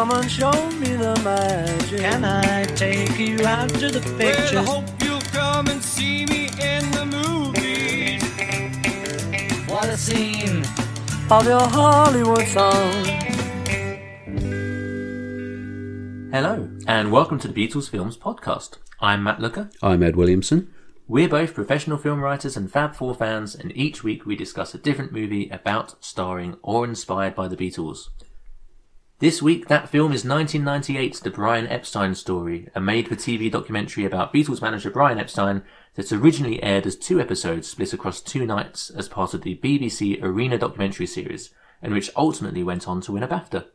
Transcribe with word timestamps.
Come 0.00 0.12
and 0.12 0.30
show 0.30 0.70
me 0.78 0.96
the 0.96 1.14
magic. 1.22 2.00
Can 2.00 2.24
I 2.24 2.64
take 2.64 3.18
you 3.18 3.46
out 3.46 3.68
to 3.68 3.90
the 3.90 4.00
pictures? 4.16 4.52
Well, 4.54 4.62
I 4.62 4.80
hope 4.80 5.02
you'll 5.04 5.20
come 5.20 5.66
and 5.66 5.84
see 5.84 6.24
me 6.24 6.46
in 6.58 6.90
the 6.92 7.04
movies. 7.04 8.22
What 9.68 9.90
a 9.90 9.98
scene! 9.98 10.64
Of 11.30 11.44
your 11.44 11.60
Hollywood 11.60 12.46
song. 12.46 13.04
Hello, 16.32 16.70
and 16.86 17.12
welcome 17.12 17.38
to 17.38 17.48
the 17.48 17.68
Beatles 17.68 17.90
Films 17.90 18.16
Podcast. 18.16 18.78
I'm 19.02 19.22
Matt 19.22 19.38
Looker. 19.40 19.68
I'm 19.82 20.02
Ed 20.02 20.16
Williamson. 20.16 20.72
We're 21.08 21.28
both 21.28 21.52
professional 21.52 21.98
film 21.98 22.20
writers 22.20 22.56
and 22.56 22.72
Fab 22.72 22.94
Four 22.94 23.14
fans, 23.14 23.54
and 23.54 23.76
each 23.76 24.02
week 24.02 24.24
we 24.24 24.34
discuss 24.34 24.74
a 24.74 24.78
different 24.78 25.12
movie 25.12 25.50
about, 25.50 26.02
starring, 26.02 26.56
or 26.62 26.86
inspired 26.86 27.34
by 27.34 27.48
the 27.48 27.56
Beatles. 27.56 28.08
This 29.20 29.42
week, 29.42 29.68
that 29.68 29.90
film 29.90 30.14
is 30.14 30.24
1998's 30.24 31.20
The 31.20 31.28
Brian 31.28 31.68
Epstein 31.68 32.14
Story, 32.14 32.68
a 32.74 32.80
made 32.80 33.06
for 33.06 33.16
TV 33.16 33.52
documentary 33.52 34.06
about 34.06 34.32
Beatles 34.32 34.62
manager 34.62 34.88
Brian 34.88 35.18
Epstein 35.18 35.60
that 35.96 36.10
originally 36.10 36.62
aired 36.62 36.86
as 36.86 36.96
two 36.96 37.20
episodes 37.20 37.68
split 37.68 37.92
across 37.92 38.22
two 38.22 38.46
nights 38.46 38.88
as 38.88 39.10
part 39.10 39.34
of 39.34 39.42
the 39.42 39.56
BBC 39.56 40.22
Arena 40.22 40.56
documentary 40.56 41.04
series, 41.04 41.50
and 41.82 41.92
which 41.92 42.08
ultimately 42.16 42.62
went 42.62 42.88
on 42.88 43.02
to 43.02 43.12
win 43.12 43.22
a 43.22 43.28
BAFTA. 43.28 43.66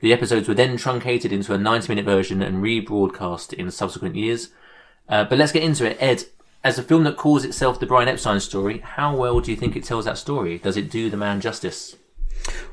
The 0.00 0.12
episodes 0.12 0.48
were 0.48 0.54
then 0.54 0.76
truncated 0.76 1.32
into 1.32 1.54
a 1.54 1.58
90 1.58 1.88
minute 1.88 2.04
version 2.04 2.42
and 2.42 2.62
rebroadcast 2.62 3.54
in 3.54 3.70
subsequent 3.70 4.16
years. 4.16 4.50
Uh, 5.08 5.24
but 5.24 5.38
let's 5.38 5.52
get 5.52 5.62
into 5.62 5.90
it. 5.90 5.96
Ed, 5.98 6.24
as 6.62 6.78
a 6.78 6.82
film 6.82 7.04
that 7.04 7.16
calls 7.16 7.46
itself 7.46 7.80
The 7.80 7.86
Brian 7.86 8.08
Epstein 8.10 8.38
Story, 8.38 8.80
how 8.80 9.16
well 9.16 9.40
do 9.40 9.50
you 9.50 9.56
think 9.56 9.76
it 9.76 9.84
tells 9.84 10.04
that 10.04 10.18
story? 10.18 10.58
Does 10.58 10.76
it 10.76 10.90
do 10.90 11.08
the 11.08 11.16
man 11.16 11.40
justice? 11.40 11.96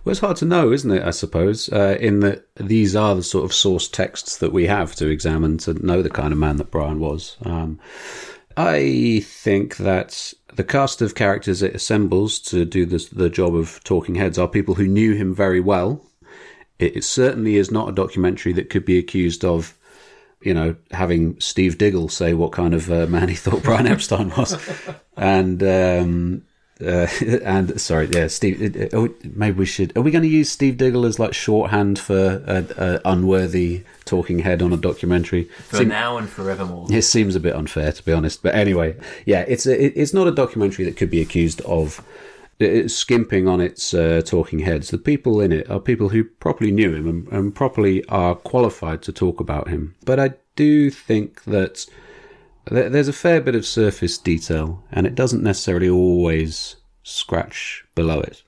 Well, 0.04 0.12
it's 0.12 0.20
hard 0.20 0.38
to 0.38 0.46
know, 0.46 0.72
isn't 0.72 0.92
it? 0.92 1.04
I 1.04 1.12
suppose, 1.12 1.70
uh, 1.70 1.98
in 2.00 2.22
that 2.22 2.48
these 2.56 2.96
are 2.96 3.16
the 3.16 3.24
sort 3.24 3.46
of 3.46 3.54
source 3.54 3.88
texts 3.88 4.38
that 4.38 4.52
we 4.52 4.66
have 4.66 4.96
to 4.96 5.08
examine 5.08 5.58
to 5.60 5.74
know 5.74 6.02
the 6.02 6.10
kind 6.10 6.34
of 6.34 6.40
man 6.40 6.58
that 6.58 6.72
Brian 6.72 7.00
was. 7.00 7.38
Um, 7.44 7.80
I 8.58 9.24
think 9.26 9.78
that 9.78 10.34
the 10.54 10.64
cast 10.64 11.02
of 11.02 11.16
characters 11.16 11.62
it 11.62 11.76
assembles 11.76 12.40
to 12.40 12.66
do 12.66 12.86
this, 12.86 13.08
the 13.10 13.30
job 13.30 13.56
of 13.56 13.84
talking 13.84 14.16
heads 14.16 14.38
are 14.38 14.48
people 14.48 14.76
who 14.76 14.88
knew 14.88 15.14
him 15.14 15.34
very 15.34 15.60
well. 15.60 16.06
It, 16.80 16.98
it 16.98 17.04
certainly 17.04 17.56
is 17.56 17.72
not 17.72 17.90
a 17.90 17.94
documentary 17.94 18.54
that 18.54 18.70
could 18.70 18.86
be 18.86 18.98
accused 18.98 19.46
of, 19.46 19.78
you 20.42 20.54
know, 20.54 20.76
having 20.92 21.40
Steve 21.40 21.78
Diggle 21.78 22.10
say 22.10 22.34
what 22.34 22.52
kind 22.52 22.74
of 22.74 22.92
uh, 22.92 23.06
man 23.08 23.30
he 23.30 23.36
thought 23.36 23.64
Brian 23.64 23.88
Epstein 23.88 24.30
was, 24.36 24.58
and 25.18 25.62
um, 25.64 26.44
uh, 26.82 27.08
and 27.44 27.80
sorry, 27.80 28.10
yeah, 28.12 28.28
Steve. 28.28 28.90
Oh, 28.94 29.10
maybe 29.36 29.60
we 29.60 29.66
should. 29.66 29.96
Are 29.98 30.02
we 30.02 30.12
going 30.12 30.24
to 30.24 30.30
use 30.30 30.52
Steve 30.52 30.78
Diggle 30.78 31.06
as 31.06 31.20
like 31.20 31.34
shorthand 31.34 32.00
for 32.00 32.44
a, 32.48 32.66
a 32.78 33.02
unworthy 33.06 33.84
talking 34.06 34.40
head 34.40 34.62
on 34.62 34.74
a 34.74 34.78
documentary? 34.78 35.46
For 35.70 35.78
Seem- 35.78 35.90
now 35.90 36.18
and 36.18 36.30
forevermore. 36.30 36.88
it 36.90 37.04
seems 37.04 37.36
a 37.36 37.40
bit 37.40 37.56
unfair, 37.56 37.92
to 37.92 38.04
be 38.04 38.12
honest. 38.12 38.44
But 38.44 38.56
anyway, 38.56 38.96
yeah, 39.26 39.42
it's 39.48 39.66
a, 39.66 40.00
it's 40.00 40.14
not 40.14 40.28
a 40.28 40.32
documentary 40.32 40.86
that 40.86 40.98
could 40.98 41.10
be 41.10 41.22
accused 41.22 41.62
of 41.62 42.04
uh, 42.60 42.88
skimping 42.88 43.48
on 43.48 43.60
its 43.62 43.94
uh, 43.94 44.22
talking 44.26 44.60
heads. 44.60 44.90
The 44.90 44.98
people 44.98 45.42
in 45.42 45.52
it 45.52 45.70
are 45.70 45.80
people 45.80 46.10
who 46.10 46.24
properly 46.24 46.72
knew 46.72 46.94
him 46.94 47.08
and, 47.08 47.28
and 47.30 47.56
properly 47.56 48.04
are 48.06 48.36
qualified 48.36 49.02
to 49.04 49.12
talk 49.12 49.40
about 49.40 49.68
him. 49.68 49.96
But 50.06 50.20
I 50.20 50.34
do 50.56 50.90
think 50.92 51.44
that 51.46 51.86
there's 52.66 53.08
a 53.08 53.14
fair 53.14 53.42
bit 53.42 53.56
of 53.56 53.66
surface 53.66 54.18
detail, 54.18 54.84
and 54.92 55.08
it 55.08 55.16
doesn't 55.16 55.44
necessarily 55.44 55.90
always 55.90 56.76
scratch 57.04 57.84
below 57.96 58.22
it. 58.22 58.44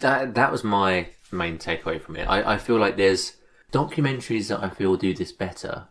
That 0.00 0.34
that 0.34 0.52
was 0.52 0.64
my 0.64 1.08
main 1.32 1.58
takeaway 1.58 2.00
from 2.00 2.16
it. 2.16 2.24
I, 2.24 2.54
I 2.54 2.58
feel 2.58 2.78
like 2.78 2.96
there's 2.96 3.36
documentaries 3.72 4.48
that 4.48 4.62
I 4.62 4.68
feel 4.68 4.96
do 4.96 5.14
this 5.14 5.32
better. 5.32 5.88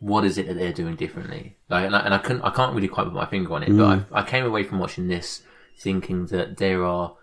What 0.00 0.24
is 0.24 0.38
it 0.38 0.46
that 0.46 0.54
they're 0.54 0.72
doing 0.72 0.94
differently? 0.94 1.56
Like, 1.68 1.86
and 1.86 1.96
I, 1.96 2.00
and 2.00 2.14
I 2.14 2.18
couldn't, 2.18 2.42
I 2.42 2.50
can't 2.50 2.74
really 2.74 2.86
quite 2.86 3.04
put 3.04 3.12
my 3.12 3.26
finger 3.26 3.52
on 3.54 3.64
it. 3.64 3.70
But 3.70 3.98
mm. 3.98 4.06
I, 4.12 4.20
I 4.20 4.22
came 4.22 4.44
away 4.44 4.62
from 4.62 4.78
watching 4.78 5.08
this 5.08 5.42
thinking 5.76 6.26
that 6.26 6.58
there 6.58 6.84
are 6.84 7.16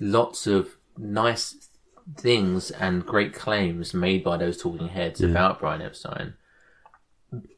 lots 0.00 0.46
of 0.46 0.76
nice 0.96 1.68
things 2.16 2.70
and 2.70 3.06
great 3.06 3.34
claims 3.34 3.94
made 3.94 4.24
by 4.24 4.36
those 4.36 4.60
talking 4.60 4.88
heads 4.88 5.20
about 5.20 5.60
Brian 5.60 5.82
Epstein. 5.82 6.34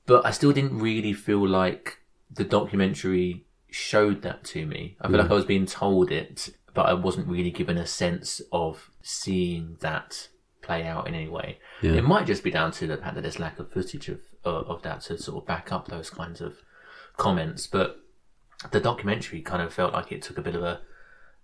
But 0.06 0.24
I 0.26 0.30
still 0.30 0.52
didn't 0.52 0.78
really 0.78 1.12
feel 1.12 1.46
like 1.46 2.00
the 2.30 2.44
documentary 2.44 3.44
showed 3.70 4.22
that 4.22 4.44
to 4.44 4.66
me. 4.66 4.96
I 5.00 5.08
feel 5.08 5.18
like 5.18 5.28
mm. 5.28 5.32
I 5.32 5.34
was 5.34 5.44
being 5.44 5.66
told 5.66 6.10
it, 6.10 6.50
but 6.74 6.86
I 6.86 6.94
wasn't 6.94 7.28
really 7.28 7.50
given 7.50 7.78
a 7.78 7.86
sense 7.86 8.40
of 8.52 8.90
seeing 9.02 9.76
that 9.80 10.28
play 10.62 10.84
out 10.84 11.06
in 11.06 11.14
any 11.14 11.28
way. 11.28 11.58
Yeah. 11.82 11.92
It 11.92 12.04
might 12.04 12.26
just 12.26 12.42
be 12.42 12.50
down 12.50 12.72
to 12.72 12.86
the 12.86 12.96
fact 12.96 13.14
that 13.14 13.22
there's 13.22 13.38
lack 13.38 13.58
of 13.58 13.70
footage 13.70 14.08
of 14.08 14.20
of 14.44 14.68
of 14.68 14.82
that 14.82 15.02
to 15.02 15.18
sort 15.18 15.42
of 15.42 15.46
back 15.46 15.72
up 15.72 15.88
those 15.88 16.10
kinds 16.10 16.40
of 16.40 16.58
comments. 17.16 17.66
But 17.66 18.00
the 18.70 18.80
documentary 18.80 19.42
kind 19.42 19.62
of 19.62 19.72
felt 19.72 19.92
like 19.92 20.12
it 20.12 20.22
took 20.22 20.38
a 20.38 20.42
bit 20.42 20.54
of 20.54 20.62
a 20.62 20.80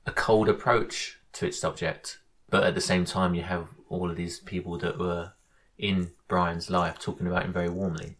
a 0.06 0.12
cold 0.12 0.48
approach 0.48 1.20
to 1.34 1.46
its 1.46 1.58
subject, 1.58 2.18
but 2.48 2.64
at 2.64 2.74
the 2.74 2.80
same 2.80 3.04
time, 3.04 3.34
you 3.34 3.42
have 3.42 3.68
all 3.88 4.10
of 4.10 4.16
these 4.16 4.40
people 4.40 4.78
that 4.78 4.98
were 4.98 5.32
in 5.78 6.12
Brian's 6.28 6.70
life 6.70 6.98
talking 6.98 7.26
about 7.26 7.44
him 7.44 7.52
very 7.52 7.68
warmly. 7.68 8.16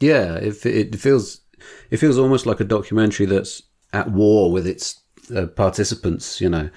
Yeah, 0.00 0.34
it, 0.36 0.64
it 0.66 0.96
feels 0.96 1.42
it 1.90 1.98
feels 1.98 2.18
almost 2.18 2.46
like 2.46 2.60
a 2.60 2.64
documentary 2.64 3.26
that's 3.26 3.62
at 3.92 4.10
war 4.10 4.50
with 4.50 4.66
its 4.66 5.02
uh, 5.34 5.46
participants. 5.46 6.40
You 6.40 6.48
know, 6.48 6.70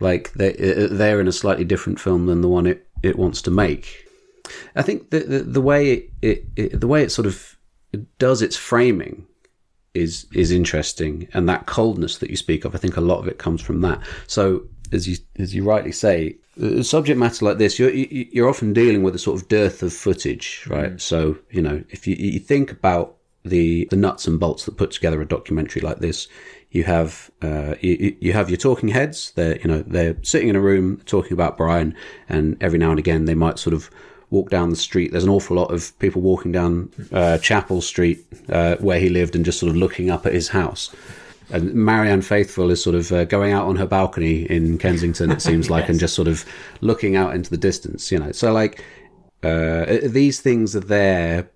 like 0.00 0.32
they 0.34 0.52
uh, 0.52 0.88
they're 0.90 1.20
in 1.20 1.28
a 1.28 1.32
slightly 1.32 1.64
different 1.64 2.00
film 2.00 2.26
than 2.26 2.40
the 2.40 2.48
one 2.48 2.66
it, 2.66 2.86
it 3.02 3.18
wants 3.18 3.42
to 3.42 3.50
make. 3.50 4.06
I 4.76 4.82
think 4.82 5.10
the 5.10 5.20
the, 5.20 5.38
the 5.40 5.60
way 5.60 5.92
it, 5.92 6.10
it, 6.22 6.44
it 6.56 6.80
the 6.80 6.88
way 6.88 7.02
it 7.02 7.12
sort 7.12 7.26
of 7.26 7.56
does 8.18 8.42
its 8.42 8.56
framing 8.56 9.26
is 9.94 10.26
is 10.32 10.50
interesting, 10.50 11.28
and 11.34 11.48
that 11.48 11.66
coldness 11.66 12.18
that 12.18 12.30
you 12.30 12.36
speak 12.36 12.64
of, 12.64 12.74
I 12.74 12.78
think 12.78 12.96
a 12.96 13.00
lot 13.02 13.18
of 13.18 13.28
it 13.28 13.38
comes 13.38 13.60
from 13.60 13.80
that. 13.80 14.00
So 14.26 14.64
as 14.92 15.08
you 15.08 15.16
as 15.38 15.54
you 15.54 15.64
rightly 15.64 15.92
say, 15.92 16.36
subject 16.82 17.18
matter 17.18 17.44
like 17.44 17.58
this, 17.58 17.78
you're 17.78 17.90
you're 17.90 18.48
often 18.48 18.72
dealing 18.72 19.02
with 19.02 19.14
a 19.14 19.18
sort 19.18 19.40
of 19.40 19.48
dearth 19.48 19.82
of 19.82 19.92
footage, 19.92 20.64
right? 20.68 21.00
So 21.00 21.38
you 21.50 21.62
know, 21.62 21.84
if 21.90 22.06
you, 22.06 22.16
you 22.16 22.40
think 22.40 22.72
about 22.72 23.16
the 23.44 23.86
the 23.90 23.96
nuts 23.96 24.26
and 24.26 24.40
bolts 24.40 24.64
that 24.64 24.76
put 24.76 24.90
together 24.90 25.20
a 25.20 25.26
documentary 25.26 25.82
like 25.82 25.98
this, 25.98 26.28
you 26.70 26.84
have 26.84 27.30
uh, 27.42 27.74
you, 27.80 28.16
you 28.20 28.32
have 28.32 28.50
your 28.50 28.56
talking 28.56 28.88
heads. 28.88 29.32
They're 29.32 29.58
you 29.58 29.68
know 29.68 29.82
they're 29.86 30.16
sitting 30.22 30.48
in 30.48 30.56
a 30.56 30.60
room 30.60 31.00
talking 31.06 31.32
about 31.32 31.56
Brian, 31.56 31.94
and 32.28 32.56
every 32.60 32.78
now 32.78 32.90
and 32.90 32.98
again 32.98 33.24
they 33.24 33.34
might 33.34 33.58
sort 33.58 33.74
of 33.74 33.90
walk 34.30 34.50
down 34.50 34.70
the 34.70 34.76
street. 34.76 35.12
There's 35.12 35.24
an 35.24 35.30
awful 35.30 35.56
lot 35.56 35.72
of 35.72 35.98
people 35.98 36.20
walking 36.20 36.52
down 36.52 36.90
uh, 37.12 37.38
Chapel 37.38 37.80
Street 37.80 38.26
uh, 38.50 38.76
where 38.76 39.00
he 39.00 39.08
lived 39.08 39.34
and 39.34 39.44
just 39.44 39.58
sort 39.58 39.70
of 39.70 39.76
looking 39.76 40.10
up 40.10 40.26
at 40.26 40.34
his 40.34 40.48
house. 40.48 40.94
And 41.50 41.74
Marianne 41.74 42.22
Faithfull 42.22 42.70
is 42.70 42.82
sort 42.82 42.94
of 42.94 43.10
uh, 43.12 43.24
going 43.24 43.52
out 43.52 43.66
on 43.66 43.76
her 43.76 43.86
balcony 43.86 44.42
in 44.50 44.78
Kensington, 44.78 45.30
it 45.30 45.40
seems 45.40 45.70
like, 45.74 45.88
and 45.88 45.98
just 45.98 46.14
sort 46.14 46.28
of 46.28 46.44
looking 46.80 47.16
out 47.16 47.34
into 47.34 47.50
the 47.50 47.56
distance, 47.56 48.12
you 48.12 48.18
know. 48.18 48.32
So, 48.32 48.52
like, 48.52 48.84
uh, 49.42 49.98
these 50.02 50.40
things 50.40 50.76
are 50.76 50.80
there 50.80 51.50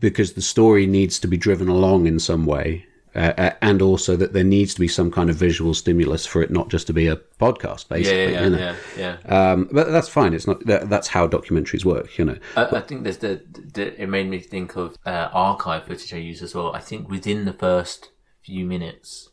because 0.00 0.34
the 0.34 0.42
story 0.42 0.86
needs 0.86 1.18
to 1.20 1.28
be 1.28 1.36
driven 1.36 1.68
along 1.68 2.06
in 2.06 2.18
some 2.18 2.46
way. 2.46 2.86
Uh, 3.14 3.32
uh, 3.38 3.50
and 3.62 3.80
also 3.80 4.14
that 4.14 4.34
there 4.34 4.44
needs 4.44 4.74
to 4.74 4.80
be 4.80 4.86
some 4.86 5.10
kind 5.10 5.30
of 5.30 5.36
visual 5.36 5.72
stimulus 5.72 6.26
for 6.26 6.42
it 6.42 6.50
not 6.50 6.68
just 6.68 6.86
to 6.86 6.92
be 6.92 7.06
a 7.06 7.16
podcast, 7.40 7.88
basically. 7.88 8.24
Yeah, 8.24 8.28
yeah, 8.28 8.44
you 8.44 8.50
know? 8.50 8.58
yeah, 8.98 9.16
yeah. 9.24 9.52
Um, 9.52 9.70
but 9.72 9.90
that's 9.90 10.08
fine. 10.08 10.34
It's 10.34 10.46
not. 10.46 10.62
That, 10.66 10.90
that's 10.90 11.08
how 11.08 11.26
documentaries 11.26 11.82
work, 11.82 12.18
you 12.18 12.26
know. 12.26 12.36
I, 12.58 12.66
I 12.66 12.80
think 12.82 13.04
there's 13.04 13.16
the, 13.16 13.42
the. 13.72 14.02
It 14.02 14.08
made 14.10 14.28
me 14.28 14.38
think 14.38 14.76
of 14.76 14.98
uh, 15.06 15.30
archive 15.32 15.84
footage 15.86 16.12
I 16.12 16.18
use 16.18 16.42
as 16.42 16.54
well. 16.54 16.74
I 16.74 16.80
think 16.80 17.08
within 17.08 17.46
the 17.46 17.54
first 17.54 18.10
few 18.46 18.64
minutes, 18.64 19.30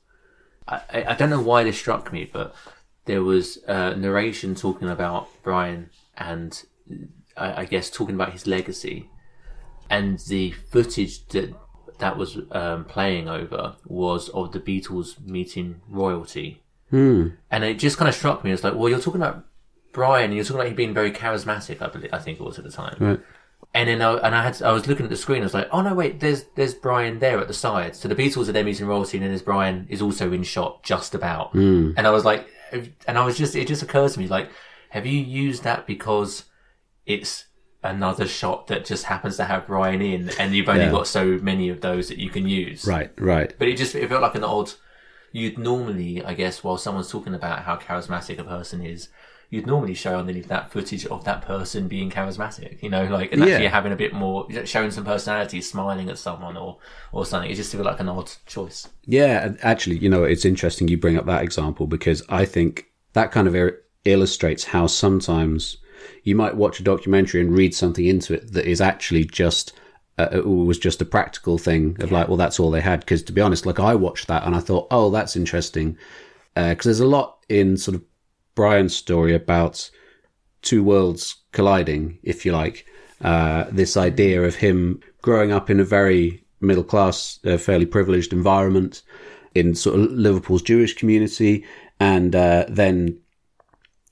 I, 0.68 0.82
I, 0.92 1.06
I 1.10 1.16
don't 1.16 1.30
know 1.30 1.42
why 1.42 1.64
this 1.64 1.78
struck 1.78 2.12
me, 2.12 2.30
but 2.32 2.56
there 3.06 3.24
was 3.24 3.60
uh, 3.68 3.94
narration 3.96 4.56
talking 4.56 4.90
about 4.90 5.28
Brian 5.44 5.90
and 6.18 6.64
I, 7.38 7.62
I 7.62 7.66
guess 7.66 7.90
talking 7.90 8.16
about 8.16 8.32
his 8.32 8.48
legacy, 8.48 9.10
and 9.90 10.20
the 10.28 10.52
footage 10.52 11.28
that 11.28 11.54
that 12.00 12.18
was 12.18 12.40
um, 12.52 12.86
playing 12.86 13.30
over 13.30 13.76
was 13.86 14.30
of 14.30 14.52
the 14.52 14.60
Beatles 14.60 15.20
meeting 15.26 15.82
royalty. 15.88 16.64
And 17.50 17.64
it 17.64 17.80
just 17.80 17.98
kind 17.98 18.10
of 18.10 18.16
struck 18.16 18.44
me 18.44 18.52
as 18.52 18.64
like, 18.64 18.76
well, 18.76 18.90
you're 18.90 19.00
talking 19.00 19.22
about 19.22 19.46
Brian, 19.92 20.26
and 20.26 20.36
you're 20.36 20.44
talking 20.44 20.60
about 20.60 20.70
him 20.70 20.76
being 20.76 20.94
very 20.94 21.12
charismatic. 21.12 21.82
I 21.82 21.88
believe, 21.88 22.14
I 22.14 22.20
think 22.20 22.40
it 22.40 22.44
was 22.44 22.58
at 22.58 22.66
the 22.66 22.72
time. 22.72 22.98
Right. 23.00 23.20
And 23.76 23.90
then 23.90 24.02
I, 24.04 24.14
and 24.18 24.36
I 24.36 24.44
had 24.44 24.62
I 24.62 24.72
was 24.72 24.88
looking 24.88 25.06
at 25.06 25.10
the 25.10 25.18
screen. 25.18 25.42
I 25.42 25.46
was 25.46 25.54
like, 25.54 25.68
oh 25.72 25.82
no, 25.82 25.94
wait, 25.96 26.20
there's 26.20 26.44
there's 26.56 26.74
Brian 26.76 27.20
there 27.20 27.40
at 27.40 27.48
the 27.48 27.54
side. 27.56 27.96
So 27.96 28.08
the 28.08 28.16
Beatles 28.16 28.48
are 28.48 28.52
there 28.52 28.64
meeting 28.64 28.86
royalty, 28.86 29.18
and 29.18 29.24
then 29.24 29.32
there's 29.32 29.42
Brian 29.42 29.88
is 29.90 30.02
also 30.02 30.32
in 30.32 30.44
shot 30.44 30.84
just 30.84 31.16
about. 31.16 31.52
Hmm. 31.54 31.92
And 31.98 32.06
I 32.06 32.12
was 32.12 32.24
like, 32.24 32.48
and 33.08 33.18
I 33.18 33.26
was 33.26 33.38
just 33.38 33.56
it 33.56 33.68
just 33.68 33.82
occurs 33.82 34.14
to 34.14 34.20
me 34.20 34.28
like, 34.28 34.50
have 34.90 35.06
you 35.08 35.20
used 35.20 35.64
that 35.64 35.88
because 35.88 36.44
it's 37.06 37.46
another 37.84 38.28
shot 38.28 38.68
that 38.68 38.86
just 38.86 39.06
happens 39.06 39.38
to 39.38 39.44
have 39.46 39.66
Brian 39.68 40.02
in, 40.02 40.30
and 40.40 40.54
you've 40.56 40.70
only 40.70 40.86
Yeah. 40.86 40.92
got 40.92 41.08
so 41.08 41.26
many 41.42 41.70
of 41.70 41.82
those 41.82 42.08
that 42.10 42.18
you 42.20 42.30
can 42.30 42.48
use. 42.48 42.86
Right, 42.86 43.12
right. 43.20 43.54
But 43.58 43.68
it 43.70 43.78
just 43.78 43.96
it 43.96 44.08
felt 44.08 44.22
like 44.22 44.36
an 44.36 44.44
odd. 44.44 44.72
You'd 45.32 45.58
normally, 45.58 46.24
I 46.24 46.36
guess, 46.36 46.64
while 46.64 46.78
someone's 46.78 47.10
talking 47.10 47.34
about 47.34 47.64
how 47.64 47.76
charismatic 47.78 48.38
a 48.38 48.44
person 48.44 48.86
is, 48.86 49.10
you'd 49.54 49.68
normally 49.68 49.94
show 49.94 50.18
underneath 50.18 50.48
that 50.48 50.72
footage 50.72 51.06
of 51.06 51.24
that 51.26 51.44
person 51.44 51.88
being 51.88 52.10
charismatic. 52.10 52.82
You 52.82 52.90
know, 52.90 53.06
like 53.06 53.32
and 53.32 53.40
Yeah. 53.46 53.54
actually 53.54 53.68
having 53.68 53.92
a 53.92 53.96
bit 53.96 54.12
more, 54.14 54.48
showing 54.66 54.90
some 54.90 55.06
personality, 55.06 55.62
smiling 55.62 56.10
at 56.10 56.18
someone 56.18 56.58
or 56.58 56.78
or 57.12 57.26
something. 57.26 57.52
It 57.52 57.56
just 57.56 57.72
felt 57.72 57.86
like 57.86 58.00
an 58.00 58.10
odd 58.10 58.32
choice. 58.48 58.88
Yeah, 59.06 59.54
actually, 59.62 59.98
you 60.00 60.10
know, 60.10 60.24
it's 60.24 60.44
interesting 60.44 60.88
you 60.88 60.98
bring 60.98 61.18
up 61.18 61.28
that 61.28 61.44
example 61.44 61.86
because 61.86 62.24
I 62.30 62.46
think 62.46 62.86
that 63.14 63.32
kind 63.32 63.48
of 63.48 63.56
ir- 63.56 63.80
illustrates 64.06 64.64
how 64.66 64.88
sometimes 64.88 65.78
you 66.24 66.36
might 66.36 66.56
watch 66.58 66.80
a 66.80 66.84
documentary 66.84 67.40
and 67.40 67.56
read 67.56 67.76
something 67.76 68.06
into 68.06 68.34
it 68.34 68.54
that 68.54 68.66
is 68.66 68.82
actually 68.82 69.24
just 69.26 69.72
uh, 70.18 70.30
it 70.32 70.46
was 70.46 70.78
just 70.80 71.02
a 71.02 71.06
practical 71.06 71.58
thing 71.58 71.96
of 72.00 72.12
like, 72.12 72.28
well, 72.28 72.38
that's 72.38 72.60
all 72.60 72.70
they 72.72 72.82
had. 72.82 73.00
Because 73.02 73.22
to 73.24 73.32
be 73.34 73.42
honest, 73.42 73.66
like 73.68 73.80
I 73.80 73.94
watched 73.96 74.28
that 74.28 74.46
and 74.46 74.56
I 74.56 74.60
thought, 74.60 74.88
oh, 74.92 75.10
that's 75.12 75.36
interesting, 75.36 75.98
because 76.56 76.86
there's 76.86 77.00
a 77.00 77.08
lot 77.08 77.38
in 77.50 77.78
sort 77.78 77.96
of 77.96 78.02
Brian's 78.56 78.96
story 78.96 79.34
about 79.34 79.90
two 80.62 80.84
worlds 80.84 81.44
colliding, 81.52 82.20
if 82.24 82.46
you 82.46 82.52
like. 82.52 82.86
Uh, 83.22 83.66
this 83.72 83.96
idea 83.96 84.44
of 84.44 84.56
him 84.56 85.00
growing 85.22 85.52
up 85.52 85.70
in 85.70 85.80
a 85.80 85.86
very 85.86 86.44
middle 86.60 86.84
class, 86.84 87.40
uh, 87.46 87.58
fairly 87.58 87.86
privileged 87.86 88.34
environment 88.34 89.02
in 89.56 89.76
sort 89.76 90.00
of 90.00 90.12
Liverpool's 90.12 90.62
Jewish 90.62 90.96
community, 90.96 91.66
and 92.00 92.36
uh, 92.36 92.66
then 92.68 93.20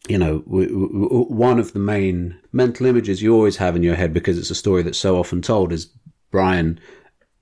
you 0.07 0.17
know, 0.17 0.39
w- 0.39 0.67
w- 0.67 1.25
one 1.25 1.59
of 1.59 1.73
the 1.73 1.79
main 1.79 2.37
mental 2.51 2.85
images 2.85 3.21
you 3.21 3.33
always 3.33 3.57
have 3.57 3.75
in 3.75 3.83
your 3.83 3.95
head 3.95 4.13
because 4.13 4.37
it's 4.37 4.49
a 4.49 4.55
story 4.55 4.81
that's 4.81 4.97
so 4.97 5.17
often 5.17 5.41
told 5.41 5.71
is 5.71 5.89
Brian 6.31 6.79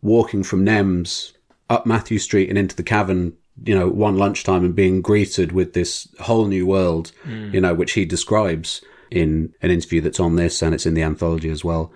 walking 0.01 0.43
from 0.43 0.65
Nems 0.65 1.33
up 1.69 1.85
Mathew 1.85 2.19
Street 2.19 2.49
and 2.49 2.57
into 2.57 2.75
the 2.75 2.83
cavern, 2.83 3.33
you 3.65 3.77
know, 3.77 3.87
one 3.87 4.17
lunchtime 4.17 4.63
and 4.65 4.75
being 4.75 5.01
greeted 5.01 5.51
with 5.51 5.73
this 5.73 6.07
whole 6.19 6.45
new 6.45 6.65
world, 6.65 7.11
you 7.53 7.61
know, 7.61 7.73
which 7.73 7.93
he 7.93 8.05
describes 8.05 8.81
in 9.11 9.53
an 9.61 9.71
interview 9.71 10.01
that's 10.01 10.19
on 10.19 10.35
this 10.35 10.61
and 10.61 10.73
it's 10.73 10.85
in 10.85 10.93
the 10.93 11.03
anthology 11.03 11.49
as 11.49 11.63
well. 11.63 11.91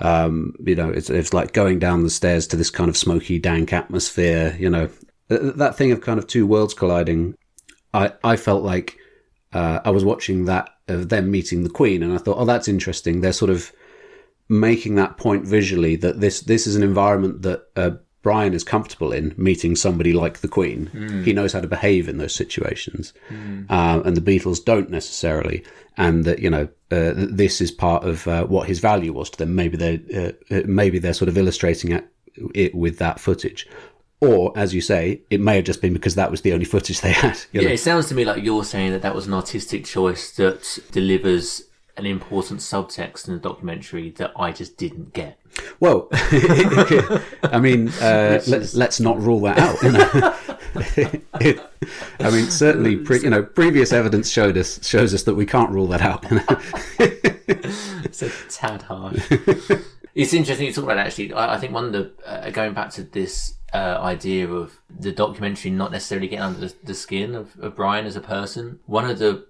Um, 0.00 0.54
you 0.64 0.74
know, 0.74 0.90
it's, 0.90 1.10
it's 1.10 1.32
like 1.32 1.52
going 1.52 1.78
down 1.78 2.02
the 2.02 2.10
stairs 2.10 2.46
to 2.48 2.56
this 2.56 2.70
kind 2.70 2.90
of 2.90 2.96
smoky, 2.96 3.38
dank 3.38 3.72
atmosphere, 3.72 4.56
you 4.58 4.68
know, 4.68 4.88
Th- 5.28 5.54
that 5.56 5.76
thing 5.76 5.92
of 5.92 6.00
kind 6.00 6.18
of 6.18 6.26
two 6.26 6.46
worlds 6.46 6.74
colliding. 6.74 7.36
I, 7.94 8.12
I 8.22 8.36
felt 8.36 8.62
like 8.62 8.98
uh, 9.52 9.80
I 9.84 9.90
was 9.90 10.04
watching 10.04 10.46
that 10.46 10.70
of 10.88 11.08
them 11.08 11.30
meeting 11.30 11.62
the 11.62 11.70
Queen, 11.70 12.02
and 12.02 12.12
I 12.12 12.18
thought, 12.18 12.38
oh, 12.38 12.44
that's 12.44 12.68
interesting. 12.68 13.20
They're 13.20 13.32
sort 13.32 13.50
of 13.50 13.72
making 14.48 14.96
that 14.96 15.16
point 15.16 15.46
visually 15.46 15.96
that 15.96 16.20
this 16.20 16.40
this 16.40 16.66
is 16.66 16.76
an 16.76 16.82
environment 16.82 17.42
that 17.42 17.62
uh, 17.76 17.92
Brian 18.22 18.54
is 18.54 18.62
comfortable 18.62 19.12
in, 19.12 19.34
meeting 19.36 19.74
somebody 19.74 20.12
like 20.12 20.38
the 20.38 20.48
Queen. 20.48 20.86
He 21.24 21.32
knows 21.32 21.52
how 21.52 21.60
to 21.60 21.66
behave 21.66 22.08
in 22.08 22.18
those 22.18 22.34
situations, 22.34 23.12
um, 23.68 24.02
and 24.04 24.16
the 24.16 24.20
Beatles 24.20 24.64
don't 24.64 24.90
necessarily. 24.90 25.64
And 25.96 26.24
that 26.24 26.38
you 26.38 26.48
know, 26.48 26.68
uh, 26.90 27.12
this 27.14 27.60
is 27.60 27.70
part 27.70 28.04
of 28.04 28.26
uh, 28.26 28.46
what 28.46 28.68
his 28.68 28.78
value 28.78 29.12
was 29.12 29.28
to 29.30 29.38
them. 29.38 29.54
Maybe 29.54 29.76
they 29.76 30.34
uh, 30.50 30.54
uh, 30.54 30.62
maybe 30.66 30.98
they're 30.98 31.12
sort 31.12 31.28
of 31.28 31.36
illustrating 31.36 31.92
it, 31.92 32.08
it 32.54 32.74
with 32.74 32.98
that 32.98 33.20
footage. 33.20 33.68
Or, 34.20 34.56
as 34.56 34.72
you 34.72 34.80
say, 34.80 35.22
it 35.30 35.40
may 35.40 35.56
have 35.56 35.64
just 35.64 35.82
been 35.82 35.92
because 35.92 36.14
that 36.14 36.30
was 36.30 36.42
the 36.42 36.52
only 36.52 36.64
footage 36.64 37.00
they 37.00 37.10
had. 37.10 37.40
you 37.50 37.60
Yeah, 37.60 37.70
it 37.70 37.78
sounds 37.78 38.06
to 38.06 38.14
me 38.14 38.24
like 38.24 38.44
you're 38.44 38.62
saying 38.62 38.92
that 38.92 39.02
that 39.02 39.16
was 39.16 39.26
an 39.26 39.34
artistic 39.34 39.84
choice 39.84 40.30
that 40.36 40.78
delivers 40.92 41.64
an 41.96 42.06
important 42.06 42.60
subtext 42.60 43.28
in 43.28 43.34
the 43.34 43.40
documentary 43.40 44.10
that 44.10 44.32
I 44.36 44.52
just 44.52 44.76
didn't 44.76 45.12
get. 45.12 45.38
Well, 45.80 46.08
I 46.12 47.58
mean, 47.60 47.88
uh, 48.00 48.40
let's 48.46 48.74
let's 48.74 49.00
not 49.00 49.20
rule 49.20 49.40
that 49.40 49.58
out. 49.58 49.82
You 49.82 49.92
know? 49.92 51.60
I 52.20 52.30
mean, 52.30 52.50
certainly, 52.50 52.96
pre- 52.96 53.20
you 53.20 53.30
know, 53.30 53.42
previous 53.42 53.92
evidence 53.92 54.30
showed 54.30 54.56
us 54.56 54.86
shows 54.86 55.12
us 55.12 55.24
that 55.24 55.34
we 55.34 55.44
can't 55.44 55.70
rule 55.70 55.86
that 55.88 56.00
out. 56.00 56.24
you 56.30 56.36
know? 56.36 56.44
It's 58.04 58.22
a 58.22 58.30
tad 58.48 58.82
harsh. 58.82 59.20
it's 60.14 60.32
interesting 60.32 60.66
you 60.66 60.72
talk 60.72 60.84
about 60.84 60.98
actually. 60.98 61.32
I, 61.32 61.54
I 61.54 61.58
think 61.58 61.74
one 61.74 61.84
of 61.86 61.92
the 61.92 62.12
uh, 62.26 62.50
going 62.50 62.72
back 62.72 62.90
to 62.92 63.02
this 63.02 63.54
uh, 63.74 63.98
idea 64.00 64.48
of 64.48 64.78
the 64.90 65.12
documentary 65.12 65.70
not 65.70 65.92
necessarily 65.92 66.28
getting 66.28 66.44
under 66.44 66.60
the, 66.60 66.74
the 66.84 66.94
skin 66.94 67.34
of, 67.34 67.58
of 67.58 67.76
Brian 67.76 68.06
as 68.06 68.16
a 68.16 68.20
person. 68.20 68.80
One 68.86 69.08
of 69.08 69.18
the 69.18 69.46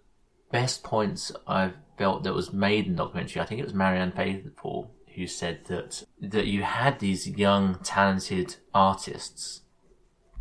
best 0.50 0.84
points 0.84 1.32
I've 1.46 1.74
felt 1.96 2.24
that 2.24 2.34
was 2.34 2.52
made 2.52 2.86
in 2.86 2.92
the 2.92 3.04
documentary, 3.04 3.40
I 3.40 3.46
think 3.46 3.60
it 3.60 3.64
was 3.64 3.74
Marianne 3.74 4.12
Faithfull 4.12 4.90
who 5.14 5.26
said 5.26 5.64
that 5.66 6.04
that 6.20 6.46
you 6.46 6.62
had 6.62 6.98
these 6.98 7.28
young 7.28 7.78
talented 7.82 8.56
artists 8.74 9.62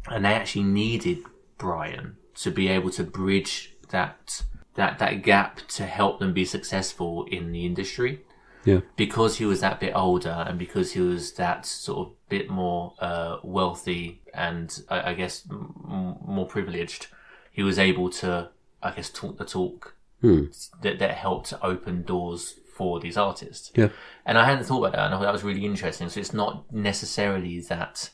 and 0.09 0.25
they 0.25 0.33
actually 0.33 0.63
needed 0.63 1.19
Brian 1.57 2.17
to 2.35 2.51
be 2.51 2.67
able 2.67 2.89
to 2.91 3.03
bridge 3.03 3.75
that 3.89 4.43
that 4.75 4.99
that 4.99 5.21
gap 5.21 5.59
to 5.67 5.85
help 5.85 6.19
them 6.19 6.33
be 6.33 6.45
successful 6.45 7.25
in 7.25 7.51
the 7.51 7.65
industry. 7.65 8.21
Yeah, 8.63 8.81
because 8.95 9.37
he 9.37 9.45
was 9.45 9.61
that 9.61 9.79
bit 9.79 9.93
older 9.95 10.45
and 10.47 10.59
because 10.59 10.91
he 10.91 11.01
was 11.01 11.33
that 11.33 11.65
sort 11.65 12.07
of 12.07 12.13
bit 12.29 12.47
more 12.47 12.93
uh, 12.99 13.37
wealthy 13.43 14.21
and 14.35 14.83
I, 14.87 15.11
I 15.11 15.13
guess 15.15 15.47
m- 15.49 16.17
more 16.23 16.45
privileged, 16.45 17.07
he 17.51 17.63
was 17.63 17.79
able 17.79 18.11
to, 18.11 18.49
I 18.83 18.91
guess, 18.91 19.09
talk 19.09 19.39
the 19.39 19.45
talk 19.45 19.95
Hmm. 20.21 20.45
that, 20.83 20.99
that 20.99 21.11
helped 21.11 21.49
to 21.49 21.65
open 21.65 22.03
doors 22.03 22.55
for 22.75 22.99
these 22.99 23.17
artists. 23.17 23.71
yeah, 23.75 23.89
And 24.25 24.37
I 24.37 24.45
hadn't 24.45 24.65
thought 24.65 24.79
about 24.79 24.93
that, 24.93 25.05
and 25.05 25.13
I 25.13 25.17
thought 25.17 25.25
that 25.25 25.33
was 25.33 25.43
really 25.43 25.65
interesting. 25.65 26.09
So 26.09 26.19
it's 26.19 26.33
not 26.33 26.71
necessarily 26.71 27.59
that 27.61 28.11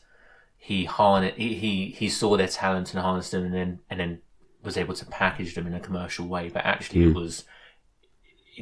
he 0.56 0.84
harness 0.84 1.34
he, 1.36 1.54
he 1.54 1.86
he 1.90 2.08
saw 2.08 2.36
their 2.36 2.48
talent 2.48 2.92
and 2.92 3.02
harnessed 3.02 3.30
them, 3.30 3.44
and 3.44 3.54
then 3.54 3.80
and 3.88 4.00
then 4.00 4.20
was 4.62 4.76
able 4.76 4.94
to 4.94 5.06
package 5.06 5.54
them 5.54 5.66
in 5.66 5.74
a 5.74 5.80
commercial 5.80 6.26
way. 6.26 6.48
But 6.48 6.64
actually, 6.64 7.04
it 7.04 7.12
hmm. 7.12 7.18
was 7.18 7.44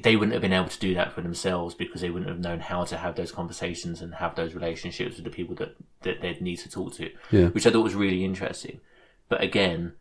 they 0.03 0.17
wouldn't 0.17 0.33
have 0.33 0.43
been 0.43 0.53
able 0.53 0.69
to 0.69 0.79
do 0.79 0.95
that 0.95 1.13
for 1.13 1.23
themselves 1.23 1.75
because 1.75 2.01
they 2.01 2.11
wouldn't 2.11 2.29
have 2.31 2.39
known 2.39 2.61
how 2.61 2.85
to 2.85 2.97
have 2.97 3.17
those 3.17 3.33
conversations 3.33 4.03
and 4.03 4.15
have 4.17 4.35
those 4.35 4.55
relationships 4.55 5.17
with 5.17 5.25
the 5.25 5.31
people 5.31 5.55
that, 5.57 5.75
that 6.03 6.21
they'd 6.21 6.41
need 6.43 6.57
to 6.57 6.71
talk 6.71 6.95
to, 6.95 7.11
Yeah. 7.31 7.47
which 7.47 7.67
I 7.67 7.71
thought 7.71 7.83
was 7.83 7.95
really 7.95 8.25
interesting. 8.25 8.81
But 9.29 9.43
again, 9.43 9.95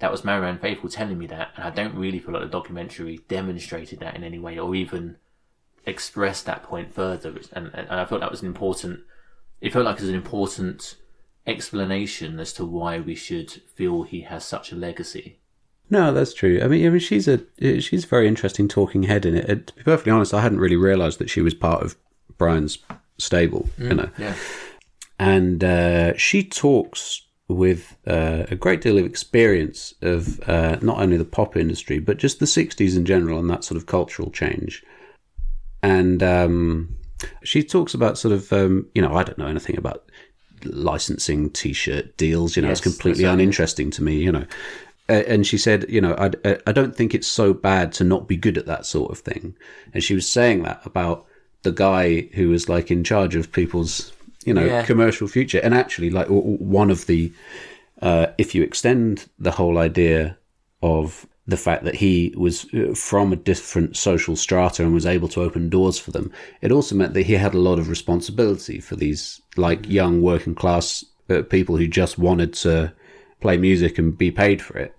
that 0.00 0.10
was 0.10 0.24
Marianne 0.24 0.58
Faithfull 0.58 0.90
telling 0.90 1.18
me 1.18 1.26
that, 1.28 1.50
and 1.56 1.64
I 1.64 1.70
don't 1.70 1.94
really 1.94 2.18
feel 2.18 2.32
like 2.34 2.42
the 2.42 2.48
documentary 2.48 3.20
demonstrated 3.28 4.00
that 4.00 4.16
in 4.16 4.24
any 4.24 4.38
way 4.38 4.58
or 4.58 4.74
even 4.74 5.16
expressed 5.86 6.46
that 6.46 6.62
point 6.62 6.92
further. 6.94 7.34
And, 7.52 7.70
and 7.74 7.88
I 7.90 8.04
felt 8.04 8.20
that 8.20 8.30
was 8.30 8.40
an 8.42 8.46
important, 8.48 9.00
it 9.60 9.72
felt 9.72 9.84
like 9.84 9.96
it 9.96 10.02
was 10.02 10.08
an 10.10 10.14
important 10.14 10.96
explanation 11.46 12.38
as 12.40 12.52
to 12.54 12.64
why 12.64 12.98
we 13.00 13.14
should 13.14 13.50
feel 13.74 14.02
he 14.02 14.22
has 14.22 14.44
such 14.44 14.72
a 14.72 14.76
legacy. 14.76 15.38
No, 15.88 16.12
that's 16.12 16.32
true. 16.34 16.60
I 16.62 16.68
mean, 16.68 16.86
I 16.86 16.90
mean, 16.90 17.00
she's 17.00 17.26
a 17.26 17.40
she's 17.80 18.04
a 18.04 18.08
very 18.08 18.28
interesting 18.28 18.68
talking 18.68 19.02
head 19.04 19.26
in 19.26 19.34
it. 19.34 19.66
To 19.66 19.74
be 19.74 19.82
perfectly 19.82 20.12
honest, 20.12 20.32
I 20.32 20.40
hadn't 20.40 20.60
really 20.60 20.76
realised 20.76 21.18
that 21.18 21.28
she 21.30 21.40
was 21.40 21.52
part 21.52 21.82
of 21.82 21.96
Brian's 22.38 22.78
stable. 23.18 23.68
you 23.76 23.94
know, 23.94 24.08
Yeah. 24.16 24.34
and 25.18 25.64
uh, 25.64 26.16
she 26.16 26.44
talks 26.44 27.22
with 27.54 27.96
uh, 28.06 28.44
a 28.50 28.56
great 28.56 28.80
deal 28.80 28.98
of 28.98 29.04
experience 29.04 29.94
of 30.02 30.40
uh, 30.48 30.76
not 30.80 30.98
only 30.98 31.16
the 31.16 31.24
pop 31.24 31.56
industry 31.56 31.98
but 31.98 32.16
just 32.16 32.38
the 32.40 32.46
'60s 32.46 32.96
in 32.96 33.04
general 33.04 33.38
and 33.38 33.50
that 33.50 33.64
sort 33.64 33.76
of 33.76 33.86
cultural 33.86 34.30
change. 34.30 34.84
And 35.82 36.22
um, 36.22 36.96
she 37.42 37.62
talks 37.62 37.94
about 37.94 38.18
sort 38.18 38.32
of 38.32 38.52
um, 38.52 38.86
you 38.94 39.02
know 39.02 39.14
I 39.14 39.22
don't 39.22 39.38
know 39.38 39.46
anything 39.46 39.78
about 39.78 40.04
licensing 40.64 41.50
T-shirt 41.50 42.16
deals. 42.16 42.56
You 42.56 42.62
know, 42.62 42.68
Yes, 42.68 42.78
it's 42.78 42.86
completely 42.86 43.24
right. 43.24 43.32
uninteresting 43.32 43.90
to 43.92 44.02
me. 44.02 44.16
You 44.16 44.32
know. 44.32 44.46
Uh, 45.08 45.24
and 45.26 45.44
she 45.44 45.58
said, 45.58 45.86
you 45.88 46.00
know, 46.00 46.14
I, 46.16 46.58
I 46.68 46.70
don't 46.70 46.94
think 46.94 47.14
it's 47.14 47.26
so 47.26 47.52
bad 47.52 47.92
to 47.94 48.04
not 48.04 48.28
be 48.28 48.36
good 48.36 48.56
at 48.56 48.66
that 48.66 48.86
sort 48.86 49.10
of 49.10 49.18
thing. 49.18 49.56
And 49.92 50.04
she 50.04 50.14
was 50.14 50.28
saying 50.28 50.62
that 50.62 50.86
about 50.86 51.26
the 51.62 51.72
guy 51.72 52.28
who 52.34 52.50
was 52.50 52.68
like 52.68 52.92
in 52.92 53.02
charge 53.02 53.34
of 53.34 53.50
people's, 53.50 54.12
you 54.44 54.54
know, 54.54 54.64
Yeah. 54.64 54.84
commercial 54.84 55.28
future. 55.28 55.60
And 55.62 55.74
actually, 55.74 56.10
like 56.10 56.28
one 56.28 56.90
of 56.90 57.06
the, 57.06 57.32
uh, 58.02 58.26
if 58.38 58.54
you 58.54 58.62
extend 58.62 59.28
the 59.38 59.52
whole 59.52 59.78
idea 59.78 60.36
of 60.82 61.26
the 61.46 61.56
fact 61.56 61.84
that 61.84 61.96
he 61.96 62.32
was 62.36 62.66
uh, 62.74 62.94
from 62.94 63.32
a 63.32 63.36
different 63.36 63.96
social 63.96 64.36
strata 64.36 64.82
and 64.82 64.94
was 64.94 65.06
able 65.06 65.28
to 65.28 65.42
open 65.42 65.68
doors 65.68 65.98
for 65.98 66.10
them, 66.10 66.30
it 66.62 66.72
also 66.72 66.94
meant 66.94 67.14
that 67.14 67.26
he 67.26 67.34
had 67.34 67.54
a 67.54 67.58
lot 67.58 67.78
of 67.78 67.88
responsibility 67.88 68.80
for 68.80 68.96
these 68.96 69.40
like 69.56 69.88
young 69.88 70.22
working 70.22 70.54
class 70.54 71.04
uh, 71.28 71.42
people 71.42 71.76
who 71.76 71.86
just 71.86 72.18
wanted 72.18 72.52
to 72.52 72.92
play 73.40 73.56
music 73.56 73.98
and 73.98 74.16
be 74.16 74.30
paid 74.30 74.62
for 74.62 74.78
it. 74.78 74.94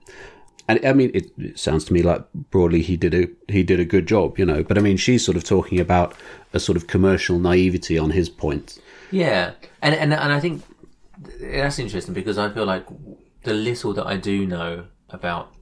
And 0.67 0.86
I 0.86 0.93
mean, 0.93 1.12
it, 1.13 1.31
it 1.38 1.60
sounds 1.60 1.86
to 1.86 1.93
me 1.93 2.01
like 2.01 2.24
broadly 2.33 2.81
he 2.81 2.95
did 2.95 3.13
a 3.13 3.27
he 3.51 3.63
did 3.63 3.79
a 3.79 3.86
good 3.86 4.07
job, 4.07 4.38
you 4.38 4.45
know. 4.45 4.63
But 4.63 4.77
I 4.77 4.81
mean, 4.81 4.98
she's 4.98 5.25
sort 5.25 5.38
of 5.38 5.43
talking 5.43 5.79
about 5.79 6.15
a 6.53 6.60
sort 6.60 6.77
of 6.77 6.88
commercial 6.88 7.39
naivety 7.39 7.98
on 7.98 8.12
his 8.12 8.29
point. 8.29 8.79
Yeah, 9.12 9.51
and 9.82 9.94
and 9.96 10.13
and 10.13 10.34
I 10.34 10.39
think 10.39 10.63
that's 11.39 11.80
interesting 11.80 12.13
because 12.13 12.38
I 12.38 12.50
feel 12.50 12.65
like 12.65 12.86
the 13.44 13.53
little 13.53 13.94
that 13.94 14.06
I 14.06 14.18
do 14.18 14.46
know 14.46 14.86
about 15.10 15.53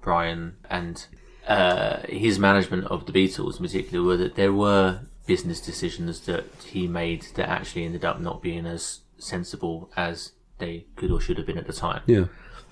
Brian 0.00 0.56
and 0.68 1.06
uh, 1.46 1.98
his 2.08 2.38
management 2.38 2.86
of 2.86 3.06
the 3.06 3.12
Beatles, 3.12 3.56
in 3.58 3.64
particular, 3.64 4.04
were 4.04 4.16
that 4.16 4.36
there 4.36 4.52
were 4.52 5.00
business 5.26 5.60
decisions 5.60 6.20
that 6.20 6.44
he 6.66 6.88
made 6.88 7.26
that 7.34 7.48
actually 7.48 7.84
ended 7.84 8.04
up 8.04 8.20
not 8.20 8.42
being 8.42 8.66
as 8.66 9.00
sensible 9.18 9.90
as 9.96 10.32
they 10.58 10.86
could 10.96 11.10
or 11.10 11.20
should 11.20 11.36
have 11.36 11.46
been 11.46 11.58
at 11.58 11.66
the 11.66 11.72
time. 11.72 12.02
Yeah, 12.06 12.24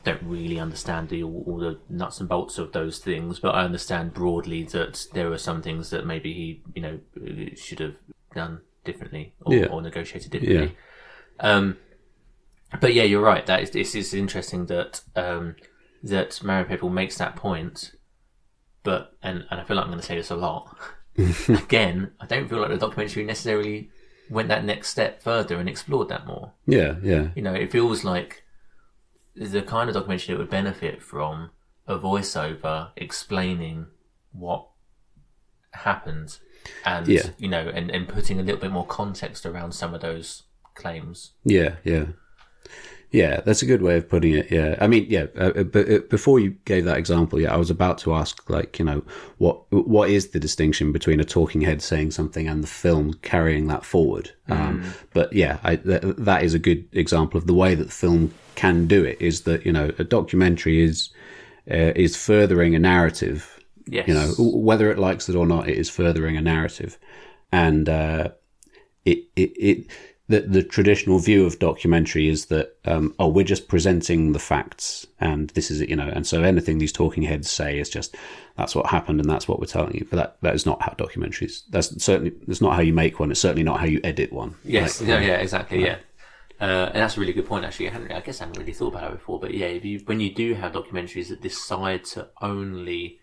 Don't 0.05 0.23
really 0.23 0.59
understand 0.59 1.09
the 1.09 1.23
all, 1.23 1.45
all 1.47 1.59
the 1.59 1.79
nuts 1.89 2.21
and 2.21 2.29
bolts 2.29 2.59
of 2.59 2.73
those 2.73 2.99
things, 2.99 3.39
but 3.39 3.55
I 3.55 3.65
understand 3.65 4.15
broadly 4.15 4.65
that 4.65 5.07
there 5.13 5.31
were 5.31 5.39
some 5.39 5.63
things 5.63 5.91
that 5.91 6.07
maybe 6.07 6.33
he, 6.33 6.63
you 6.75 6.83
know, 6.83 7.01
should 7.57 7.81
have 7.81 7.97
done 8.35 8.61
differently 8.93 9.35
or, 9.41 9.55
Yeah. 9.55 9.67
or 9.67 9.81
negotiated 9.83 10.31
differently. 10.33 10.77
Um, 11.41 11.77
but 12.81 12.93
yeah, 12.95 13.05
you're 13.05 13.23
right. 13.23 13.45
That 13.47 13.63
is, 13.63 13.71
it's, 13.75 13.95
it's 13.95 14.13
interesting 14.15 14.67
that 14.67 15.01
um, 15.17 15.57
that 16.03 16.43
Marion 16.43 16.67
People 16.69 16.91
makes 16.91 17.17
that 17.19 17.37
point, 17.37 17.93
but 18.83 19.17
and, 19.23 19.45
and 19.51 19.61
I 19.61 19.65
feel 19.65 19.77
like 19.77 19.85
I'm 19.87 19.91
going 19.91 20.01
to 20.01 20.07
say 20.07 20.17
this 20.17 20.31
a 20.31 20.37
lot. 20.37 20.77
Again, 21.49 22.13
I 22.21 22.27
don't 22.27 22.49
feel 22.49 22.59
like 22.61 22.71
the 22.71 22.77
documentary 22.77 23.25
necessarily 23.25 23.91
went 24.31 24.49
that 24.49 24.65
next 24.65 24.89
step 24.89 25.23
further 25.23 25.57
and 25.59 25.69
explored 25.69 26.09
that 26.11 26.27
more. 26.27 26.53
yeah, 26.67 26.97
yeah, 27.03 27.29
You 27.35 27.43
know, 27.43 27.55
it 27.55 27.73
feels 27.73 28.05
like 28.05 28.45
the 29.35 29.63
kind 29.63 29.89
of 29.89 29.95
documentary 29.95 30.35
that 30.35 30.39
would 30.41 30.51
benefit 30.51 31.03
from 31.03 31.51
a 31.87 31.99
voiceover 31.99 32.91
explaining 32.97 33.87
what 34.33 34.67
happened 35.73 36.39
and 36.85 37.09
Yeah. 37.09 37.31
you 37.39 37.49
know 37.49 37.69
and, 37.75 37.91
and 37.91 38.09
putting 38.09 38.39
a 38.39 38.43
little 38.43 38.61
bit 38.61 38.71
more 38.71 38.87
context 38.87 39.45
around 39.47 39.73
some 39.73 39.95
of 39.95 40.01
those 40.01 40.45
claims 40.75 41.33
yeah, 41.45 41.77
yeah. 41.85 42.07
Yeah, 43.11 43.41
that's 43.41 43.63
a 43.63 43.67
good 43.67 43.81
way 43.81 43.97
of 43.97 44.07
putting 44.07 44.35
it. 44.35 44.51
Yeah, 44.51 44.77
I 44.83 44.87
mean, 44.87 45.07
yeah. 45.09 45.29
Uh, 45.35 45.63
but 45.63 45.91
uh, 45.91 45.99
before 46.11 46.41
you 46.41 46.51
gave 46.67 46.85
that 46.85 46.99
example, 46.99 47.41
yeah, 47.41 47.55
I 47.55 47.57
was 47.57 47.71
about 47.71 47.97
to 47.99 48.13
ask, 48.13 48.51
like, 48.51 48.79
you 48.79 48.85
know, 48.85 49.03
what 49.39 49.63
what 49.73 50.11
is 50.11 50.29
the 50.29 50.39
distinction 50.39 50.93
between 50.93 51.19
a 51.19 51.25
talking 51.25 51.63
head 51.63 51.81
saying 51.81 52.11
something 52.11 52.47
and 52.47 52.63
the 52.63 52.69
film 52.69 53.15
carrying 53.23 53.67
that 53.69 53.83
forward? 53.83 54.33
Um, 54.51 54.93
but 55.15 55.33
yeah, 55.33 55.57
I, 55.65 55.77
th- 55.77 56.03
that 56.19 56.43
is 56.43 56.53
a 56.53 56.59
good 56.59 56.87
example 56.93 57.39
of 57.39 57.47
the 57.47 57.55
way 57.55 57.75
that 57.75 57.85
the 57.85 57.91
film 57.91 58.35
can 58.57 58.87
do 58.87 59.05
it. 59.05 59.19
Is 59.23 59.43
that 59.43 59.65
you 59.65 59.73
know 59.73 59.91
a 59.99 60.05
documentary 60.05 60.83
is 60.83 61.09
uh, 61.71 61.93
is 61.97 62.15
furthering 62.15 62.75
a 62.75 62.79
narrative 62.79 63.58
yes 63.89 64.07
you 64.07 64.15
know 64.15 64.33
whether 64.39 64.91
it 64.91 64.99
likes 64.99 65.29
it 65.29 65.37
or 65.37 65.47
not 65.47 65.69
it 65.69 65.77
is 65.77 65.91
furthering 65.91 66.37
a 66.37 66.41
narrative. 66.41 66.99
And 67.51 67.89
uh 67.89 68.29
it 69.05 69.25
it, 69.37 69.51
it 69.57 69.87
the, 70.29 70.41
the 70.41 70.63
traditional 70.63 71.19
view 71.19 71.47
of 71.47 71.59
documentary 71.59 72.29
is 72.29 72.47
that 72.47 72.77
um, 72.85 73.15
oh 73.19 73.29
we're 73.29 73.45
just 73.45 73.67
presenting 73.67 74.33
the 74.33 74.39
facts 74.39 75.07
and 75.21 75.49
this 75.51 75.71
is 75.71 75.81
it 75.81 75.89
you 75.89 75.97
know 75.97 76.09
and 76.09 76.27
so 76.27 76.43
anything 76.43 76.79
these 76.79 76.93
talking 76.93 77.23
heads 77.23 77.51
say 77.51 77.79
is 77.79 77.89
just 77.89 78.15
that's 78.57 78.75
what 78.75 78.87
happened 78.87 79.21
and 79.21 79.31
that's 79.31 79.49
what 79.49 79.59
we're 79.59 79.67
telling 79.67 79.95
you. 79.95 80.07
But 80.11 80.17
that 80.17 80.37
that 80.43 80.55
is 80.55 80.67
not 80.67 80.83
how 80.83 80.93
documentaries 80.93 81.63
that's 81.71 82.03
certainly 82.03 82.33
that's 82.47 82.61
not 82.61 82.75
how 82.75 82.83
you 82.83 82.93
make 82.93 83.19
one. 83.21 83.31
It's 83.31 83.41
certainly 83.41 83.63
not 83.63 83.81
how 83.81 83.87
you 83.87 84.01
edit 84.05 84.33
one. 84.33 84.57
Yes. 84.65 85.01
Like, 85.01 85.09
no, 85.09 85.19
yeah 85.19 85.37
exactly. 85.37 85.83
yeah. 85.83 85.99
Uh, 86.61 86.91
and 86.93 86.97
that's 86.97 87.17
a 87.17 87.21
really 87.21 87.33
good 87.33 87.47
point 87.47 87.65
actually 87.65 87.89
I, 87.89 88.19
guess 88.19 88.41
I 88.41 88.45
haven't 88.45 88.59
really 88.59 88.73
thought 88.73 88.89
about 88.89 89.13
it 89.13 89.19
before 89.19 89.39
but 89.39 89.55
yeah 89.55 89.67
if 89.67 89.85
you 89.85 90.01
when 90.07 90.19
you 90.19 90.35
do 90.35 90.55
have 90.55 90.73
documentaries 90.73 91.29
that 91.29 91.41
decide 91.41 92.05
to 92.07 92.31
only 92.43 93.21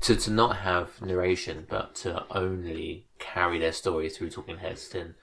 to, 0.00 0.16
to 0.16 0.30
not 0.30 0.56
have 0.58 1.00
narration 1.00 1.66
but 1.68 1.94
to 1.94 2.24
only 2.30 3.06
carry 3.18 3.58
their 3.58 3.72
story 3.72 4.08
through 4.08 4.30
talking 4.30 4.58
heads 4.58 4.88
then 4.90 5.14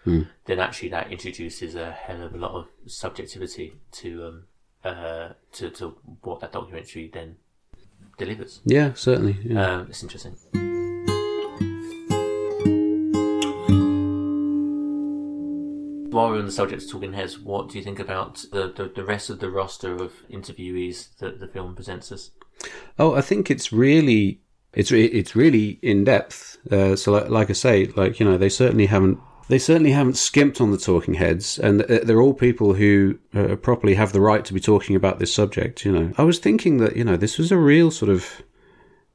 then 0.46 0.60
actually 0.60 0.90
that 0.90 1.12
introduces 1.12 1.76
a 1.76 1.92
hell 1.92 2.24
of 2.24 2.34
a 2.34 2.38
lot 2.38 2.52
of 2.52 2.68
subjectivity 2.88 3.76
to 3.92 4.26
um 4.26 4.44
uh 4.84 5.30
to, 5.52 5.70
to 5.70 5.96
what 6.22 6.40
that 6.40 6.52
documentary 6.52 7.10
then 7.14 7.36
delivers. 8.18 8.62
Yeah 8.66 8.94
certainly 8.94 9.38
yeah. 9.44 9.76
um, 9.78 9.88
it's 9.90 10.04
interesting. 10.04 10.36
While 16.12 16.30
we're 16.30 16.38
on 16.38 16.46
the 16.46 16.52
subject 16.52 16.84
of 16.84 16.92
talking 16.92 17.14
heads 17.14 17.40
what 17.40 17.70
do 17.70 17.78
you 17.78 17.84
think 17.84 18.00
about 18.00 18.46
the, 18.52 18.72
the, 18.76 18.92
the 18.94 19.06
rest 19.06 19.30
of 19.30 19.40
the 19.40 19.50
roster 19.50 19.96
of 19.96 20.14
interviewees 20.30 21.16
that 21.18 21.40
the 21.40 21.48
film 21.48 21.76
presents 21.76 22.12
us? 22.12 22.32
Oh, 23.00 23.16
I 23.16 23.22
think 23.22 23.50
it's 23.50 23.74
really 23.74 24.43
it's 24.76 24.92
it's 24.92 25.36
really 25.36 25.80
in 25.82 26.04
depth. 26.04 26.58
Uh, 26.72 26.96
so, 26.96 27.12
like, 27.12 27.30
like 27.30 27.50
I 27.50 27.54
say, 27.54 27.86
like 27.96 28.20
you 28.20 28.26
know, 28.26 28.38
they 28.38 28.50
certainly 28.50 28.86
haven't 28.88 29.20
they 29.50 29.60
certainly 29.60 29.92
haven't 29.92 30.16
skimped 30.18 30.62
on 30.62 30.72
the 30.72 30.78
talking 30.78 31.16
heads, 31.16 31.60
and 31.60 31.82
they're 31.82 32.22
all 32.22 32.34
people 32.34 32.74
who 32.74 33.20
uh, 33.36 33.56
properly 33.58 33.96
have 33.96 34.14
the 34.14 34.22
right 34.22 34.46
to 34.46 34.54
be 34.54 34.60
talking 34.60 34.96
about 34.96 35.20
this 35.20 35.34
subject. 35.34 35.86
You 35.86 35.92
know, 35.92 36.14
I 36.18 36.24
was 36.24 36.40
thinking 36.40 36.78
that 36.78 36.96
you 36.96 37.04
know 37.04 37.18
this 37.18 37.38
was 37.38 37.52
a 37.52 37.58
real 37.58 37.92
sort 37.92 38.10
of 38.10 38.42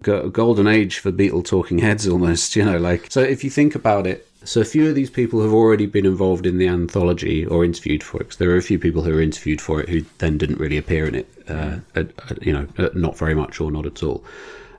go- 0.03 0.29
golden 0.29 0.67
age 0.67 0.99
for 0.99 1.11
Beatle 1.11 1.45
talking 1.45 1.79
heads, 1.79 2.07
almost. 2.07 2.55
You 2.57 2.65
know, 2.65 2.79
like 2.79 3.11
so 3.11 3.21
if 3.21 3.43
you 3.45 3.51
think 3.51 3.75
about 3.75 4.07
it. 4.07 4.25
So 4.45 4.61
a 4.61 4.65
few 4.65 4.89
of 4.89 4.95
these 4.95 5.11
people 5.11 5.43
have 5.43 5.53
already 5.53 5.85
been 5.87 6.07
involved 6.07 6.47
in 6.47 6.59
the 6.59 6.69
anthology 6.69 7.45
or 7.45 7.65
interviewed 7.65 8.05
for 8.05 8.21
it. 8.21 8.29
'cause 8.29 8.37
there 8.37 8.51
are 8.51 8.57
a 8.57 8.63
few 8.63 8.79
people 8.79 9.03
who 9.03 9.13
were 9.13 9.21
interviewed 9.21 9.61
for 9.61 9.81
it 9.81 9.89
who 9.89 10.03
then 10.19 10.39
didn't 10.39 10.61
really 10.61 10.79
appear 10.79 11.07
in 11.07 11.17
it. 11.17 11.29
Uh, 11.49 11.79
uh, 11.97 12.05
uh, 12.31 12.35
you 12.41 12.53
know, 12.53 12.67
not 12.95 13.19
very 13.19 13.35
much 13.35 13.61
or 13.61 13.73
not 13.73 13.85
at 13.85 14.01
all. 14.03 14.23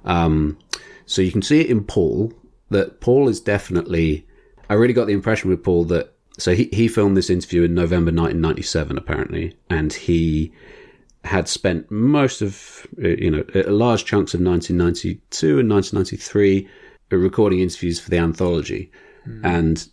Um, 0.06 0.58
so 1.06 1.22
you 1.22 1.32
can 1.32 1.41
see 1.41 1.62
it 1.62 1.70
in 1.70 1.84
Paul 1.84 2.34
that 2.70 3.01
Paul 3.01 3.29
is 3.29 3.39
definitely. 3.39 4.25
I 4.70 4.75
really 4.75 4.94
got 4.94 5.08
the 5.08 5.13
impression 5.13 5.50
with 5.50 5.63
Paul 5.63 5.86
that 5.86 6.13
so 6.38 6.53
he 6.53 6.70
he 6.72 6.88
filmed 6.88 7.18
this 7.18 7.29
interview 7.29 7.63
in 7.63 7.74
November 7.74 8.12
1997 8.12 8.98
apparently, 8.98 9.58
and 9.70 9.91
he 9.91 10.53
had 11.25 11.48
spent 11.48 11.89
most 11.91 12.41
of 12.41 12.88
uh, 13.03 13.08
you 13.08 13.32
know 13.32 13.44
large 13.68 14.06
chunks 14.06 14.34
of 14.34 14.41
1992 14.41 15.60
and 15.60 15.70
1993 15.70 16.68
uh, 17.12 17.18
recording 17.18 17.60
interviews 17.60 18.00
for 18.00 18.10
the 18.10 18.18
anthology, 18.18 18.91
and 19.44 19.89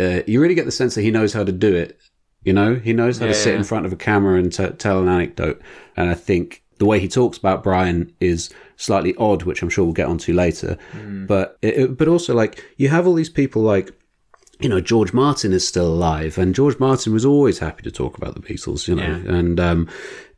uh, 0.00 0.22
you 0.26 0.40
really 0.40 0.54
get 0.54 0.64
the 0.64 0.72
sense 0.72 0.94
that 0.94 1.02
he 1.02 1.10
knows 1.10 1.32
how 1.32 1.44
to 1.44 1.52
do 1.52 1.74
it 1.74 1.98
You 2.46 2.52
know, 2.52 2.76
he 2.76 2.92
knows 2.92 3.18
how 3.18 3.26
to 3.26 3.34
sit 3.34 3.54
yeah. 3.54 3.58
in 3.58 3.64
front 3.64 3.86
of 3.86 3.92
a 3.92 3.96
camera 3.96 4.38
and 4.38 4.52
t- 4.52 4.68
tell 4.78 5.02
an 5.02 5.08
anecdote. 5.08 5.60
And 5.96 6.08
I 6.08 6.14
think 6.14 6.62
the 6.78 6.86
way 6.86 6.98
he 7.00 7.08
talks 7.08 7.38
about 7.38 7.62
Brian 7.62 8.12
is 8.20 8.50
slightly 8.76 9.14
odd, 9.16 9.42
which 9.44 9.62
I'm 9.62 9.70
sure 9.70 9.84
we'll 9.84 9.94
get 9.94 10.08
onto 10.08 10.32
later. 10.32 10.76
Hmm. 10.92 11.26
But 11.26 11.56
it, 11.62 11.74
it- 11.78 11.96
but 11.98 12.08
also 12.08 12.34
like 12.34 12.62
you 12.76 12.88
have 12.88 13.06
all 13.06 13.14
these 13.14 13.30
people 13.30 13.62
like 13.62 13.90
you 14.60 14.68
know 14.68 14.80
George 14.80 15.12
Martin 15.12 15.52
is 15.52 15.66
still 15.66 15.86
alive, 15.86 16.38
and 16.38 16.54
George 16.54 16.78
Martin 16.78 17.12
was 17.12 17.24
always 17.24 17.58
happy 17.58 17.82
to 17.82 17.90
talk 17.90 18.16
about 18.16 18.34
the 18.34 18.40
Beatles. 18.40 18.88
You 18.88 18.94
know, 18.96 19.02
Yeah. 19.02 19.34
and 19.36 19.60
um, 19.60 19.88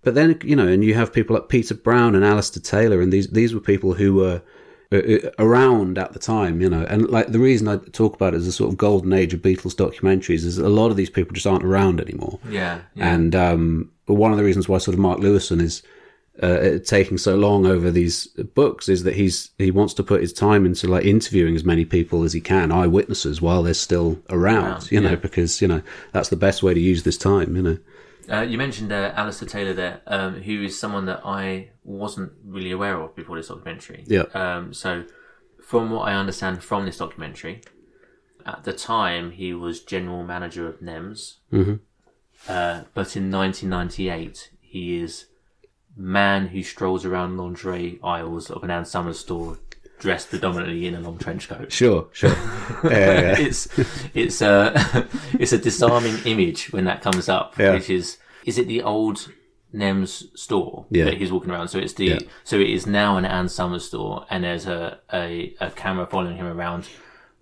but 0.02 0.14
then 0.14 0.38
you 0.42 0.57
know, 0.57 0.66
and 0.68 0.85
you 0.85 0.95
have 0.95 1.12
people 1.12 1.35
like 1.35 1.49
Peter 1.49 1.75
Brown 1.75 2.14
and 2.14 2.25
Alistair 2.25 2.62
Taylor, 2.62 3.00
and 3.00 3.12
these 3.12 3.28
these 3.28 3.54
were 3.54 3.61
people 3.61 3.95
who 3.95 4.14
were 4.14 4.42
uh, 4.90 4.97
uh, 4.97 5.30
around 5.38 5.99
at 5.99 6.12
the 6.14 6.18
time, 6.18 6.61
you 6.61 6.68
know, 6.71 6.85
and 6.88 7.09
like 7.11 7.28
the 7.33 7.38
reason 7.38 7.68
I 7.68 7.76
talk 7.92 8.14
about 8.14 8.33
it 8.35 8.38
as 8.38 8.47
a 8.47 8.52
sort 8.52 8.71
of 8.73 8.76
golden 8.78 9.12
age 9.12 9.35
of 9.35 9.40
Beatles 9.42 9.75
documentaries 9.75 10.45
is 10.45 10.59
a 10.59 10.68
lot 10.68 10.90
of 10.90 10.97
these 10.97 11.11
people 11.11 11.33
just 11.35 11.47
aren't 11.47 11.64
around 11.64 12.00
anymore. 12.00 12.38
Yeah, 12.49 12.80
yeah. 12.95 13.12
And 13.14 13.35
um, 13.37 13.90
one 14.07 14.33
of 14.33 14.38
the 14.38 14.45
reasons 14.45 14.68
why 14.68 14.78
sort 14.78 14.95
of 14.95 14.99
Mark 15.00 15.18
Lewisohn 15.21 15.61
is 15.61 15.83
uh, 16.42 16.78
taking 16.85 17.18
so 17.18 17.35
long 17.37 17.66
over 17.66 17.90
these 17.90 18.26
books 18.54 18.88
is 18.88 19.02
that 19.02 19.16
he's 19.16 19.50
he 19.59 19.71
wants 19.71 19.95
to 19.95 20.02
put 20.02 20.21
his 20.21 20.33
time 20.33 20.64
into 20.64 20.87
like 20.87 21.04
interviewing 21.04 21.57
as 21.57 21.64
many 21.64 21.85
people 21.85 22.23
as 22.23 22.33
he 22.33 22.40
can, 22.40 22.71
eyewitnesses, 22.71 23.42
while 23.42 23.62
they're 23.62 23.75
still 23.75 24.21
around. 24.30 24.64
Around, 24.64 24.92
you 24.92 25.00
know, 25.00 25.11
yeah. 25.11 25.16
because 25.16 25.61
you 25.61 25.68
know 25.68 25.83
that's 26.12 26.28
the 26.28 26.37
best 26.37 26.62
way 26.62 26.75
to 26.75 26.80
use 26.80 27.02
this 27.02 27.18
time. 27.18 27.57
You 27.57 27.62
know. 27.62 27.78
Uh, 28.30 28.42
you 28.42 28.59
mentioned 28.59 28.92
uh, 28.92 29.12
Alistair 29.16 29.49
Taylor 29.49 29.73
there, 29.73 30.02
um, 30.07 30.42
who 30.42 30.62
is 30.62 30.78
someone 30.78 31.07
that 31.07 31.23
I 31.25 31.71
wasn't 31.83 32.33
really 32.45 32.71
aware 32.71 33.00
of 33.00 33.16
before 33.16 33.37
this 33.37 33.49
documentary. 33.49 34.04
Yeah. 34.07 34.25
Um, 34.35 34.75
so, 34.75 35.04
from 35.64 35.90
what 35.90 36.02
I 36.02 36.14
understand 36.14 36.62
from 36.62 36.85
this 36.85 36.99
documentary, 36.99 37.62
at 38.45 38.64
the 38.64 38.75
time 38.75 39.30
he 39.33 39.54
was 39.54 39.83
general 39.83 40.25
manager 40.25 40.68
of 40.68 40.80
NEMS, 40.80 41.37
Mm-hmm. 41.52 41.75
uh, 42.49 42.83
but 42.92 43.16
in 43.16 43.30
1998 43.30 44.50
he 44.61 45.00
is 45.00 45.27
man 45.99 46.47
who 46.47 46.62
strolls 46.62 47.05
around 47.05 47.37
lingerie 47.37 47.99
aisles 48.02 48.50
of 48.50 48.62
an 48.62 48.71
Ann 48.71 48.85
Summers 48.85 49.19
store, 49.19 49.59
dressed 49.99 50.31
predominantly 50.31 50.87
in 50.87 50.95
a 50.95 51.00
long 51.00 51.19
trench 51.19 51.49
coat. 51.49 51.73
Sure, 51.73 52.07
sure. 52.12 52.35
it's 52.85 53.69
it's 54.14 54.40
uh, 54.40 54.73
a 54.95 55.07
it's 55.40 55.52
a 55.52 55.59
disarming 55.59 56.17
image 56.25 56.73
when 56.73 56.85
that 56.85 57.02
comes 57.02 57.28
up, 57.28 57.59
Yeah. 57.59 57.75
which 57.75 57.90
is 57.90 58.19
is 58.45 58.59
it 58.59 58.69
the 58.69 58.83
old 58.83 59.33
Nems 59.75 60.25
store 60.38 60.87
Yeah. 60.90 61.07
that 61.07 61.14
he's 61.19 61.33
walking 61.33 61.50
around? 61.50 61.69
So 61.69 61.78
it's 61.78 61.95
the 61.95 62.05
Yeah. 62.07 62.19
so 62.45 62.57
it 62.59 62.71
is 62.71 62.87
now 62.87 63.17
an 63.17 63.25
Ann 63.25 63.49
Summers 63.49 63.85
store, 63.87 64.25
and 64.31 64.45
there's 64.45 64.67
a, 64.67 65.00
a 65.12 65.55
a 65.61 65.71
camera 65.71 66.07
following 66.07 66.37
him 66.37 66.47
around 66.47 66.88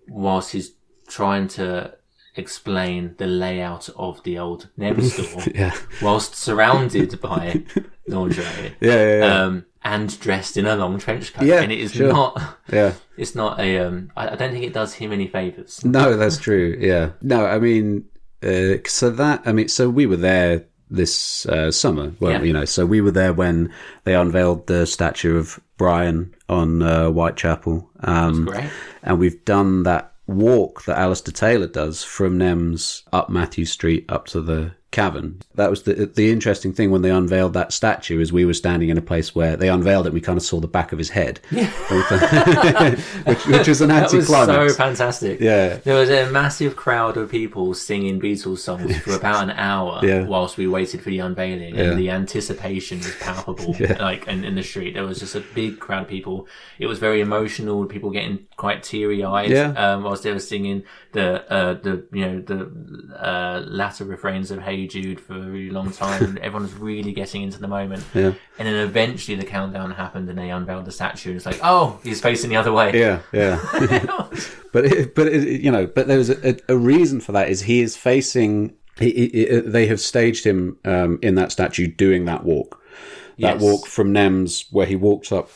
whilst 0.08 0.52
he's 0.52 0.72
trying 1.08 1.48
to 1.48 1.94
explain 2.36 3.14
the 3.18 3.26
layout 3.26 3.88
of 3.96 4.22
the 4.24 4.38
old 4.38 4.68
Nems 4.78 5.10
store, 5.28 5.42
Yeah. 5.54 5.74
whilst 6.02 6.34
surrounded 6.34 7.20
by 7.20 7.64
lingerie. 8.08 8.74
Yeah, 8.80 8.92
yeah, 8.94 9.18
yeah. 9.18 9.42
Um, 9.42 9.66
and 9.84 10.18
dressed 10.20 10.56
in 10.56 10.66
a 10.66 10.74
long 10.76 10.98
trench 10.98 11.32
coat, 11.32 11.44
Yeah, 11.46 11.60
and 11.60 11.70
it 11.72 11.78
is 11.78 11.92
sure. 11.92 12.12
not. 12.12 12.58
yeah. 12.72 12.92
It's 13.16 13.34
not 13.34 13.58
a. 13.58 13.78
Um, 13.78 14.10
I, 14.14 14.28
I 14.28 14.34
don't 14.36 14.52
think 14.52 14.64
it 14.64 14.74
does 14.74 14.92
him 14.94 15.10
any 15.10 15.26
favors. 15.26 15.82
No, 15.84 16.18
that's 16.18 16.36
true. 16.36 16.76
Yeah. 16.78 17.12
No, 17.22 17.46
I 17.46 17.58
mean, 17.58 18.04
uh, 18.42 18.74
so 18.86 19.08
that, 19.08 19.40
I 19.46 19.52
mean, 19.52 19.68
so 19.68 19.88
we 19.88 20.04
were 20.04 20.16
there 20.18 20.66
this 20.90 21.46
uh, 21.46 21.70
summer. 21.72 22.12
Well, 22.20 22.32
Yeah. 22.32 22.42
you 22.42 22.52
know, 22.52 22.66
so 22.66 22.84
we 22.84 23.00
were 23.00 23.10
there 23.12 23.32
when 23.32 23.72
they 24.04 24.14
unveiled 24.14 24.66
the 24.66 24.86
statue 24.86 25.38
of 25.38 25.58
Brian 25.78 26.34
on 26.50 26.82
uh, 26.82 27.08
Whitechapel. 27.08 27.88
Um, 28.00 28.44
Great. 28.44 28.68
and 29.02 29.18
we've 29.18 29.42
done 29.46 29.84
that 29.84 30.12
walk 30.26 30.84
that 30.84 30.98
Alistair 30.98 31.32
Taylor 31.32 31.66
does 31.66 32.02
from 32.02 32.38
Nems 32.38 33.02
up 33.12 33.30
Mathew 33.30 33.64
Street 33.64 34.04
up 34.08 34.26
to 34.26 34.40
the 34.40 34.74
cavern. 34.92 35.40
That 35.56 35.68
was 35.70 35.82
the 35.82 36.06
the 36.06 36.30
interesting 36.30 36.72
thing 36.72 36.90
when 36.90 37.02
they 37.02 37.10
unveiled 37.10 37.52
that 37.54 37.72
statue 37.72 38.20
is 38.20 38.32
we 38.32 38.44
were 38.44 38.54
standing 38.54 38.88
in 38.88 38.96
a 38.96 39.02
place 39.02 39.34
where 39.34 39.56
they 39.56 39.68
unveiled 39.68 40.06
it. 40.06 40.12
We 40.12 40.20
kind 40.20 40.36
of 40.38 40.42
saw 40.44 40.60
the 40.60 40.68
back 40.68 40.92
of 40.92 40.98
his 40.98 41.10
head, 41.10 41.40
yeah. 41.50 41.66
which, 43.24 43.46
which 43.46 43.68
was 43.68 43.80
an 43.80 43.88
That 43.96 44.12
was 44.12 44.30
anticlimax. 44.30 44.72
so 44.72 44.76
fantastic. 44.76 45.40
Yeah. 45.40 45.76
There 45.76 45.96
was 45.96 46.10
a 46.10 46.30
massive 46.30 46.76
crowd 46.76 47.16
of 47.16 47.30
people 47.30 47.74
singing 47.74 48.20
Beatles 48.20 48.58
songs 48.58 48.96
for 49.02 49.14
about 49.14 49.42
an 49.44 49.50
hour 49.50 50.00
Yeah. 50.02 50.24
whilst 50.24 50.56
we 50.56 50.66
waited 50.66 51.02
for 51.02 51.10
the 51.10 51.18
unveiling, 51.20 51.74
Yeah. 51.74 51.90
and 51.90 51.98
the 51.98 52.10
anticipation 52.10 52.98
was 52.98 53.14
palpable. 53.16 53.76
Like 53.98 54.26
in, 54.28 54.44
in 54.44 54.54
the 54.54 54.62
street, 54.62 54.94
there 54.94 55.04
was 55.04 55.18
just 55.20 55.34
a 55.34 55.40
big 55.54 55.78
crowd 55.78 56.02
of 56.02 56.08
people. 56.08 56.46
It 56.78 56.86
was 56.86 56.98
very 56.98 57.20
emotional. 57.20 57.84
People 57.86 58.10
getting 58.10 58.46
quite 58.56 58.82
teary 58.82 59.24
eyed 59.24 59.50
Yeah. 59.50 59.70
um, 59.72 60.04
whilst 60.04 60.22
they 60.22 60.32
were 60.32 60.38
singing 60.38 60.84
the 61.12 61.50
uh, 61.52 61.74
the 61.74 62.06
you 62.12 62.26
know 62.26 62.40
the 62.40 63.16
uh, 63.18 63.62
latter 63.66 64.04
refrains 64.04 64.50
of 64.50 64.60
"Hey 64.60 64.75
Jude" 64.84 65.20
for 65.20 65.34
a 65.34 65.40
really 65.40 65.70
long 65.70 65.90
time. 65.92 66.36
Everyone 66.42 66.62
was 66.64 66.74
really 66.74 67.12
getting 67.12 67.42
into 67.42 67.58
the 67.58 67.68
moment. 67.68 68.04
Yeah. 68.14 68.32
And 68.58 68.66
then 68.66 68.76
eventually 68.76 69.36
the 69.36 69.44
countdown 69.44 69.90
happened, 69.90 70.28
and 70.28 70.38
they 70.38 70.50
unveiled 70.50 70.84
the 70.86 70.92
statue. 70.92 71.30
And 71.30 71.36
it's 71.36 71.46
like, 71.46 71.60
oh, 71.62 72.00
he's 72.02 72.20
facing 72.20 72.50
the 72.50 72.56
other 72.56 72.72
way. 72.72 72.98
Yeah, 72.98 73.20
yeah. 73.32 73.60
but 74.72 74.84
it, 74.86 75.14
but 75.14 75.28
it, 75.28 75.60
you 75.60 75.70
know, 75.70 75.86
but 75.86 76.06
there's 76.08 76.30
a, 76.30 76.56
a 76.68 76.76
reason 76.76 77.20
for 77.20 77.32
that. 77.32 77.48
Is 77.48 77.62
he 77.62 77.80
is 77.80 77.96
facing? 77.96 78.74
He, 78.98 79.28
he, 79.28 79.60
they 79.60 79.86
have 79.86 80.00
staged 80.00 80.44
him 80.44 80.78
um, 80.84 81.18
in 81.22 81.34
that 81.36 81.52
statue 81.52 81.86
doing 81.86 82.24
that 82.26 82.44
walk, 82.44 82.80
that 83.38 83.56
Yes. 83.56 83.60
walk 83.62 83.86
from 83.86 84.12
Nems 84.12 84.64
where 84.70 84.86
he 84.86 84.96
walks 84.96 85.30
up 85.30 85.50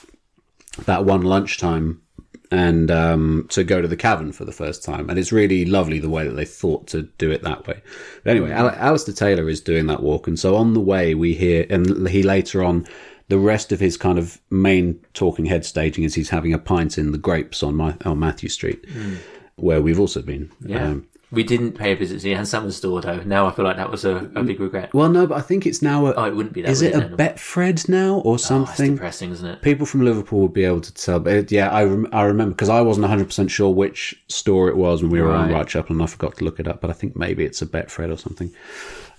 that 0.85 1.05
one 1.05 1.23
lunchtime 1.23 2.03
and 2.51 2.91
um, 2.91 3.47
to 3.51 3.63
go 3.63 3.81
to 3.81 3.89
the 3.89 3.97
cavern 3.97 4.33
for 4.33 4.45
the 4.45 4.53
first 4.53 4.83
time. 4.85 5.09
And 5.09 5.19
it's 5.19 5.33
really 5.33 5.65
lovely 5.65 5.99
the 6.01 6.11
way 6.11 6.27
that 6.27 6.35
they 6.35 6.45
thought 6.45 6.89
to 6.89 7.03
do 7.03 7.31
it 7.31 7.43
that 7.43 7.67
way. 7.67 7.81
But 8.25 8.31
anyway, 8.31 8.51
Al- 8.51 8.71
Alistair 8.71 9.15
Taylor 9.15 9.49
is 9.49 9.61
doing 9.61 9.87
that 9.87 10.03
walk. 10.03 10.27
And 10.27 10.39
so 10.39 10.57
on 10.57 10.75
the 10.75 10.81
way, 10.81 11.15
we 11.15 11.35
hear, 11.35 11.67
and 11.71 12.09
he 12.09 12.23
later 12.23 12.65
on, 12.65 12.87
the 13.29 13.39
rest 13.39 13.71
of 13.71 13.79
his 13.79 13.97
kind 13.97 14.19
of 14.19 14.41
main 14.51 15.01
talking 15.15 15.45
head 15.45 15.65
staging 15.65 16.03
is 16.03 16.15
he's 16.15 16.31
having 16.31 16.53
a 16.53 16.59
pint 16.59 16.99
in 16.99 17.13
the 17.13 17.19
grapes 17.19 17.63
on, 17.63 17.77
my, 17.77 17.95
on 18.05 18.19
Mathew 18.19 18.49
Street, 18.49 18.85
where 19.55 19.81
we've 19.81 20.01
also 20.01 20.21
been. 20.21 20.51
Yeah. 20.61 20.85
Um, 20.85 21.07
we 21.33 21.45
didn't 21.45 21.73
pay 21.73 21.93
a 21.93 21.97
visit 21.97 22.21
to 22.21 22.35
the 22.37 22.45
Summers 22.45 22.77
store 22.77 23.01
though. 23.01 23.21
Now 23.23 23.47
I 23.47 23.53
feel 23.53 23.65
like 23.65 23.77
that 23.77 23.91
was 23.91 24.05
a, 24.05 24.17
a 24.35 24.43
big 24.43 24.59
regret. 24.59 24.93
well, 24.93 25.09
no, 25.09 25.27
but 25.27 25.39
I 25.39 25.41
think 25.41 25.65
it's 25.67 25.81
now 25.83 26.07
a. 26.07 26.15
Oh, 26.15 26.25
it 26.25 26.35
wouldn't 26.35 26.55
be 26.55 26.63
that. 26.63 26.71
is 26.71 26.83
it 26.83 26.95
a? 26.95 27.01
Betfred 27.17 27.89
now 27.89 28.17
or 28.21 28.35
Oh, 28.35 28.37
something? 28.37 28.95
depressing, 28.95 29.31
isn't 29.31 29.47
it? 29.47 29.63
people 29.63 29.87
from 29.87 30.03
Liverpool 30.03 30.41
would 30.41 30.53
be 30.53 30.65
able 30.65 30.81
to 30.81 30.93
tell. 30.95 31.21
But 31.21 31.33
it, 31.35 31.53
yeah, 31.53 31.71
I, 31.71 31.85
rem- 31.85 32.09
I 32.13 32.23
remember 32.25 32.55
because 32.55 32.69
I 32.69 32.81
wasn't 32.81 33.07
100% 33.07 33.49
sure 33.51 33.71
which 33.71 34.23
store 34.29 34.69
it 34.69 34.77
was 34.77 35.03
when 35.03 35.11
we 35.13 35.21
were 35.21 35.31
on 35.33 35.49
Right. 35.51 35.57
Whitechapel 35.59 35.95
and 35.95 36.03
I 36.03 36.07
forgot 36.07 36.37
to 36.39 36.45
look 36.45 36.59
it 36.59 36.67
up. 36.67 36.81
But 36.81 36.91
I 36.91 36.95
think 36.95 37.17
maybe 37.17 37.45
it's 37.45 37.63
a 37.63 37.67
Betfred 37.67 38.13
or 38.13 38.17
something. 38.19 38.53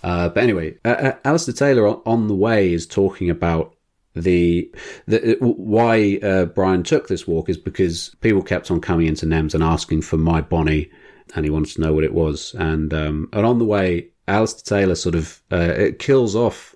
Uh, 0.03 0.29
but 0.29 0.43
anyway, 0.43 0.75
uh, 0.83 0.87
uh, 0.89 1.15
Alistair 1.23 1.53
Taylor 1.53 1.87
on, 1.87 2.01
on 2.05 2.27
the 2.27 2.35
way 2.35 2.73
is 2.73 2.87
talking 2.87 3.29
about 3.29 3.75
the, 4.15 4.69
the 5.07 5.37
why 5.39 6.19
uh, 6.23 6.45
Brian 6.45 6.83
took 6.83 7.07
this 7.07 7.25
walk 7.27 7.47
is 7.49 7.57
because 7.57 8.13
people 8.19 8.41
kept 8.41 8.69
on 8.71 8.81
coming 8.81 9.07
into 9.07 9.25
Nems 9.25 9.53
and 9.53 9.63
asking 9.63 10.01
for 10.01 10.17
my 10.17 10.41
Bonnie, 10.41 10.89
and 11.35 11.45
he 11.45 11.51
wanted 11.51 11.73
to 11.75 11.81
know 11.81 11.93
what 11.93 12.03
it 12.03 12.13
was. 12.13 12.53
And 12.57 12.93
um, 12.93 13.29
and 13.33 13.45
on 13.45 13.59
the 13.59 13.65
way, 13.65 14.09
Alistair 14.27 14.79
Taylor 14.79 14.95
sort 14.95 15.15
of 15.15 15.41
uh, 15.51 15.73
it 15.77 15.99
kills 15.99 16.35
off 16.35 16.75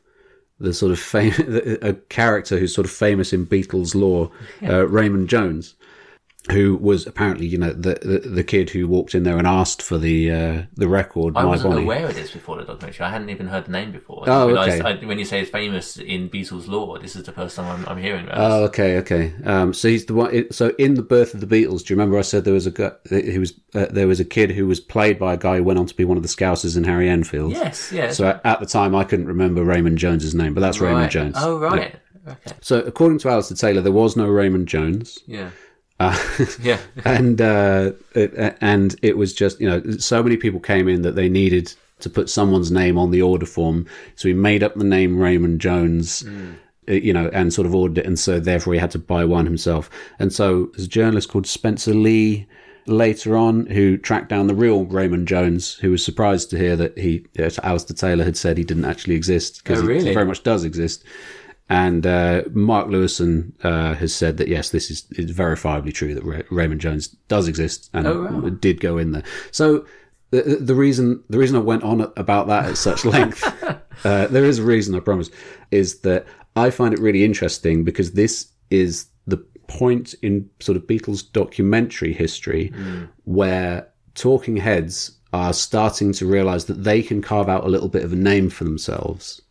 the 0.59 0.73
sort 0.73 0.91
of 0.91 0.99
fam- 0.99 1.33
a 1.81 1.93
character 1.93 2.57
who's 2.57 2.73
sort 2.73 2.85
of 2.85 2.91
famous 2.91 3.33
in 3.33 3.45
Beatles 3.45 3.93
lore, 3.93 4.31
uh, 4.63 4.87
Raymond 4.87 5.29
Jones, 5.29 5.75
who 6.51 6.75
was 6.77 7.07
apparently 7.07 7.47
you 7.47 7.57
know 7.57 7.73
the, 7.73 7.95
the 8.01 8.29
the 8.29 8.43
kid 8.43 8.69
who 8.69 8.87
walked 8.87 9.15
in 9.15 9.23
there 9.23 9.37
and 9.37 9.47
asked 9.47 9.81
for 9.81 9.97
the 9.97 10.31
uh, 10.31 10.61
the 10.75 10.87
record. 10.87 11.35
I 11.35 11.41
My 11.43 11.49
wasn't 11.49 11.73
Bonnie. 11.73 11.83
aware 11.85 12.05
of 12.07 12.13
this 12.15 12.31
before 12.31 12.57
the 12.57 12.63
documentary. 12.63 13.03
I 13.05 13.09
hadn't 13.09 13.29
even 13.29 13.47
heard 13.47 13.65
the 13.65 13.71
name 13.71 13.91
before. 13.91 14.29
I 14.29 14.31
Oh, 14.33 14.49
okay. 14.57 14.79
I, 14.81 14.93
when 15.05 15.17
you 15.17 15.25
say 15.25 15.41
it's 15.41 15.49
famous 15.49 15.97
in 15.97 16.29
Beatles 16.29 16.67
lore, 16.67 16.99
this 16.99 17.15
is 17.15 17.23
the 17.23 17.31
first 17.31 17.55
time 17.55 17.65
I'm, 17.65 17.87
I'm 17.89 17.97
hearing 18.01 18.25
about 18.25 18.37
Oh, 18.51 18.63
okay, 18.65 18.97
okay. 18.97 19.33
Um, 19.43 19.73
so 19.73 19.87
he's 19.87 20.05
the 20.05 20.13
one. 20.13 20.51
So 20.51 20.69
in 20.77 20.93
the 20.93 21.01
birth 21.01 21.33
of 21.33 21.39
the 21.41 21.47
Beatles, 21.47 21.83
do 21.83 21.93
you 21.93 21.97
remember 21.99 22.17
I 22.19 22.21
said 22.21 22.43
there 22.43 22.53
was 22.53 22.67
a 22.67 22.71
guy, 22.71 22.91
he 23.09 23.39
was 23.39 23.53
uh, 23.73 23.87
there 23.89 24.07
was 24.07 24.19
a 24.19 24.25
kid 24.25 24.51
who 24.51 24.67
was 24.67 24.79
played 24.79 25.17
by 25.17 25.33
a 25.33 25.37
guy 25.37 25.57
who 25.57 25.63
went 25.63 25.79
on 25.79 25.85
to 25.87 25.95
be 25.95 26.05
one 26.05 26.17
of 26.17 26.23
the 26.23 26.29
Scousers 26.29 26.77
in 26.77 26.83
Harry 26.83 27.09
Enfield. 27.09 27.51
Yes, 27.53 27.91
yes. 27.91 28.17
So 28.17 28.27
at, 28.27 28.45
at 28.45 28.59
the 28.59 28.65
time, 28.67 28.93
I 28.95 29.03
couldn't 29.03 29.25
remember 29.27 29.63
Raymond 29.63 29.97
Jones's 29.97 30.35
name, 30.35 30.53
but 30.53 30.61
that's 30.61 30.79
Raymond 30.79 31.01
Right. 31.03 31.11
Jones. 31.11 31.35
Oh, 31.37 31.57
right. 31.59 31.95
Okay. 32.27 32.51
So 32.61 32.79
according 32.79 33.19
to 33.19 33.29
Alistair 33.29 33.55
Taylor, 33.57 33.81
there 33.81 33.91
was 33.91 34.15
no 34.15 34.27
Raymond 34.27 34.67
Jones. 34.67 35.19
Yeah. 35.27 35.51
Uh, 35.99 36.17
Yeah. 36.61 36.77
and 37.05 37.39
uh, 37.41 37.91
it, 38.13 38.57
and 38.61 38.95
it 39.01 39.17
was 39.17 39.33
just 39.33 39.59
you 39.61 39.69
know 39.69 39.81
so 39.97 40.21
many 40.21 40.37
people 40.37 40.59
came 40.59 40.87
in 40.87 41.01
that 41.03 41.15
they 41.15 41.29
needed 41.29 41.73
to 41.99 42.09
put 42.09 42.29
someone's 42.29 42.71
name 42.71 42.97
on 42.97 43.11
the 43.11 43.21
order 43.21 43.45
form, 43.45 43.87
so 44.15 44.27
he 44.27 44.33
made 44.33 44.61
up 44.63 44.75
the 44.75 44.83
name 44.83 45.17
Raymond 45.17 45.61
Jones. 45.61 46.23
uh, 46.87 46.91
You 46.91 47.13
know, 47.13 47.29
and 47.33 47.51
sort 47.53 47.65
of 47.65 47.73
ordered 47.73 47.99
it, 47.99 48.05
and 48.05 48.19
so 48.19 48.39
therefore 48.39 48.73
he 48.73 48.79
had 48.79 48.91
to 48.91 48.99
buy 48.99 49.23
one 49.25 49.45
himself. 49.45 49.89
And 50.19 50.31
so 50.33 50.65
there's 50.73 50.85
a 50.85 50.89
journalist 50.89 51.29
called 51.29 51.47
Spencer 51.47 51.93
Leigh 51.95 52.45
later 52.87 53.35
on 53.35 53.65
who 53.67 53.97
tracked 53.97 54.29
down 54.29 54.45
the 54.45 54.53
real 54.53 54.85
Raymond 54.85 55.27
Jones, 55.27 55.73
who 55.75 55.89
was 55.89 56.03
surprised 56.05 56.51
to 56.51 56.57
hear 56.59 56.75
that 56.75 56.95
he, 56.97 57.25
Alistair 57.63 57.95
Taylor 57.95 58.23
had 58.23 58.37
said 58.37 58.57
he 58.59 58.63
didn't 58.63 58.85
actually 58.85 59.15
exist 59.15 59.63
because 59.63 59.81
Oh, 59.81 59.85
really? 59.87 60.09
he 60.09 60.13
very 60.13 60.25
much 60.27 60.43
does 60.43 60.63
exist. 60.63 61.03
And 61.67 62.05
uh, 62.05 62.43
Mark 62.51 62.87
Lewisohn 62.87 63.51
uh, 63.63 63.95
has 63.95 64.13
said 64.13 64.37
that 64.37 64.47
yes, 64.47 64.69
this 64.69 64.91
is 64.91 65.05
it's 65.11 65.31
verifiably 65.31 65.93
true 65.93 66.13
that 66.13 66.23
Ray- 66.23 66.43
Raymond 66.51 66.79
Jones 66.81 67.07
does 67.27 67.47
exist 67.47 67.89
and 67.93 68.05
Oh, 68.05 68.21
wow. 68.23 68.49
did 68.49 68.79
go 68.79 68.97
in 68.99 69.11
there. 69.13 69.23
So 69.51 69.85
the, 70.29 70.41
the 70.61 70.75
reason 70.75 71.23
the 71.29 71.39
reason 71.39 71.55
I 71.55 71.59
went 71.59 71.83
on 71.83 72.01
about 72.17 72.47
that 72.47 72.65
at 72.65 72.77
such 72.77 73.03
length, 73.03 73.43
uh, 74.05 74.27
there 74.27 74.45
is 74.45 74.59
a 74.59 74.63
reason 74.63 74.93
I 74.93 74.99
promise, 74.99 75.31
is 75.71 75.99
that 76.01 76.25
I 76.55 76.69
find 76.69 76.93
it 76.93 76.99
really 76.99 77.23
interesting 77.25 77.83
because 77.83 78.11
this 78.11 78.47
is 78.69 79.07
the 79.25 79.37
point 79.67 80.13
in 80.21 80.47
sort 80.59 80.75
of 80.77 80.83
Beatles 80.85 81.23
documentary 81.33 82.13
history 82.13 82.71
where 83.23 83.87
talking 84.13 84.57
heads 84.57 85.17
are 85.33 85.51
starting 85.51 86.13
to 86.13 86.25
realize 86.25 86.65
that 86.65 86.83
they 86.83 87.01
can 87.01 87.21
carve 87.21 87.49
out 87.49 87.63
a 87.65 87.69
little 87.69 87.89
bit 87.89 88.03
of 88.03 88.13
a 88.13 88.15
name 88.15 88.49
for 88.49 88.63
themselves. 88.63 89.41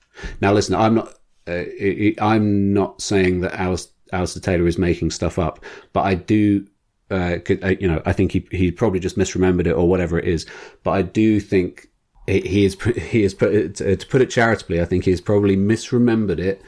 Now, 0.41 0.53
listen, 0.53 0.75
I'm 0.77 0.95
not. 0.95 1.13
Uh, 1.47 1.53
I- 1.53 2.15
I- 2.19 2.35
I'm 2.35 2.73
not 2.73 3.01
saying 3.01 3.41
that 3.41 3.55
Alice, 3.55 3.89
Alistair 4.13 4.41
Taylor 4.41 4.67
is 4.67 4.79
making 4.79 5.11
stuff 5.11 5.39
up, 5.39 5.65
but 5.93 6.03
I 6.03 6.15
do. 6.15 6.67
Uh, 7.11 7.37
uh, 7.63 7.75
you 7.79 7.87
know, 7.87 8.03
I 8.07 8.13
think 8.13 8.33
he 8.33 8.47
he 8.51 8.71
probably 8.71 8.99
just 8.99 9.19
misremembered 9.19 9.67
it 9.67 9.73
or 9.73 9.89
whatever 9.89 10.19
it 10.19 10.27
is. 10.27 10.47
But 10.83 10.93
I 10.93 11.03
do 11.03 11.39
think 11.39 11.89
he 12.27 12.41
he 12.41 12.65
is 12.65 12.81
he 12.83 13.23
is 13.25 13.35
put 13.35 13.55
it, 13.55 13.75
to 13.77 14.07
put 14.09 14.23
it 14.23 14.31
charitably. 14.31 14.81
I 14.81 14.85
think 14.87 15.05
he 15.05 15.11
has 15.11 15.21
probably 15.21 15.57
misremembered 15.57 16.39
it 16.39 16.63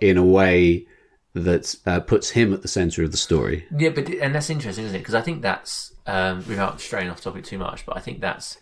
in 0.00 0.16
a 0.16 0.24
way 0.24 0.86
that 1.34 1.76
uh, 1.86 2.00
puts 2.00 2.30
him 2.30 2.52
at 2.52 2.62
the 2.62 2.68
center 2.68 3.04
of 3.04 3.10
the 3.12 3.16
story. 3.16 3.66
Yeah, 3.76 3.90
but 3.90 4.08
and 4.08 4.34
that's 4.34 4.50
interesting, 4.50 4.84
isn't 4.86 4.96
it? 4.96 5.00
Because 5.00 5.14
I 5.14 5.20
think 5.20 5.42
that's 5.42 5.94
um, 6.06 6.38
without 6.48 6.80
straying 6.80 7.08
off 7.10 7.20
topic 7.20 7.44
too 7.44 7.58
much, 7.58 7.86
but 7.86 7.96
I 7.96 8.00
think 8.00 8.20
that's 8.20 8.58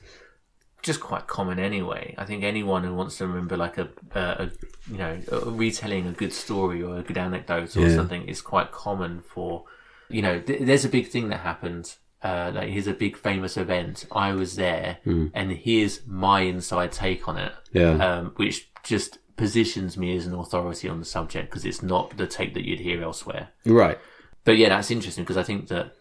just 0.85 1.01
quite 1.01 1.27
common 1.27 1.59
anyway. 1.59 2.15
I 2.17 2.25
think 2.25 2.45
anyone 2.45 2.85
who 2.85 2.95
wants 2.95 3.17
to 3.19 3.27
remember 3.27 3.57
like 3.57 3.77
a, 3.79 3.89
a, 4.15 4.21
a 4.21 4.51
you 4.91 4.99
know 4.99 5.19
a 5.33 5.51
retelling 5.51 6.07
a 6.07 6.13
good 6.13 6.33
story 6.33 6.83
or 6.83 6.99
a 6.99 7.03
good 7.03 7.19
anecdote 7.19 7.77
or 7.77 7.81
Yeah. 7.89 7.97
something 7.97 8.29
is 8.29 8.41
quite 8.41 8.71
common 8.71 9.23
for 9.23 9.65
you 10.09 10.23
know. 10.23 10.39
Th- 10.41 10.61
there's 10.63 10.85
a 10.85 10.89
big 10.99 11.09
thing 11.09 11.29
that 11.31 11.41
happened. 11.41 11.97
Uh, 12.23 12.51
like 12.55 12.69
here's 12.71 12.87
a 12.87 12.95
big 12.95 13.17
famous 13.17 13.57
event. 13.57 14.07
I 14.13 14.33
was 14.33 14.57
there, 14.57 14.99
and 15.05 15.53
here's 15.53 16.07
my 16.07 16.41
inside 16.41 16.93
take 16.93 17.27
on 17.29 17.37
it. 17.39 17.53
Yeah. 17.73 17.95
um, 18.07 18.33
which 18.37 18.71
just 18.83 19.19
positions 19.37 19.97
me 19.99 20.17
as 20.17 20.27
an 20.27 20.35
authority 20.35 20.89
on 20.89 21.01
the 21.01 21.05
subject 21.05 21.51
because 21.51 21.65
it's 21.65 21.83
not 21.83 22.17
the 22.17 22.27
take 22.27 22.55
that 22.55 22.65
you'd 22.67 22.81
hear 22.81 23.03
elsewhere. 23.03 23.49
Right. 23.67 23.99
But 24.45 24.57
yeah, 24.59 24.69
that's 24.69 24.91
interesting 24.91 25.25
because 25.25 25.37
I 25.37 25.43
think 25.43 25.69
that 25.69 25.93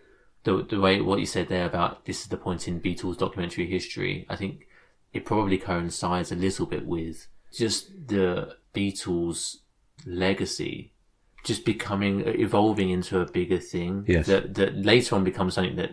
the 0.44 0.64
the 0.64 0.80
way 0.80 1.02
what 1.02 1.20
you 1.20 1.26
said 1.26 1.48
there 1.50 1.66
about 1.66 2.06
this 2.06 2.22
is 2.22 2.28
the 2.28 2.38
point 2.38 2.68
in 2.68 2.80
Beatles 2.82 3.18
documentary 3.18 3.66
history, 3.68 4.26
I 4.30 4.36
think 4.36 4.68
it 5.14 5.26
probably 5.26 5.58
coincides 5.58 6.32
a 6.32 6.36
little 6.36 6.66
bit 6.66 6.86
with 6.86 7.28
just 7.52 8.08
the 8.08 8.56
Beatles 8.74 9.58
legacy 10.06 10.92
just 11.44 11.66
becoming 11.66 12.26
uh, 12.26 12.32
evolving 12.32 12.90
into 12.90 13.20
a 13.20 13.30
bigger 13.32 13.60
thing 13.60 14.06
Yes. 14.08 14.28
that 14.28 14.56
that 14.56 14.76
later 14.78 15.16
on 15.16 15.24
becomes 15.24 15.54
something 15.56 15.76
that 15.76 15.92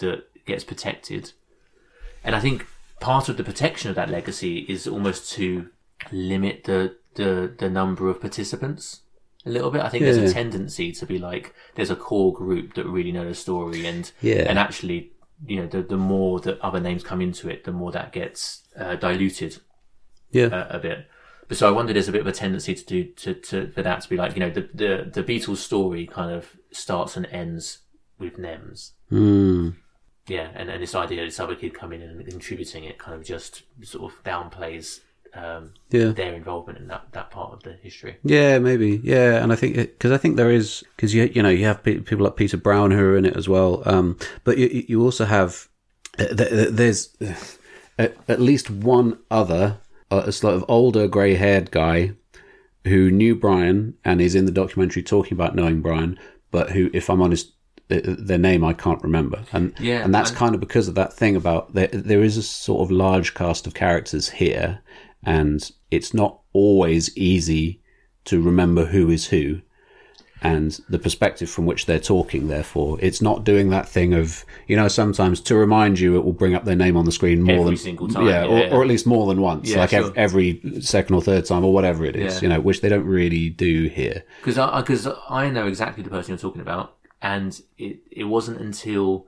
that 0.00 0.24
gets 0.44 0.64
protected. 0.64 1.32
And 2.24 2.34
I 2.34 2.40
think 2.40 2.66
part 3.00 3.28
of 3.28 3.36
the 3.36 3.44
protection 3.44 3.90
of 3.90 3.96
that 3.96 4.10
legacy 4.10 4.58
is 4.68 4.86
almost 4.86 5.30
to 5.32 5.68
limit 6.12 6.64
the 6.64 6.96
the, 7.14 7.52
the 7.58 7.70
number 7.70 8.08
of 8.08 8.20
participants 8.20 9.00
a 9.46 9.50
little 9.50 9.70
bit. 9.70 9.80
I 9.82 9.88
think 9.88 10.04
there's 10.04 10.30
a 10.30 10.32
tendency 10.32 10.92
to 10.92 11.06
be 11.06 11.18
like 11.18 11.54
there's 11.74 11.90
a 11.90 11.96
core 11.96 12.32
group 12.32 12.74
that 12.74 12.86
really 12.86 13.12
know 13.12 13.24
the 13.24 13.34
story 13.34 13.86
and 13.86 14.10
Yeah. 14.20 14.44
and 14.48 14.58
actually 14.58 15.12
you 15.46 15.56
know 15.56 15.66
the 15.66 15.82
the 15.82 15.96
more 15.96 16.40
that 16.40 16.60
other 16.60 16.80
names 16.80 17.02
come 17.02 17.20
into 17.20 17.48
it, 17.48 17.64
the 17.64 17.72
more 17.72 17.92
that 17.92 18.12
gets 18.12 18.62
uh, 18.78 18.96
diluted 18.96 19.58
Yeah. 20.30 20.46
uh, 20.46 20.66
a 20.70 20.78
bit. 20.78 21.06
But 21.46 21.56
so 21.56 21.66
I 21.66 21.70
wonder 21.70 21.92
there's 21.94 22.08
a 22.08 22.12
bit 22.12 22.20
of 22.20 22.26
a 22.26 22.32
tendency 22.32 22.74
to 22.74 22.84
do 22.84 23.04
to, 23.04 23.34
to 23.34 23.68
for 23.72 23.82
that 23.82 24.02
to 24.02 24.08
be 24.08 24.16
like 24.16 24.34
you 24.34 24.40
know 24.40 24.50
the 24.50 24.68
the 24.74 25.10
the 25.12 25.22
Beatles 25.24 25.58
story 25.58 26.06
kind 26.06 26.30
of 26.32 26.56
starts 26.72 27.16
and 27.16 27.26
ends 27.26 27.78
with 28.18 28.36
Nems. 28.38 28.92
Hmm. 29.08 29.70
Yeah, 30.26 30.50
and, 30.54 30.68
and 30.68 30.82
this 30.82 30.94
idea 30.94 31.22
of 31.22 31.28
this 31.28 31.40
other 31.40 31.54
kid 31.54 31.72
coming 31.72 32.02
in 32.02 32.10
and 32.10 32.26
contributing 32.26 32.84
it 32.84 32.98
kind 32.98 33.14
of 33.18 33.24
just 33.24 33.62
sort 33.82 34.12
of 34.12 34.22
downplays 34.24 35.00
um, 35.44 35.72
Yeah. 35.90 36.08
their 36.12 36.34
involvement 36.34 36.78
in 36.78 36.88
that, 36.88 37.04
that 37.12 37.30
part 37.30 37.52
of 37.52 37.62
the 37.62 37.72
history. 37.82 38.16
Yeah, 38.24 38.58
maybe. 38.58 39.00
Yeah, 39.02 39.42
and 39.42 39.52
I 39.52 39.56
think 39.56 39.76
because 39.76 40.12
I 40.12 40.18
think 40.18 40.36
there 40.36 40.50
is 40.50 40.82
because 40.96 41.14
you 41.14 41.30
you 41.34 41.42
know 41.42 41.48
you 41.48 41.64
have 41.66 41.82
people 41.82 42.24
like 42.24 42.36
Peter 42.36 42.56
Brown 42.56 42.90
who 42.90 43.04
are 43.04 43.16
in 43.16 43.24
it 43.24 43.36
as 43.36 43.48
well. 43.48 43.82
Um, 43.86 44.16
but 44.44 44.58
you 44.58 44.84
you 44.88 45.02
also 45.02 45.24
have 45.24 45.68
uh, 46.18 46.26
th- 46.26 46.50
th- 46.50 46.68
there's 46.70 47.16
uh, 47.20 47.34
at, 47.98 48.16
at 48.28 48.40
least 48.40 48.70
one 48.70 49.18
other 49.30 49.78
uh, 50.10 50.24
a 50.26 50.32
sort 50.32 50.54
of 50.54 50.64
older 50.68 51.06
grey 51.08 51.34
haired 51.34 51.70
guy 51.70 52.12
who 52.84 53.10
knew 53.10 53.34
Brian 53.34 53.94
and 54.04 54.20
is 54.20 54.34
in 54.34 54.46
the 54.46 54.52
documentary 54.52 55.02
talking 55.02 55.34
about 55.34 55.54
knowing 55.54 55.82
Brian, 55.82 56.18
but 56.50 56.70
who, 56.70 56.90
if 56.92 57.08
I'm 57.10 57.22
honest. 57.22 57.52
Their 57.90 58.36
name 58.36 58.64
I 58.64 58.74
can't 58.74 59.02
remember, 59.02 59.44
and 59.50 59.72
Yeah, 59.80 60.04
and 60.04 60.14
that's 60.14 60.28
and- 60.28 60.38
kind 60.38 60.54
of 60.54 60.60
because 60.60 60.88
of 60.88 60.94
that 60.96 61.14
thing 61.14 61.36
about 61.36 61.72
there. 61.72 61.86
There 61.86 62.22
is 62.22 62.36
a 62.36 62.42
sort 62.42 62.82
of 62.82 62.90
large 62.90 63.32
cast 63.32 63.66
of 63.66 63.72
characters 63.72 64.28
here, 64.28 64.80
and 65.24 65.70
it's 65.90 66.12
not 66.14 66.40
always 66.52 67.16
easy 67.16 67.80
to 68.24 68.40
remember 68.40 68.86
who 68.86 69.10
is 69.10 69.26
who 69.28 69.60
and 70.40 70.80
the 70.88 70.98
perspective 71.00 71.50
from 71.50 71.66
which 71.66 71.86
they're 71.86 71.98
talking 71.98 72.46
therefore 72.46 72.96
it's 73.00 73.20
not 73.20 73.42
doing 73.42 73.70
that 73.70 73.88
thing 73.88 74.14
of 74.14 74.44
you 74.68 74.76
know 74.76 74.86
sometimes 74.86 75.40
to 75.40 75.56
remind 75.56 75.98
you 75.98 76.16
it 76.16 76.24
will 76.24 76.32
bring 76.32 76.54
up 76.54 76.64
their 76.64 76.76
name 76.76 76.96
on 76.96 77.04
the 77.04 77.10
screen 77.10 77.42
more 77.42 77.56
Every 77.56 77.64
than 77.70 77.76
single 77.76 78.06
time, 78.06 78.26
yeah, 78.26 78.44
yeah, 78.44 78.68
or, 78.70 78.74
or 78.74 78.82
at 78.82 78.88
least 78.88 79.04
more 79.06 79.26
than 79.26 79.40
once 79.40 79.68
Yeah, 79.68 79.78
like 79.78 79.92
ev- 79.92 80.04
sure. 80.04 80.12
every 80.14 80.60
second 80.80 81.16
or 81.16 81.22
third 81.22 81.44
time 81.44 81.64
or 81.64 81.72
whatever 81.72 82.04
it 82.04 82.14
is 82.14 82.36
Yeah. 82.36 82.40
you 82.42 82.48
know 82.54 82.60
which 82.60 82.80
they 82.82 82.88
don't 82.88 83.04
really 83.06 83.50
do 83.50 83.88
here 83.88 84.22
Because 84.40 84.58
I, 84.58 84.80
because 84.80 85.08
I 85.28 85.50
know 85.50 85.66
exactly 85.66 86.04
the 86.04 86.10
person 86.10 86.30
you're 86.32 86.38
talking 86.38 86.62
about, 86.62 86.94
and 87.20 87.60
it, 87.76 87.98
it 88.12 88.24
wasn't 88.24 88.60
until 88.60 89.26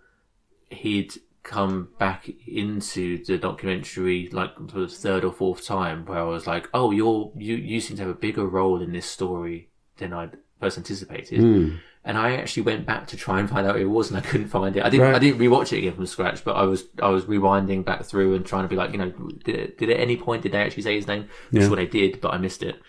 he'd 0.70 1.14
come 1.42 1.88
back 1.98 2.28
into 2.46 3.24
the 3.24 3.38
documentary 3.38 4.28
like 4.30 4.54
for 4.70 4.80
the 4.80 4.88
third 4.88 5.24
or 5.24 5.32
fourth 5.32 5.64
time 5.64 6.04
where 6.04 6.18
I 6.18 6.24
was 6.24 6.46
like, 6.46 6.68
oh, 6.74 6.90
you're 6.90 7.32
you 7.36 7.56
you 7.56 7.80
seem 7.80 7.96
to 7.96 8.02
have 8.02 8.10
a 8.10 8.14
bigger 8.14 8.46
role 8.46 8.80
in 8.82 8.92
this 8.92 9.06
story 9.06 9.70
than 9.96 10.12
I'd 10.12 10.36
first 10.60 10.76
anticipated. 10.78 11.40
Hmm. 11.40 11.76
And 12.02 12.16
I 12.16 12.36
actually 12.36 12.62
went 12.62 12.86
back 12.86 13.06
to 13.08 13.16
try 13.18 13.40
and 13.40 13.48
find 13.50 13.66
out 13.66 13.76
who 13.76 13.82
it 13.82 13.84
was, 13.84 14.08
and 14.08 14.16
I 14.16 14.22
couldn't 14.22 14.48
find 14.48 14.74
it. 14.74 14.82
I 14.82 14.88
didn't. 14.88 15.06
Right. 15.06 15.14
I 15.14 15.18
didn't 15.18 15.38
rewatch 15.38 15.72
it 15.74 15.78
again 15.78 15.94
from 15.94 16.06
scratch, 16.06 16.42
but 16.44 16.56
I 16.56 16.62
was. 16.62 16.84
I 17.02 17.08
was 17.08 17.26
rewinding 17.26 17.84
back 17.84 18.04
through 18.04 18.34
and 18.34 18.44
trying 18.46 18.62
to 18.64 18.68
be 18.68 18.76
like, 18.76 18.92
you 18.92 18.98
know, 18.98 19.10
did, 19.44 19.54
it, 19.54 19.78
did 19.78 19.90
at 19.90 20.00
any 20.00 20.16
point 20.16 20.42
did 20.42 20.52
they 20.52 20.62
actually 20.62 20.82
say 20.82 20.96
his 20.96 21.06
name? 21.06 21.28
I'm 21.52 21.60
Yeah. 21.60 21.66
sure 21.66 21.76
they 21.76 21.84
did, 21.86 22.22
but 22.22 22.32
I 22.32 22.38
missed 22.38 22.62
it. 22.62 22.80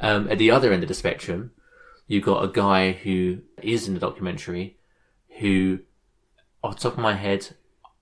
Um, 0.00 0.30
at 0.30 0.38
the 0.38 0.50
other 0.50 0.72
end 0.72 0.82
of 0.82 0.88
the 0.88 0.94
spectrum, 0.94 1.50
you 2.06 2.22
got 2.22 2.42
a 2.42 2.48
guy 2.48 2.92
who 2.92 3.40
is 3.62 3.86
in 3.86 3.92
the 3.92 4.00
documentary, 4.00 4.78
who, 5.40 5.80
off 6.62 6.76
the 6.76 6.80
top 6.88 6.94
of 6.94 6.98
my 7.00 7.14
head, 7.16 7.48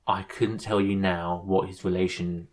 I 0.07 0.23
couldn't 0.23 0.59
tell 0.59 0.81
you 0.81 0.97
now 0.97 1.43
what 1.45 1.69
his 1.69 1.85
relation 1.85 2.49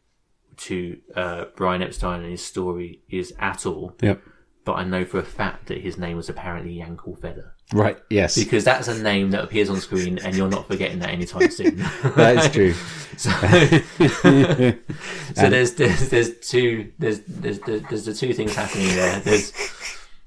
to 0.58 0.98
uh, 1.16 1.46
Brian 1.56 1.82
Epstein 1.82 2.22
and 2.22 2.32
his 2.32 2.46
story 2.46 3.02
is 3.10 3.34
at 3.40 3.66
all. 3.66 3.96
yep 4.02 4.22
But 4.66 4.74
I 4.74 4.84
know 4.84 5.06
for 5.06 5.20
a 5.20 5.24
fact 5.24 5.68
that 5.68 5.80
his 5.82 5.98
name 5.98 6.18
was 6.18 6.30
apparently 6.30 6.76
Yankel 6.76 7.20
Feather 7.20 7.54
right 7.72 8.00
yes 8.10 8.36
because 8.36 8.64
that's 8.64 8.88
a 8.88 8.98
name 9.04 9.30
that 9.30 9.44
appears 9.44 9.70
on 9.70 9.80
screen, 9.80 10.18
and 10.24 10.36
you're 10.36 10.50
not 10.50 10.68
forgetting 10.68 10.98
that 11.00 11.12
anytime 11.12 11.50
soon. 11.60 11.78
that 12.16 12.38
is 12.38 12.50
true 12.52 12.74
So, 13.20 13.30
so 15.36 15.50
there's, 15.50 15.74
there's 15.74 16.10
there's 16.10 16.40
two 16.40 16.92
there's 17.00 17.20
there's 17.28 17.60
there's, 17.60 17.82
there's 17.84 18.06
the 18.06 18.14
two 18.14 18.34
things 18.34 18.56
happening 18.56 18.88
there. 18.96 19.20
There's 19.20 19.52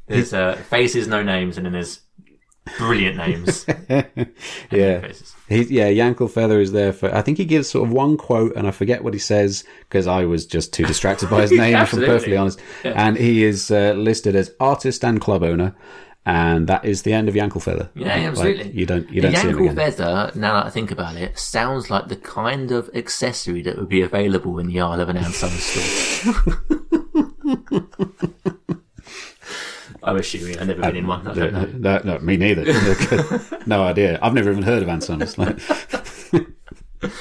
there's 0.06 0.34
uh, 0.34 0.56
faces, 0.56 1.08
no 1.08 1.22
names, 1.22 1.56
and 1.56 1.64
then 1.64 1.72
there's 1.72 2.00
brilliant 2.78 3.16
names. 3.16 3.66
yeah. 4.70 5.12
He, 5.48 5.62
yeah, 5.64 5.88
Yankel 5.88 6.30
Feather 6.30 6.60
is 6.60 6.72
there 6.72 6.92
for. 6.92 7.14
I 7.14 7.20
think 7.22 7.38
he 7.38 7.44
gives 7.44 7.68
sort 7.68 7.86
of 7.86 7.92
one 7.92 8.16
quote, 8.16 8.54
and 8.56 8.66
I 8.66 8.70
forget 8.70 9.04
what 9.04 9.12
he 9.12 9.20
says 9.20 9.64
because 9.80 10.06
I 10.06 10.24
was 10.24 10.46
just 10.46 10.72
too 10.72 10.84
distracted 10.84 11.28
by 11.28 11.42
his 11.42 11.52
name, 11.52 11.76
if 11.76 11.92
I'm 11.92 12.00
perfectly 12.00 12.36
honest. 12.36 12.60
And 12.84 13.16
he 13.16 13.44
is 13.44 13.70
uh, 13.70 13.92
listed 13.92 14.34
as 14.34 14.54
artist 14.60 15.04
and 15.04 15.20
club 15.20 15.42
owner, 15.42 15.74
and 16.24 16.68
that 16.68 16.84
is 16.84 17.02
the 17.02 17.12
end 17.12 17.28
of 17.28 17.34
Yankel 17.34 17.62
Feather. 17.62 17.90
Yeah, 17.94 18.14
Like, 18.14 18.22
absolutely. 18.24 18.70
you 18.70 18.86
don't, 18.86 19.10
you 19.10 19.20
don't 19.20 19.34
see 19.36 19.48
him 19.48 19.56
Yankel 19.58 19.74
feather. 19.74 20.30
Now 20.34 20.54
that 20.54 20.66
I 20.66 20.70
think 20.70 20.90
about 20.90 21.16
it, 21.16 21.38
sounds 21.38 21.90
like 21.90 22.08
the 22.08 22.16
kind 22.16 22.70
of 22.70 22.88
accessory 22.94 23.60
that 23.62 23.76
would 23.76 23.88
be 23.88 24.02
available 24.02 24.58
in 24.58 24.68
the 24.68 24.80
aisle 24.80 25.00
of 25.00 25.08
an 25.08 25.22
Summer 25.32 25.52
store. 25.52 26.34
I'm 30.04 30.16
assuming 30.16 30.58
I've 30.58 30.66
never 30.66 30.80
been 30.80 30.96
in 30.96 31.06
one. 31.06 31.26
Uh, 31.26 31.30
I 31.30 31.34
don't 31.34 31.80
know. 31.80 32.00
No, 32.04 32.14
no, 32.14 32.18
me 32.18 32.36
neither. 32.36 32.64
no 33.66 33.84
idea. 33.84 34.18
I've 34.20 34.34
never 34.34 34.50
even 34.50 34.62
heard 34.62 34.82
of 34.82 34.88
Ann 34.88 35.00
Summers. 35.00 35.38
Like, 35.38 35.58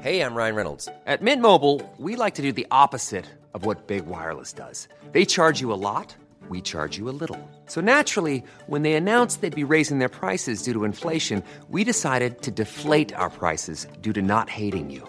Hey, 0.00 0.20
I'm 0.20 0.34
Ryan 0.34 0.54
Reynolds. 0.54 0.86
At 1.06 1.22
Mint 1.22 1.40
Mobile, 1.40 1.80
we 1.96 2.14
like 2.14 2.34
to 2.34 2.42
do 2.42 2.52
the 2.52 2.66
opposite 2.70 3.24
of 3.54 3.64
what 3.64 3.86
Big 3.86 4.04
Wireless 4.04 4.52
does. 4.52 4.86
They 5.12 5.24
charge 5.24 5.62
you 5.62 5.72
a 5.72 5.80
lot, 5.80 6.14
we 6.50 6.60
charge 6.60 6.98
you 6.98 7.08
a 7.08 7.16
little. 7.16 7.38
So 7.66 7.80
naturally, 7.80 8.44
when 8.66 8.82
they 8.82 8.94
announced 8.94 9.40
they'd 9.40 9.54
be 9.54 9.64
raising 9.64 10.00
their 10.00 10.10
prices 10.10 10.62
due 10.62 10.74
to 10.74 10.84
inflation, 10.84 11.42
we 11.70 11.84
decided 11.84 12.42
to 12.42 12.50
deflate 12.50 13.14
our 13.14 13.30
prices 13.30 13.86
due 14.02 14.12
to 14.12 14.20
not 14.20 14.50
hating 14.50 14.90
you. 14.90 15.08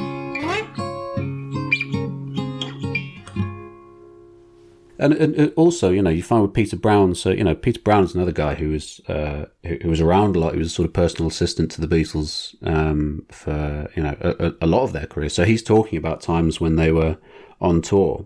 And, 5.01 5.13
and 5.13 5.51
also, 5.55 5.89
you 5.89 6.03
know, 6.03 6.11
you 6.11 6.21
find 6.21 6.43
with 6.43 6.53
Peter 6.53 6.75
Brown. 6.75 7.15
So 7.15 7.31
you 7.31 7.43
know, 7.43 7.55
Peter 7.55 7.81
Brown's 7.81 8.13
another 8.13 8.31
guy 8.31 8.53
who 8.53 8.69
was 8.69 9.01
uh, 9.07 9.45
who, 9.63 9.89
was 9.89 9.99
around 9.99 10.35
a 10.35 10.39
lot. 10.39 10.53
He 10.53 10.59
was 10.59 10.67
a 10.67 10.75
sort 10.75 10.87
of 10.87 10.93
personal 10.93 11.27
assistant 11.29 11.71
to 11.71 11.81
the 11.81 11.87
Beatles 11.87 12.55
um, 12.67 13.25
for 13.31 13.89
you 13.95 14.03
know 14.03 14.15
a, 14.21 14.53
a 14.61 14.67
lot 14.67 14.83
of 14.83 14.93
their 14.93 15.07
career. 15.07 15.29
So 15.29 15.43
he's 15.43 15.63
talking 15.63 15.97
about 15.97 16.21
times 16.21 16.61
when 16.61 16.75
they 16.75 16.91
were 16.91 17.17
on 17.59 17.81
tour, 17.81 18.25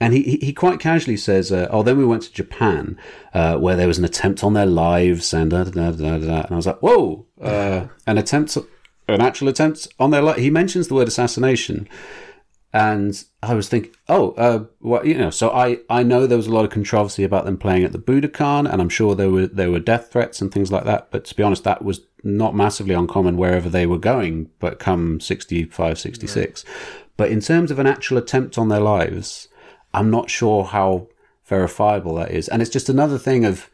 and 0.00 0.14
he 0.14 0.38
he- 0.40 0.52
quite 0.52 0.80
casually 0.80 1.16
says, 1.16 1.52
uh, 1.52 1.68
"Oh, 1.70 1.82
then 1.82 1.96
we 1.96 2.04
went 2.04 2.22
to 2.22 2.32
Japan, 2.32 2.98
uh, 3.32 3.56
where 3.58 3.76
there 3.76 3.88
was 3.88 3.98
an 3.98 4.04
attempt 4.04 4.42
on 4.42 4.54
their 4.54 4.66
lives, 4.66 5.32
and 5.32 5.50
da, 5.52 5.64
da, 5.64 5.90
da, 5.92 6.18
da. 6.18 6.40
and 6.42 6.52
I 6.52 6.56
was 6.56 6.66
like, 6.66 6.80
whoa, 6.80 7.26
uh, 7.40 7.86
an 8.06 8.18
attempt, 8.18 8.56
an 9.08 9.20
actual 9.20 9.48
attempt 9.48 9.88
on 10.00 10.10
their 10.10 10.22
life." 10.22 10.38
He 10.38 10.50
mentions 10.50 10.88
the 10.88 10.94
word 10.94 11.08
assassination, 11.08 11.88
and 12.76 13.24
I 13.42 13.54
was 13.54 13.70
thinking, 13.70 13.92
oh, 14.06 14.32
uh, 14.32 14.64
well, 14.82 15.06
you 15.06 15.16
know, 15.16 15.30
so 15.30 15.50
I, 15.50 15.78
I 15.88 16.02
know 16.02 16.26
there 16.26 16.36
was 16.36 16.46
a 16.46 16.52
lot 16.52 16.66
of 16.66 16.70
controversy 16.70 17.24
about 17.24 17.46
them 17.46 17.56
playing 17.56 17.84
at 17.84 17.92
the 17.92 17.98
Budokan, 17.98 18.70
and 18.70 18.82
I'm 18.82 18.90
sure 18.90 19.14
there 19.14 19.30
were 19.30 19.46
there 19.46 19.70
were 19.70 19.80
death 19.80 20.12
threats 20.12 20.42
and 20.42 20.52
things 20.52 20.70
like 20.70 20.84
that. 20.84 21.10
But 21.10 21.24
to 21.24 21.34
be 21.34 21.42
honest, 21.42 21.64
that 21.64 21.82
was 21.82 22.00
not 22.22 22.54
massively 22.54 22.92
uncommon 22.92 23.38
wherever 23.38 23.70
they 23.70 23.86
were 23.86 23.96
going. 23.96 24.50
But 24.58 24.78
come 24.78 25.20
65, 25.20 25.98
66. 25.98 26.66
but 27.16 27.30
in 27.30 27.40
terms 27.40 27.70
of 27.70 27.78
an 27.78 27.86
actual 27.86 28.18
attempt 28.18 28.58
on 28.58 28.68
their 28.68 28.80
lives, 28.80 29.48
I'm 29.94 30.10
not 30.10 30.28
sure 30.28 30.64
how 30.64 31.08
verifiable 31.46 32.16
that 32.16 32.30
is. 32.30 32.46
And 32.46 32.60
it's 32.60 32.70
just 32.70 32.90
another 32.90 33.16
thing 33.16 33.46
of, 33.46 33.70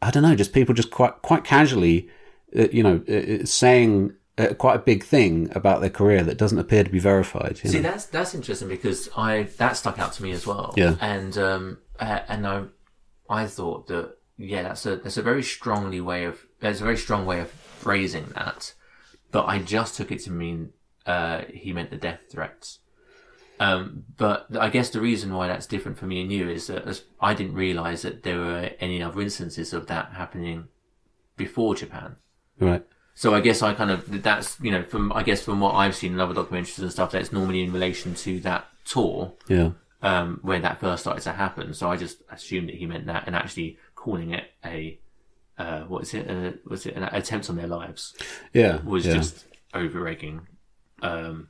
I 0.00 0.12
don't 0.12 0.22
know, 0.22 0.36
just 0.36 0.52
people 0.52 0.76
just 0.76 0.92
quite 0.92 1.22
quite 1.22 1.42
casually, 1.42 2.08
uh, 2.56 2.68
you 2.70 2.84
know, 2.84 3.02
uh, 3.08 3.42
uh, 3.42 3.44
saying. 3.46 4.12
Uh, 4.38 4.54
quite 4.54 4.76
a 4.76 4.78
big 4.78 5.02
thing 5.04 5.50
about 5.54 5.80
their 5.80 5.90
career 5.90 6.22
that 6.22 6.38
doesn't 6.38 6.58
appear 6.58 6.84
to 6.84 6.90
be 6.90 6.98
verified. 6.98 7.60
You 7.62 7.70
See, 7.70 7.80
know? 7.80 7.90
that's 7.90 8.06
that's 8.06 8.34
interesting 8.34 8.68
because 8.68 9.08
I 9.16 9.44
that 9.58 9.76
stuck 9.76 9.98
out 9.98 10.12
to 10.14 10.22
me 10.22 10.30
as 10.30 10.46
well. 10.46 10.74
Yeah. 10.76 10.96
and 11.00 11.36
um, 11.36 11.78
uh, 11.98 12.20
and 12.28 12.46
I 12.46 12.64
I 13.28 13.46
thought 13.46 13.88
that 13.88 14.16
yeah, 14.36 14.62
that's 14.62 14.86
a 14.86 14.96
that's 14.96 15.16
a 15.16 15.22
very 15.22 15.42
strongly 15.42 16.00
way 16.00 16.24
of 16.24 16.46
there's 16.60 16.80
a 16.80 16.84
very 16.84 16.96
strong 16.96 17.26
way 17.26 17.40
of 17.40 17.50
phrasing 17.50 18.26
that, 18.34 18.74
but 19.32 19.46
I 19.46 19.58
just 19.58 19.96
took 19.96 20.12
it 20.12 20.20
to 20.24 20.30
mean 20.30 20.70
uh, 21.06 21.42
he 21.52 21.72
meant 21.72 21.90
the 21.90 21.96
death 21.96 22.20
threats. 22.30 22.78
Um, 23.60 24.04
but 24.16 24.46
I 24.56 24.68
guess 24.70 24.90
the 24.90 25.00
reason 25.00 25.34
why 25.34 25.48
that's 25.48 25.66
different 25.66 25.98
for 25.98 26.06
me 26.06 26.22
and 26.22 26.30
you 26.30 26.48
is 26.48 26.68
that 26.68 26.86
as 26.86 27.02
I 27.20 27.34
didn't 27.34 27.54
realize 27.54 28.02
that 28.02 28.22
there 28.22 28.38
were 28.38 28.70
any 28.78 29.02
other 29.02 29.20
instances 29.20 29.72
of 29.72 29.88
that 29.88 30.12
happening 30.12 30.68
before 31.36 31.74
Japan. 31.74 32.16
right. 32.60 32.84
So 33.18 33.34
I 33.34 33.40
guess 33.40 33.62
I 33.62 33.74
kind 33.74 33.90
of 33.90 34.22
that's 34.22 34.60
you 34.60 34.70
know 34.70 34.84
from 34.84 35.12
I 35.12 35.24
guess 35.24 35.42
from 35.42 35.58
what 35.58 35.74
I've 35.74 35.96
seen 35.96 36.12
in 36.12 36.20
other 36.20 36.34
documentaries 36.40 36.78
and 36.78 36.92
stuff 36.92 37.10
that's 37.10 37.32
normally 37.32 37.64
in 37.64 37.72
relation 37.72 38.14
to 38.14 38.38
that 38.40 38.68
tour 38.84 39.32
Yeah. 39.48 39.70
um, 40.02 40.38
when 40.42 40.62
that 40.62 40.78
first 40.78 41.02
started 41.02 41.22
to 41.22 41.32
happen. 41.32 41.74
So 41.74 41.90
I 41.90 41.96
just 41.96 42.18
assumed 42.30 42.68
that 42.68 42.76
he 42.76 42.86
meant 42.86 43.06
that 43.06 43.24
and 43.26 43.34
actually 43.34 43.76
calling 43.96 44.34
it 44.34 44.44
a 44.64 45.00
uh, 45.58 45.80
what 45.90 46.02
is 46.02 46.14
it? 46.14 46.30
Uh, 46.30 46.52
was 46.64 46.86
it 46.86 46.94
an 46.94 47.02
attempt 47.02 47.50
on 47.50 47.56
their 47.56 47.66
lives? 47.66 48.14
Yeah. 48.52 48.80
Was 48.82 49.04
yeah. 49.04 49.14
just 49.14 49.46
over 49.74 49.98
raking. 50.00 50.46
Um, 51.02 51.48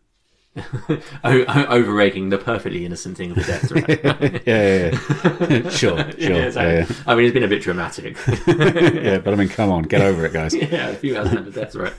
over 1.24 1.92
raking 1.92 2.28
the 2.28 2.38
perfectly 2.38 2.84
innocent 2.84 3.16
thing 3.16 3.30
of 3.30 3.36
the 3.36 3.44
death 3.44 3.68
threat. 3.68 4.42
yeah, 4.46 4.90
yeah, 4.90 5.48
yeah. 5.62 5.70
sure, 5.70 5.98
sure. 6.12 6.12
Yeah, 6.18 6.50
Yeah, 6.50 6.72
yeah. 6.78 6.86
I 7.06 7.14
mean, 7.14 7.24
it's 7.26 7.34
been 7.34 7.44
a 7.44 7.48
bit 7.48 7.62
dramatic. 7.62 8.16
yeah, 8.46 9.18
but 9.18 9.32
I 9.32 9.36
mean, 9.36 9.48
come 9.48 9.70
on, 9.70 9.82
get 9.84 10.00
over 10.00 10.26
it, 10.26 10.32
guys. 10.32 10.54
yeah, 10.54 10.88
a 10.88 10.94
few 10.94 11.16
hours 11.16 11.28
under 11.28 11.50
death 11.50 11.72
threat. 11.72 11.94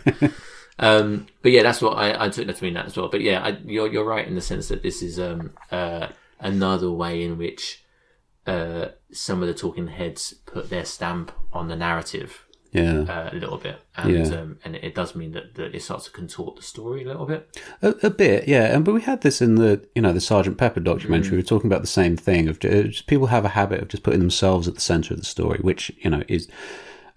Um, 0.80 1.28
but 1.41 1.52
yeah, 1.52 1.63
that's 1.63 1.82
what 1.82 1.98
I, 1.98 2.26
I 2.26 2.30
took 2.30 2.48
that 2.48 2.56
to 2.56 2.63
mean 2.63 2.74
that 2.76 2.86
as 2.86 2.95
well. 2.95 3.10
But 3.10 3.22
yeah, 3.22 3.43
I, 3.43 3.50
you're 3.65 3.91
you're 3.91 4.06
right 4.06 4.26
in 4.26 4.36
the 4.36 4.41
sense 4.41 4.69
that 4.69 4.82
this 4.82 5.02
is 5.02 5.19
um, 5.19 5.52
uh, 5.72 6.08
another 6.39 6.89
way 6.89 7.22
in 7.24 7.38
which 7.38 7.84
uh, 8.48 8.88
some 9.12 9.41
of 9.41 9.48
the 9.48 9.54
talking 9.54 9.88
heads 9.88 10.34
put 10.45 10.69
their 10.69 10.86
stamp 10.86 11.32
on 11.52 11.67
the 11.67 11.76
narrative 11.76 12.45
Yeah, 12.72 13.00
uh, 13.02 13.30
a 13.32 13.36
little 13.36 13.58
bit, 13.58 13.82
and 13.98 14.12
Yeah. 14.12 14.40
um, 14.40 14.60
and 14.64 14.76
it 14.76 14.94
does 14.94 15.16
mean 15.16 15.32
that, 15.32 15.56
that 15.56 15.74
it 15.74 15.82
starts 15.82 16.06
to 16.06 16.12
contort 16.12 16.56
the 16.56 16.62
story 16.62 17.04
a 17.04 17.08
little 17.08 17.26
bit. 17.26 17.60
a, 17.82 17.96
a 18.04 18.10
bit. 18.12 18.48
Yeah, 18.48 18.66
and 18.76 18.86
but 18.86 18.94
we 18.94 19.02
had 19.02 19.22
this 19.22 19.42
in 19.42 19.56
the 19.56 19.84
you 19.96 20.02
know 20.04 20.14
the 20.14 20.22
Sergeant 20.22 20.58
Pepper 20.58 20.80
documentary. 20.80 21.32
We 21.32 21.38
were 21.38 21.44
talking 21.44 21.70
about 21.70 21.82
the 21.82 21.88
same 21.88 22.16
thing 22.16 22.48
of 22.48 22.60
just, 22.60 23.08
people 23.08 23.28
have 23.28 23.44
a 23.46 23.50
habit 23.50 23.82
of 23.82 23.88
just 23.88 24.04
putting 24.04 24.20
themselves 24.20 24.68
at 24.68 24.76
the 24.76 24.82
center 24.82 25.14
of 25.16 25.20
the 25.20 25.26
story, 25.26 25.60
which 25.62 25.92
you 26.00 26.10
know 26.12 26.22
is 26.28 26.48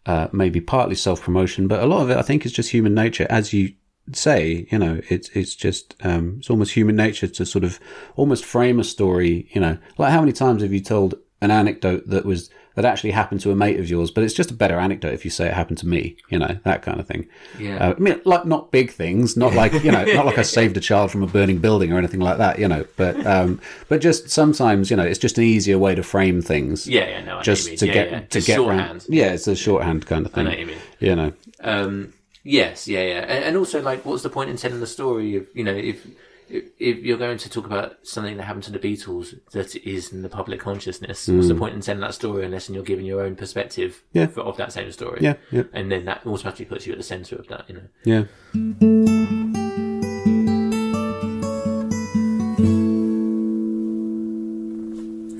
uh, 0.06 0.28
maybe 0.32 0.60
partly 0.60 0.94
self 0.94 1.20
promotion, 1.20 1.68
but 1.68 1.82
a 1.82 1.86
lot 1.86 2.02
of 2.02 2.10
it 2.10 2.16
I 2.16 2.22
think 2.22 2.46
is 2.46 2.52
just 2.52 2.70
human 2.70 2.94
nature, 2.94 3.26
as 3.28 3.52
you 3.52 3.74
say. 4.12 4.66
You 4.70 4.78
know, 4.78 5.00
it's 5.10 5.28
it's 5.34 5.54
just 5.54 5.94
um, 6.02 6.36
it's 6.38 6.48
almost 6.50 6.72
human 6.72 6.96
nature 6.96 7.26
to 7.28 7.44
sort 7.44 7.64
of 7.64 7.78
almost 8.16 8.44
frame 8.44 8.80
a 8.80 8.84
story. 8.84 9.48
You 9.52 9.60
know, 9.60 9.78
like 9.98 10.12
how 10.12 10.20
many 10.20 10.32
times 10.32 10.62
have 10.62 10.72
you 10.72 10.80
told 10.80 11.14
an 11.42 11.50
anecdote 11.50 12.04
that 12.08 12.24
was 12.24 12.48
that 12.74 12.84
actually 12.84 13.10
happened 13.10 13.40
to 13.42 13.50
a 13.50 13.54
mate 13.54 13.78
of 13.78 13.88
yours, 13.90 14.10
but 14.10 14.24
it's 14.24 14.34
just 14.34 14.50
a 14.50 14.54
better 14.54 14.78
anecdote 14.78 15.12
if 15.12 15.24
you 15.24 15.30
say 15.30 15.46
it 15.46 15.54
happened 15.54 15.78
to 15.78 15.86
me. 15.86 16.16
You 16.30 16.38
know, 16.38 16.58
that 16.64 16.82
kind 16.82 16.98
of 17.00 17.06
thing. 17.06 17.28
Yeah. 17.58 17.76
Uh, 17.90 17.94
I 17.96 17.98
mean, 18.00 18.20
like 18.24 18.46
not 18.46 18.70
big 18.70 18.90
things, 18.90 19.36
not 19.36 19.54
like 19.54 19.72
you 19.84 19.92
know, 19.92 20.04
not 20.04 20.26
like 20.26 20.38
I 20.38 20.42
saved 20.58 20.76
a 20.76 20.80
child 20.80 21.10
from 21.10 21.22
a 21.22 21.26
burning 21.26 21.58
building 21.58 21.92
or 21.92 21.98
anything 21.98 22.20
like 22.20 22.38
that. 22.38 22.58
You 22.58 22.68
know, 22.68 22.84
but 22.96 23.24
um, 23.26 23.60
but 23.88 24.00
just 24.00 24.30
sometimes 24.30 24.90
you 24.90 24.96
know, 24.96 25.04
it's 25.04 25.18
just 25.18 25.38
an 25.38 25.44
easier 25.44 25.78
way 25.78 25.94
to 25.94 26.02
frame 26.02 26.40
things. 26.42 26.86
Yeah, 26.88 27.08
yeah, 27.08 27.24
no, 27.24 27.32
I 27.34 27.36
know 27.38 27.42
just 27.42 27.78
to 27.78 27.86
Yeah, 27.86 27.92
get 27.92 28.10
yeah. 28.10 28.20
to 28.20 28.26
Just 28.28 28.46
get 28.46 28.56
shorthand. 28.56 28.80
round. 28.90 29.06
Yeah, 29.08 29.32
it's 29.32 29.46
a 29.46 29.56
shorthand 29.56 30.06
kind 30.06 30.26
of 30.26 30.32
thing. 30.32 30.46
I 30.46 30.50
know 30.50 30.50
what 30.50 30.58
you 30.60 30.66
mean. 30.66 30.78
You 31.00 31.16
know, 31.16 31.32
Um, 31.64 32.12
yes, 32.42 32.88
yeah, 32.88 33.00
yeah, 33.02 33.18
and, 33.20 33.44
and 33.44 33.56
also 33.56 33.82
like, 33.82 34.04
what's 34.04 34.22
the 34.22 34.30
point 34.30 34.50
in 34.50 34.56
telling 34.56 34.80
the 34.80 34.86
story 34.86 35.36
of 35.36 35.46
you 35.54 35.64
know 35.64 35.74
if 35.74 36.06
if 36.52 36.98
you're 36.98 37.16
going 37.18 37.38
to 37.38 37.48
talk 37.48 37.64
about 37.64 37.96
something 38.06 38.36
that 38.36 38.42
happened 38.44 38.64
to 38.64 38.72
the 38.72 38.78
Beatles 38.78 39.34
that 39.52 39.74
is 39.76 40.12
in 40.12 40.22
the 40.22 40.28
public 40.28 40.60
consciousness, 40.60 41.26
what's 41.28 41.48
the 41.48 41.54
point 41.54 41.74
in 41.74 41.80
telling 41.80 42.00
that 42.02 42.14
story 42.14 42.44
unless 42.44 42.68
you're 42.68 42.82
giving 42.82 43.06
your 43.06 43.22
own 43.22 43.36
perspective 43.36 44.02
Mm. 44.14 44.20
Yeah. 44.20 44.26
for, 44.26 44.40
of 44.42 44.56
that 44.58 44.72
same 44.72 44.90
story? 44.92 45.18
Yeah, 45.22 45.34
yeah. 45.50 45.62
and 45.72 45.90
then 45.90 46.04
that 46.04 46.26
automatically 46.26 46.66
puts 46.66 46.86
you 46.86 46.92
at 46.92 46.98
the 46.98 47.04
centre 47.04 47.36
of 47.36 47.48
that, 47.48 47.68
you 47.68 47.74
know. 47.76 47.88
yeah. 48.04 48.24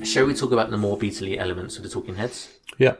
Shall 0.03 0.25
we 0.25 0.33
talk 0.35 0.51
about 0.51 0.69
the 0.69 0.77
more 0.77 0.97
Beatley 0.97 1.37
elements 1.37 1.77
of 1.77 1.83
the 1.83 1.89
Talking 1.89 2.15
Heads? 2.15 2.49
Yeah. 2.77 2.95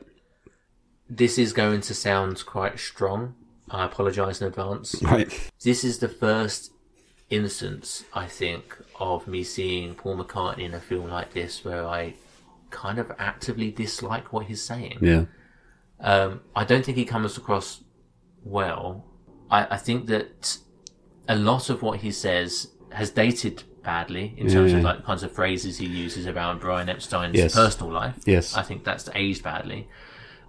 This 1.09 1.37
is 1.37 1.53
going 1.53 1.81
to 1.81 1.93
sound 1.93 2.43
quite 2.45 2.79
strong. 2.79 3.35
I 3.69 3.85
apologise 3.85 4.41
in 4.41 4.47
advance. 4.47 4.95
Right. 5.03 5.51
This 5.63 5.83
is 5.83 5.99
the 5.99 6.07
first 6.07 6.71
instance, 7.29 8.03
I 8.13 8.27
think, 8.27 8.77
of 8.99 9.27
me 9.27 9.43
seeing 9.43 9.95
Paul 9.95 10.17
McCartney 10.17 10.63
in 10.63 10.73
a 10.73 10.79
film 10.79 11.09
like 11.09 11.33
this 11.33 11.63
where 11.65 11.85
I 11.85 12.15
kind 12.69 12.99
of 12.99 13.11
actively 13.19 13.71
dislike 13.71 14.33
what 14.33 14.45
he's 14.45 14.61
saying. 14.61 14.97
Yeah. 15.01 15.25
Um, 15.99 16.41
I 16.55 16.63
don't 16.65 16.83
think 16.85 16.97
he 16.97 17.05
comes 17.05 17.37
across 17.37 17.81
well. 18.43 19.05
I, 19.49 19.67
I 19.75 19.77
think 19.77 20.07
that 20.07 20.57
a 21.29 21.35
lot 21.35 21.69
of 21.69 21.81
what 21.81 21.99
he 21.99 22.11
says 22.11 22.67
has 22.91 23.09
dated 23.09 23.63
badly 23.83 24.33
in 24.37 24.47
terms 24.49 24.71
of 24.73 24.79
Yeah. 24.79 24.85
like 24.85 25.05
kinds 25.05 25.23
of 25.23 25.31
phrases 25.31 25.77
he 25.77 25.85
uses 25.85 26.27
around 26.27 26.59
Brian 26.59 26.89
Epstein's 26.89 27.35
Yes. 27.35 27.53
personal 27.55 27.91
life. 27.91 28.15
Yes. 28.25 28.55
I 28.55 28.61
think 28.63 28.83
that's 28.83 29.09
aged 29.13 29.43
badly. 29.43 29.87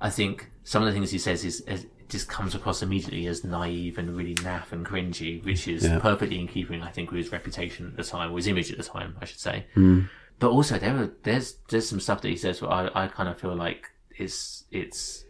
I 0.01 0.11
think 0.11 0.51
some 0.65 0.83
of 0.83 0.87
the 0.87 0.93
things 0.93 1.11
he 1.11 1.19
says 1.19 1.45
is, 1.45 1.61
is 1.63 1.87
just 2.15 2.29
comes 2.29 2.55
across 2.55 2.83
immediately 2.83 3.27
as 3.27 3.45
naive 3.45 3.99
and 3.99 4.17
really 4.17 4.35
naff 4.37 4.73
and 4.73 4.87
cringy, 4.87 5.45
which 5.45 5.67
is 5.69 5.85
Yeah. 5.85 5.99
perfectly 5.99 6.39
in 6.41 6.47
keeping, 6.49 6.81
I 6.83 6.91
think, 6.91 7.11
with 7.11 7.19
his 7.25 7.33
reputation 7.33 7.87
at 7.89 7.97
the 7.97 8.05
time, 8.05 8.33
or 8.33 8.37
his 8.37 8.47
image 8.47 8.71
at 8.73 8.79
the 8.79 8.85
time, 8.85 9.17
I 9.21 9.25
should 9.25 9.41
say. 9.41 9.67
Mm. 9.77 10.09
But 10.39 10.51
also, 10.51 10.79
there 10.79 10.97
are, 10.97 11.11
there's 11.25 11.49
there's 11.71 11.89
some 11.89 12.01
stuff 12.01 12.21
that 12.23 12.29
he 12.29 12.37
says 12.37 12.61
where 12.63 12.71
I, 12.73 12.81
I 13.03 13.09
kind 13.09 13.29
of 13.29 13.39
feel 13.39 13.55
like 13.57 13.83
it's 14.17 14.65
it's 14.71 15.25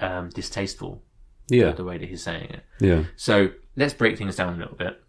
um, 0.00 0.28
distasteful. 0.30 1.02
Yeah. 1.48 1.72
the 1.72 1.84
way 1.84 1.96
that 1.98 2.08
he's 2.08 2.22
saying 2.24 2.50
it. 2.50 2.64
Yeah. 2.80 3.04
So 3.16 3.50
let's 3.76 3.94
break 3.94 4.18
things 4.18 4.34
down 4.36 4.54
a 4.54 4.58
little 4.58 4.76
bit. 4.76 5.00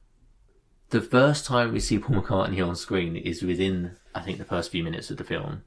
The 0.91 1.01
first 1.01 1.45
time 1.45 1.73
we 1.73 1.79
see 1.79 1.97
Paul 1.99 2.21
McCartney 2.21 2.65
on 2.65 2.75
screen 2.75 3.15
is 3.17 3.41
within, 3.41 3.95
I 4.13 4.21
think, 4.21 4.37
the 4.37 4.45
first 4.45 4.71
few 4.71 4.83
minutes 4.83 5.09
of 5.11 5.17
the 5.17 5.23
film, 5.23 5.63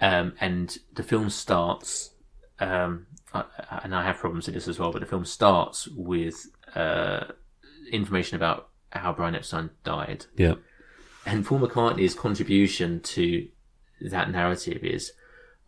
um, 0.00 0.32
and 0.40 0.78
the 0.94 1.02
film 1.02 1.28
starts. 1.30 2.10
Um, 2.60 3.06
I, 3.32 3.44
and 3.84 3.94
I 3.94 4.04
have 4.04 4.18
problems 4.18 4.46
with 4.46 4.54
this 4.54 4.68
as 4.68 4.78
well, 4.78 4.92
but 4.92 5.00
the 5.00 5.06
film 5.06 5.24
starts 5.24 5.88
with 5.88 6.46
uh, 6.74 7.24
information 7.92 8.36
about 8.36 8.68
how 8.90 9.12
Brian 9.12 9.34
Epstein 9.34 9.70
died. 9.84 10.26
Yeah. 10.36 10.54
And 11.26 11.44
Paul 11.46 11.60
McCartney's 11.60 12.14
contribution 12.14 13.00
to 13.00 13.46
that 14.00 14.30
narrative 14.30 14.82
is, 14.82 15.12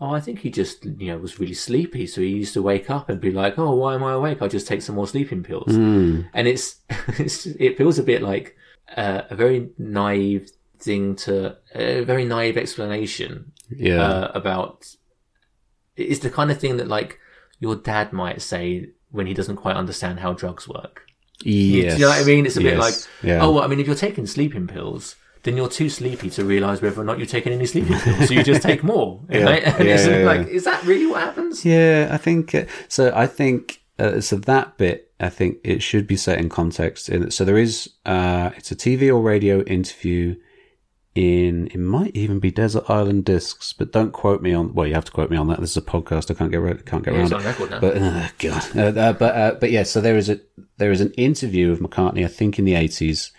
oh, 0.00 0.10
I 0.10 0.20
think 0.20 0.40
he 0.40 0.50
just, 0.50 0.84
you 0.84 1.08
know, 1.08 1.18
was 1.18 1.38
really 1.38 1.54
sleepy. 1.54 2.06
So 2.06 2.20
he 2.20 2.28
used 2.28 2.54
to 2.54 2.62
wake 2.62 2.90
up 2.90 3.08
and 3.08 3.20
be 3.20 3.30
like, 3.30 3.58
oh, 3.58 3.74
why 3.76 3.94
am 3.94 4.02
I 4.02 4.12
awake? 4.14 4.42
I'll 4.42 4.48
just 4.48 4.66
take 4.66 4.82
some 4.82 4.96
more 4.96 5.06
sleeping 5.06 5.42
pills. 5.44 5.72
Mm. 5.76 6.28
And 6.34 6.48
it's, 6.48 6.76
it's, 7.18 7.46
it 7.46 7.76
feels 7.78 7.98
a 7.98 8.02
bit 8.02 8.22
like 8.22 8.56
uh, 8.96 9.22
a 9.30 9.36
very 9.36 9.70
naive 9.78 10.50
thing 10.78 11.14
to, 11.16 11.56
a 11.74 12.02
very 12.02 12.24
naive 12.24 12.56
explanation 12.56 13.52
Yeah. 13.70 14.02
uh, 14.02 14.32
about, 14.34 14.86
it's 15.96 16.20
the 16.20 16.30
kind 16.30 16.50
of 16.50 16.58
thing 16.58 16.76
that 16.78 16.88
like 16.88 17.18
your 17.60 17.76
dad 17.76 18.12
might 18.12 18.42
say 18.42 18.90
when 19.10 19.26
he 19.26 19.34
doesn't 19.34 19.56
quite 19.56 19.76
understand 19.76 20.20
how 20.20 20.32
drugs 20.32 20.66
work. 20.68 21.02
Yes. 21.44 21.94
Do 21.94 22.00
you 22.00 22.04
know 22.06 22.10
what 22.10 22.20
I 22.22 22.24
mean? 22.24 22.46
It's 22.46 22.56
a 22.56 22.60
bit 22.60 22.78
like, 22.78 22.94
Yeah. 23.22 23.42
oh, 23.42 23.52
well, 23.52 23.64
I 23.64 23.66
mean, 23.66 23.80
if 23.80 23.86
you're 23.86 23.96
taking 23.96 24.26
sleeping 24.26 24.66
pills, 24.66 25.16
then 25.42 25.56
you're 25.56 25.68
too 25.68 25.88
sleepy 25.88 26.30
to 26.30 26.44
realize 26.44 26.80
whether 26.80 27.00
or 27.00 27.04
not 27.04 27.18
you're 27.18 27.26
taking 27.26 27.52
any 27.52 27.66
sleeping 27.66 27.98
pills. 27.98 28.28
So 28.28 28.34
you 28.34 28.44
just 28.44 28.62
take 28.62 28.82
more. 28.84 29.20
Yeah. 29.30 29.44
Right? 29.44 29.62
And 29.78 29.88
Yeah, 29.88 29.94
it's 29.94 30.06
yeah. 30.06 30.18
like, 30.24 30.46
is 30.48 30.64
that 30.64 30.82
really 30.84 31.06
what 31.06 31.20
happens? 31.20 31.64
Yeah, 31.64 32.08
I 32.12 32.16
think 32.16 32.54
uh, 32.54 32.64
so. 32.88 33.12
I 33.14 33.26
think 33.26 33.82
uh, 33.98 34.20
so. 34.20 34.36
That 34.36 34.76
bit, 34.78 35.10
I 35.20 35.28
think 35.30 35.58
it 35.64 35.82
should 35.82 36.06
be 36.06 36.16
set 36.16 36.38
in 36.38 36.48
context. 36.48 37.10
So 37.30 37.44
there 37.44 37.58
is, 37.58 37.90
uh, 38.06 38.50
it's 38.56 38.70
a 38.70 38.76
TV 38.76 39.08
or 39.12 39.20
radio 39.20 39.62
interview 39.64 40.36
in. 41.14 41.66
It 41.68 41.78
might 41.78 42.14
even 42.16 42.38
be 42.38 42.50
Desert 42.50 42.88
Island 42.88 43.24
Discs, 43.24 43.72
but 43.72 43.92
don't 43.92 44.12
quote 44.12 44.42
me 44.42 44.52
on. 44.54 44.74
Well, 44.74 44.86
you 44.86 44.94
have 44.94 45.04
to 45.06 45.12
quote 45.12 45.30
me 45.30 45.36
on 45.36 45.48
that. 45.48 45.60
This 45.60 45.70
is 45.72 45.76
a 45.76 45.82
podcast. 45.82 46.30
I 46.30 46.34
can't 46.34 46.50
get 46.50 46.58
re- 46.60 46.80
can't 46.84 47.04
get 47.04 47.14
Yeah, 47.14 47.20
around 47.20 47.32
it's 47.32 47.32
it. 47.32 47.36
on 47.36 47.44
record 47.44 47.70
now. 47.70 47.80
But 47.80 47.96
uh, 47.98 48.28
God, 48.38 48.76
uh, 48.76 49.00
uh, 49.00 49.12
but 49.12 49.34
uh, 49.36 49.54
but 49.60 49.70
yeah. 49.70 49.82
So 49.82 50.00
there 50.00 50.16
is 50.16 50.28
a 50.28 50.40
there 50.78 50.90
is 50.90 51.00
an 51.00 51.12
interview 51.12 51.70
of 51.72 51.80
McCartney. 51.80 52.24
I 52.24 52.28
think 52.28 52.58
in 52.58 52.64
the 52.64 52.74
eighties 52.74 53.32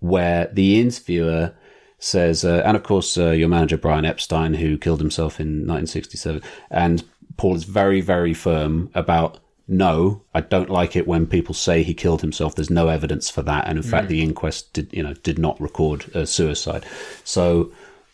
where 0.00 0.48
the 0.52 0.80
interviewer 0.80 1.54
says, 1.98 2.44
uh, 2.44 2.62
and 2.64 2.76
of 2.76 2.82
course, 2.84 3.18
uh, 3.18 3.30
your 3.30 3.48
manager 3.48 3.76
Brian 3.76 4.04
Epstein, 4.04 4.54
who 4.54 4.78
killed 4.78 5.00
himself 5.00 5.40
in 5.40 5.66
1967, 5.66 6.40
and 6.70 7.02
Paul 7.36 7.56
is 7.56 7.64
very, 7.64 8.00
very 8.00 8.34
firm 8.34 8.90
about. 8.94 9.38
No, 9.68 10.22
I 10.34 10.40
don't 10.40 10.70
like 10.70 10.96
it 10.96 11.06
when 11.06 11.26
people 11.26 11.54
say 11.54 11.82
he 11.82 11.92
killed 11.94 12.22
himself. 12.22 12.54
There's 12.54 12.70
no 12.70 12.88
evidence 12.88 13.28
for 13.28 13.42
that, 13.42 13.68
and 13.68 13.76
in 13.76 13.82
fact, 13.82 14.06
Mm. 14.06 14.08
the 14.08 14.22
inquest 14.22 14.72
did, 14.72 14.90
you 14.92 15.02
know, 15.02 15.12
did 15.12 15.38
not 15.38 15.60
record 15.60 16.06
a 16.14 16.26
suicide. 16.26 16.86
So 17.22 17.70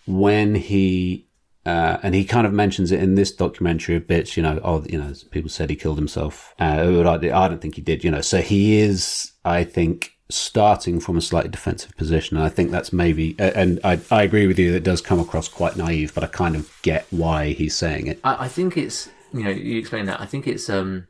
when 0.06 0.56
he 0.56 1.26
uh, 1.66 1.96
and 2.02 2.14
he 2.14 2.24
kind 2.26 2.46
of 2.46 2.52
mentions 2.52 2.92
it 2.92 3.00
in 3.02 3.14
this 3.14 3.32
documentary 3.32 3.96
a 3.96 4.00
bit, 4.00 4.36
you 4.36 4.42
know, 4.42 4.60
oh, 4.62 4.84
you 4.86 4.98
know, 4.98 5.12
people 5.30 5.48
said 5.48 5.70
he 5.70 5.76
killed 5.76 5.96
himself. 5.96 6.52
Uh, 6.60 7.02
I, 7.06 7.14
I 7.14 7.48
don't 7.48 7.60
think 7.62 7.76
he 7.76 7.80
did, 7.80 8.04
you 8.04 8.10
know. 8.10 8.20
So 8.20 8.42
he 8.42 8.76
is, 8.80 9.32
I 9.46 9.64
think, 9.64 10.10
starting 10.28 11.00
from 11.00 11.16
a 11.16 11.22
slightly 11.22 11.50
defensive 11.50 11.96
position. 11.96 12.36
And 12.36 12.44
I 12.44 12.50
think 12.50 12.70
that's 12.70 12.92
maybe, 12.92 13.34
and 13.38 13.80
I, 13.82 13.98
I 14.10 14.24
agree 14.24 14.46
with 14.46 14.58
you 14.58 14.72
that 14.72 14.78
it 14.78 14.84
does 14.84 15.00
come 15.00 15.18
across 15.20 15.48
quite 15.48 15.74
naive, 15.76 16.12
but 16.14 16.22
I 16.22 16.26
kind 16.26 16.54
of 16.54 16.70
get 16.82 17.06
why 17.10 17.52
he's 17.52 17.74
saying 17.74 18.08
it. 18.08 18.20
I, 18.24 18.44
I 18.44 18.48
think 18.48 18.76
it's, 18.76 19.08
you 19.32 19.44
know, 19.44 19.50
you 19.50 19.78
explain 19.78 20.04
that. 20.04 20.20
I 20.20 20.26
think 20.26 20.46
it's, 20.46 20.68
um, 20.68 21.06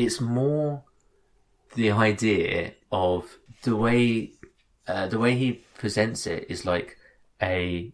it's 0.00 0.20
more 0.20 0.82
the 1.76 1.90
idea 1.90 2.72
of 2.90 3.36
the 3.62 3.76
way, 3.76 4.32
uh, 4.88 5.06
the 5.06 5.18
way 5.18 5.36
he 5.36 5.64
presents 5.76 6.26
it 6.26 6.46
is 6.48 6.64
like 6.64 6.96
a 7.42 7.92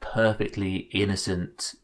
perfectly 0.00 0.88
innocent 0.92 1.74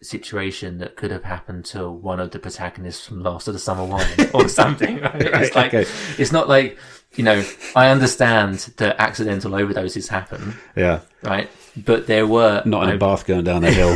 situation 0.00 0.78
that 0.78 0.94
could 0.94 1.10
have 1.10 1.24
happened 1.24 1.64
to 1.64 1.90
one 1.90 2.20
of 2.20 2.30
the 2.30 2.38
protagonists 2.38 3.04
from 3.04 3.22
Last 3.22 3.48
of 3.48 3.54
the 3.54 3.58
Summer 3.60 3.84
Wine 3.84 4.30
or 4.34 4.48
something. 4.48 5.00
Right? 5.00 5.20
It's 5.20 5.56
like 5.56 5.74
okay. 5.74 5.90
it's 6.16 6.30
not 6.30 6.48
like 6.48 6.78
you 7.16 7.24
know. 7.24 7.44
I 7.74 7.88
understand 7.88 8.58
that 8.76 8.96
accidental 9.00 9.50
overdoses 9.52 10.08
happen, 10.08 10.54
Yeah. 10.76 11.00
right? 11.22 11.50
But 11.76 12.06
there 12.06 12.26
were 12.26 12.62
Not 12.64 12.88
in 12.88 12.94
a 12.94 12.98
bath 12.98 13.26
going 13.26 13.44
down 13.44 13.62
the 13.62 13.72
hill. 13.72 13.94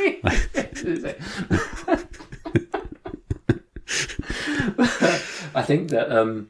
I 5.60 5.62
think 5.62 5.90
that 5.90 6.10
um, 6.10 6.48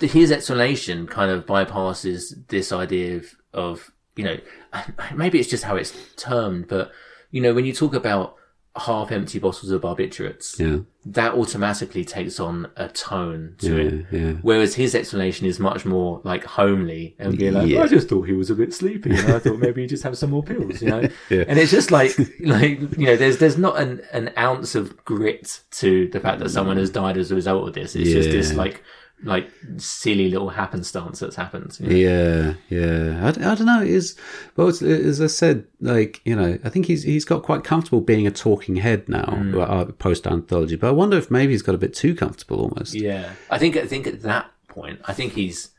his 0.00 0.32
explanation 0.32 1.06
kind 1.06 1.30
of 1.30 1.46
bypasses 1.46 2.46
this 2.48 2.72
idea 2.72 3.18
of, 3.18 3.34
of, 3.52 3.92
you 4.16 4.24
know, 4.24 4.38
maybe 5.14 5.38
it's 5.38 5.48
just 5.48 5.62
how 5.62 5.76
it's 5.76 5.94
termed, 6.16 6.66
but, 6.66 6.90
you 7.30 7.40
know, 7.40 7.54
when 7.54 7.64
you 7.64 7.72
talk 7.72 7.94
about 7.94 8.34
half 8.76 9.10
empty 9.10 9.38
bottles 9.38 9.70
of 9.70 9.82
barbiturates, 9.82 10.58
yeah. 10.58 10.82
that 11.04 11.34
automatically 11.34 12.04
takes 12.04 12.38
on 12.38 12.70
a 12.76 12.88
tone 12.88 13.56
to 13.58 13.76
Yeah, 13.76 13.90
it. 13.90 14.06
yeah. 14.12 14.32
Whereas 14.42 14.76
his 14.76 14.94
explanation 14.94 15.46
is 15.46 15.58
much 15.58 15.84
more 15.84 16.20
like 16.22 16.44
homely 16.44 17.16
and 17.18 17.36
be 17.36 17.50
like. 17.50 17.74
I 17.76 17.86
just 17.88 18.08
thought 18.08 18.22
he 18.22 18.32
was 18.32 18.48
a 18.48 18.54
bit 18.54 18.72
sleepy 18.72 19.10
and 19.10 19.32
I 19.32 19.38
thought 19.40 19.58
maybe 19.58 19.82
he'd 19.82 19.88
just 19.88 20.04
have 20.04 20.16
some 20.16 20.30
more 20.30 20.44
pills, 20.44 20.80
you 20.80 20.88
know? 20.88 21.08
Yeah. 21.30 21.44
And 21.46 21.58
it's 21.58 21.70
just 21.70 21.90
like, 21.90 22.16
like, 22.40 22.80
you 22.96 23.06
know, 23.06 23.16
there's, 23.16 23.38
there's 23.38 23.58
not 23.58 23.78
an, 23.78 24.02
an 24.12 24.32
ounce 24.36 24.74
of 24.74 25.04
grit 25.04 25.60
to 25.72 26.08
the 26.08 26.20
fact 26.20 26.40
that 26.40 26.50
someone 26.50 26.76
mm. 26.76 26.80
has 26.80 26.90
died 26.90 27.16
as 27.16 27.30
a 27.30 27.34
result 27.34 27.68
of 27.68 27.74
this. 27.74 27.94
It's 27.94 28.10
just 28.10 28.30
this 28.30 28.54
like, 28.54 28.82
like 29.22 29.50
silly 29.76 30.30
little 30.30 30.48
happenstance 30.48 31.18
that's 31.18 31.36
happened. 31.36 31.76
you 31.80 31.86
know? 31.86 31.94
Yeah, 31.94 32.54
yeah. 32.68 33.24
I, 33.24 33.28
I 33.28 33.54
don't 33.54 33.66
know. 33.66 33.82
Is 33.82 34.16
well, 34.56 34.68
as 34.68 35.20
I 35.20 35.26
said, 35.26 35.64
like 35.80 36.20
you 36.24 36.34
know, 36.34 36.58
I 36.64 36.68
think 36.70 36.86
he's 36.86 37.02
he's 37.02 37.24
got 37.24 37.42
quite 37.42 37.62
comfortable 37.64 38.00
being 38.00 38.26
a 38.26 38.30
talking 38.30 38.76
head 38.76 39.08
now, 39.08 39.24
Mm. 39.26 39.98
post 39.98 40.26
anthology. 40.26 40.76
But 40.76 40.88
I 40.88 40.92
wonder 40.92 41.16
if 41.18 41.30
maybe 41.30 41.52
he's 41.52 41.62
got 41.62 41.74
a 41.74 41.78
bit 41.78 41.94
too 41.94 42.14
comfortable 42.14 42.60
almost. 42.60 42.94
Yeah, 42.94 43.32
I 43.50 43.58
think 43.58 43.76
I 43.76 43.86
think 43.86 44.06
at 44.06 44.22
that 44.22 44.50
point, 44.68 45.00
I 45.04 45.12
think 45.12 45.34
he's 45.34 45.70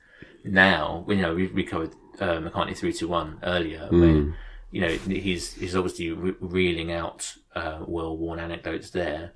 now. 0.44 1.06
You 1.08 1.16
know, 1.16 1.34
we, 1.36 1.48
we 1.48 1.64
covered 1.64 1.92
uh, 2.20 2.40
McCartney 2.40 2.78
three 2.78 2.94
two 2.94 3.08
one 3.08 3.40
earlier, 3.44 3.88
where 3.90 4.34
you 4.72 4.82
know 4.82 4.90
he's 4.90 5.54
he's 5.54 5.76
obviously 5.76 6.12
re- 6.12 6.36
reeling 6.40 6.92
out 6.92 7.34
uh, 7.56 7.80
well 7.88 8.16
worn 8.18 8.40
anecdotes 8.40 8.92
there. 8.92 9.32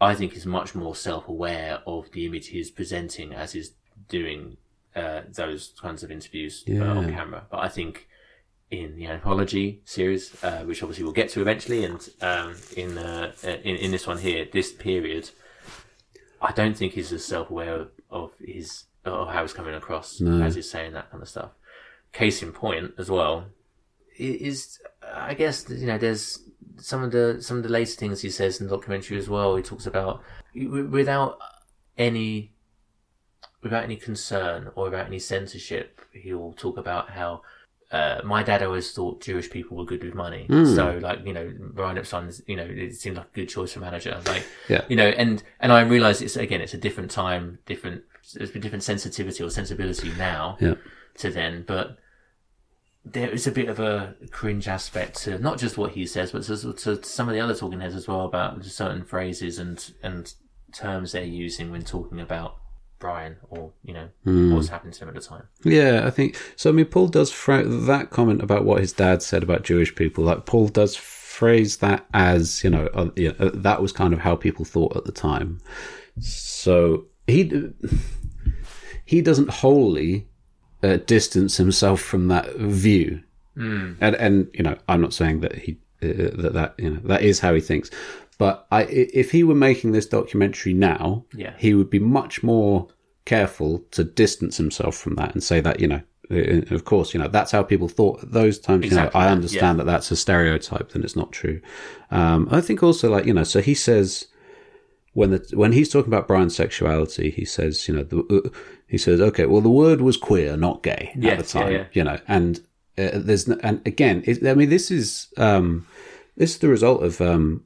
I 0.00 0.14
think 0.14 0.32
he's 0.32 0.46
much 0.46 0.74
more 0.74 0.94
self 0.96 1.28
aware 1.28 1.80
of 1.86 2.10
the 2.12 2.26
image 2.26 2.48
he's 2.48 2.70
presenting 2.70 3.32
as 3.34 3.52
he's 3.52 3.72
doing 4.08 4.56
uh, 4.96 5.22
those 5.28 5.74
kinds 5.80 6.02
of 6.02 6.10
interviews 6.10 6.64
uh, 6.68 6.82
on 6.82 7.12
camera. 7.12 7.44
But 7.50 7.58
I 7.60 7.68
think 7.68 8.08
in 8.70 8.96
the 8.96 9.06
anthology 9.08 9.82
series, 9.84 10.42
uh, 10.42 10.62
which 10.64 10.82
obviously 10.82 11.04
we'll 11.04 11.12
get 11.12 11.28
to 11.30 11.40
eventually, 11.40 11.84
and 11.84 12.08
um, 12.22 12.56
in, 12.76 12.96
uh, 12.96 13.32
in 13.42 13.76
in 13.76 13.90
this 13.90 14.06
one 14.06 14.18
here, 14.18 14.46
this 14.52 14.72
period, 14.72 15.30
I 16.40 16.52
don't 16.52 16.76
think 16.76 16.94
he's 16.94 17.12
as 17.12 17.24
self 17.24 17.50
aware 17.50 17.74
of, 17.74 17.90
of 18.10 18.32
his 18.40 18.84
of 19.04 19.28
how 19.28 19.42
he's 19.42 19.52
coming 19.52 19.74
across 19.74 20.20
No. 20.20 20.42
as 20.44 20.54
he's 20.54 20.70
saying 20.70 20.92
that 20.92 21.10
kind 21.10 21.22
of 21.22 21.28
stuff. 21.28 21.50
Case 22.12 22.42
in 22.42 22.52
point, 22.52 22.92
as 22.98 23.10
well, 23.10 23.46
is 24.16 24.78
I 25.14 25.34
guess 25.34 25.68
you 25.68 25.86
know 25.86 25.98
there's 25.98 26.38
some 26.80 27.02
of 27.02 27.12
the 27.12 27.38
some 27.40 27.56
of 27.58 27.62
the 27.62 27.68
later 27.68 27.92
things 27.92 28.20
he 28.22 28.30
says 28.30 28.60
in 28.60 28.66
the 28.66 28.76
documentary 28.76 29.18
as 29.18 29.28
well. 29.28 29.56
He 29.56 29.62
talks 29.62 29.86
about 29.86 30.22
without 30.54 31.38
any 31.98 32.52
without 33.62 33.84
any 33.84 33.96
concern 33.96 34.70
or 34.74 34.84
without 34.84 35.06
any 35.06 35.18
censorship. 35.18 36.00
He'll 36.12 36.52
talk 36.52 36.76
about 36.76 37.10
how. 37.10 37.42
Uh, 37.92 38.20
my 38.22 38.40
dad 38.40 38.62
always 38.62 38.92
thought 38.92 39.20
Jewish 39.20 39.50
people 39.50 39.76
were 39.76 39.84
good 39.84 40.04
with 40.04 40.14
money, 40.14 40.46
Mm. 40.48 40.76
so 40.76 40.98
like 41.02 41.26
you 41.26 41.32
know, 41.32 41.52
Brian 41.72 41.98
Epstein's, 41.98 42.40
you 42.46 42.54
know, 42.54 42.62
it 42.64 42.94
seemed 42.94 43.16
like 43.16 43.26
a 43.26 43.34
good 43.34 43.48
choice 43.48 43.72
for 43.72 43.80
manager. 43.80 44.16
Like, 44.26 44.44
Yeah. 44.68 44.84
you 44.88 44.94
know, 44.94 45.08
and 45.08 45.42
and 45.58 45.72
I 45.72 45.80
realise 45.80 46.20
it's 46.20 46.36
again, 46.36 46.60
it's 46.60 46.72
a 46.72 46.78
different 46.78 47.10
time, 47.10 47.58
different, 47.66 48.04
there's 48.34 48.54
a 48.54 48.60
different 48.60 48.84
sensitivity 48.84 49.42
or 49.42 49.50
sensibility 49.50 50.12
now 50.16 50.56
Yeah. 50.60 50.74
to 51.18 51.30
then, 51.32 51.64
but 51.66 51.98
there 53.04 53.30
is 53.30 53.46
a 53.46 53.52
bit 53.52 53.68
of 53.68 53.80
a 53.80 54.14
cringe 54.30 54.68
aspect 54.68 55.22
to 55.22 55.38
not 55.38 55.58
just 55.58 55.78
what 55.78 55.92
he 55.92 56.06
says, 56.06 56.32
but 56.32 56.42
to, 56.44 56.72
to 56.74 57.02
some 57.02 57.28
of 57.28 57.34
the 57.34 57.40
other 57.40 57.54
talking 57.54 57.80
heads 57.80 57.94
as 57.94 58.06
well 58.06 58.24
about 58.26 58.64
certain 58.64 59.04
phrases 59.04 59.58
and 59.58 59.92
and 60.02 60.34
terms 60.72 61.12
they're 61.12 61.24
using 61.24 61.70
when 61.70 61.82
talking 61.82 62.20
about 62.20 62.56
Brian 62.98 63.36
or 63.48 63.72
you 63.82 63.94
know 63.94 64.08
Hmm. 64.24 64.50
what 64.50 64.58
was 64.58 64.68
happening 64.68 64.92
to 64.92 65.02
him 65.02 65.08
at 65.08 65.14
the 65.14 65.20
time. 65.22 65.44
Yeah, 65.64 66.02
I 66.06 66.10
think 66.10 66.36
so. 66.56 66.68
I 66.70 66.72
mean, 66.74 66.84
Paul 66.86 67.08
does 67.08 67.32
fra- 67.32 67.66
that 67.66 68.10
comment 68.10 68.42
about 68.42 68.64
what 68.66 68.80
his 68.80 68.92
dad 68.92 69.22
said 69.22 69.42
about 69.42 69.62
Jewish 69.64 69.94
people. 69.94 70.22
Like 70.24 70.44
Paul 70.44 70.68
does 70.68 70.94
phrase 70.94 71.78
that 71.78 72.04
as 72.12 72.62
you 72.62 72.68
know, 72.70 72.86
uh, 72.92 73.08
yeah, 73.16 73.32
uh, 73.38 73.50
that 73.54 73.80
was 73.80 73.92
kind 73.92 74.12
of 74.12 74.20
how 74.20 74.36
people 74.36 74.66
thought 74.66 74.94
at 74.96 75.06
the 75.06 75.12
time. 75.12 75.58
So 76.20 77.06
he 77.26 77.50
he 79.06 79.22
doesn't 79.22 79.50
wholly 79.50 80.28
uh, 80.82 80.96
distance 81.06 81.56
himself 81.56 82.00
from 82.00 82.28
that 82.28 82.54
view, 82.56 83.22
Mm. 83.56 83.96
and 84.00 84.14
and 84.16 84.48
you 84.54 84.62
know, 84.62 84.76
I'm 84.88 85.00
not 85.00 85.12
saying 85.12 85.40
that 85.40 85.54
he 85.56 85.78
uh, 86.02 86.30
that 86.42 86.52
that 86.54 86.74
you 86.78 86.90
know 86.90 87.00
that 87.04 87.22
is 87.22 87.40
how 87.40 87.52
he 87.54 87.60
thinks. 87.60 87.90
But 88.38 88.66
I, 88.70 88.84
if 88.84 89.32
he 89.32 89.44
were 89.44 89.54
making 89.54 89.92
this 89.92 90.06
documentary 90.06 90.72
now, 90.72 91.24
Yeah. 91.36 91.52
he 91.58 91.74
would 91.74 91.90
be 91.90 91.98
much 91.98 92.42
more 92.42 92.88
careful 93.26 93.84
to 93.90 94.02
distance 94.02 94.56
himself 94.56 94.96
from 94.96 95.16
that 95.16 95.34
and 95.34 95.42
say 95.42 95.60
that 95.60 95.78
you 95.80 95.88
know 95.88 96.00
uh, 96.30 96.62
of 96.74 96.84
course, 96.84 97.12
you 97.12 97.18
know, 97.20 97.26
that's 97.28 97.50
how 97.50 97.62
people 97.62 97.88
thought 97.88 98.22
at 98.22 98.30
those 98.32 98.56
times. 98.58 98.84
Exactly, 98.84 99.18
you 99.18 99.20
know, 99.20 99.26
I 99.26 99.28
yeah. 99.28 99.32
understand 99.32 99.78
that 99.80 99.84
that's 99.86 100.10
a 100.12 100.16
stereotype, 100.16 100.92
then 100.92 101.02
it's 101.02 101.16
not 101.16 101.32
true. 101.32 101.60
Um, 102.12 102.48
I 102.52 102.60
think 102.60 102.82
also, 102.84 103.10
like, 103.10 103.26
you 103.26 103.34
know, 103.34 103.42
so 103.42 103.60
he 103.60 103.74
says, 103.74 104.26
when 105.12 105.30
the 105.30 105.46
when 105.54 105.72
he's 105.72 105.88
talking 105.88 106.12
about 106.12 106.28
Brian's 106.28 106.56
sexuality, 106.56 107.30
he 107.30 107.44
says, 107.44 107.88
you 107.88 107.94
know, 107.94 108.04
the, 108.04 108.20
uh, 108.44 108.58
he 108.86 108.98
says, 108.98 109.20
okay, 109.20 109.46
well, 109.46 109.60
the 109.60 109.70
word 109.70 110.00
was 110.00 110.16
queer, 110.16 110.56
not 110.56 110.82
gay 110.82 111.12
at 111.32 111.38
the 111.38 111.44
time, 111.44 111.72
yeah. 111.72 111.84
you 111.92 112.04
know, 112.04 112.18
and 112.28 112.58
uh, 112.98 113.10
there's 113.14 113.48
no, 113.48 113.58
and 113.62 113.80
again, 113.86 114.22
it, 114.26 114.46
I 114.46 114.54
mean, 114.54 114.70
this 114.70 114.90
is 114.90 115.28
um, 115.36 115.86
this 116.36 116.52
is 116.52 116.58
the 116.58 116.68
result 116.68 117.02
of 117.02 117.20
um, 117.20 117.64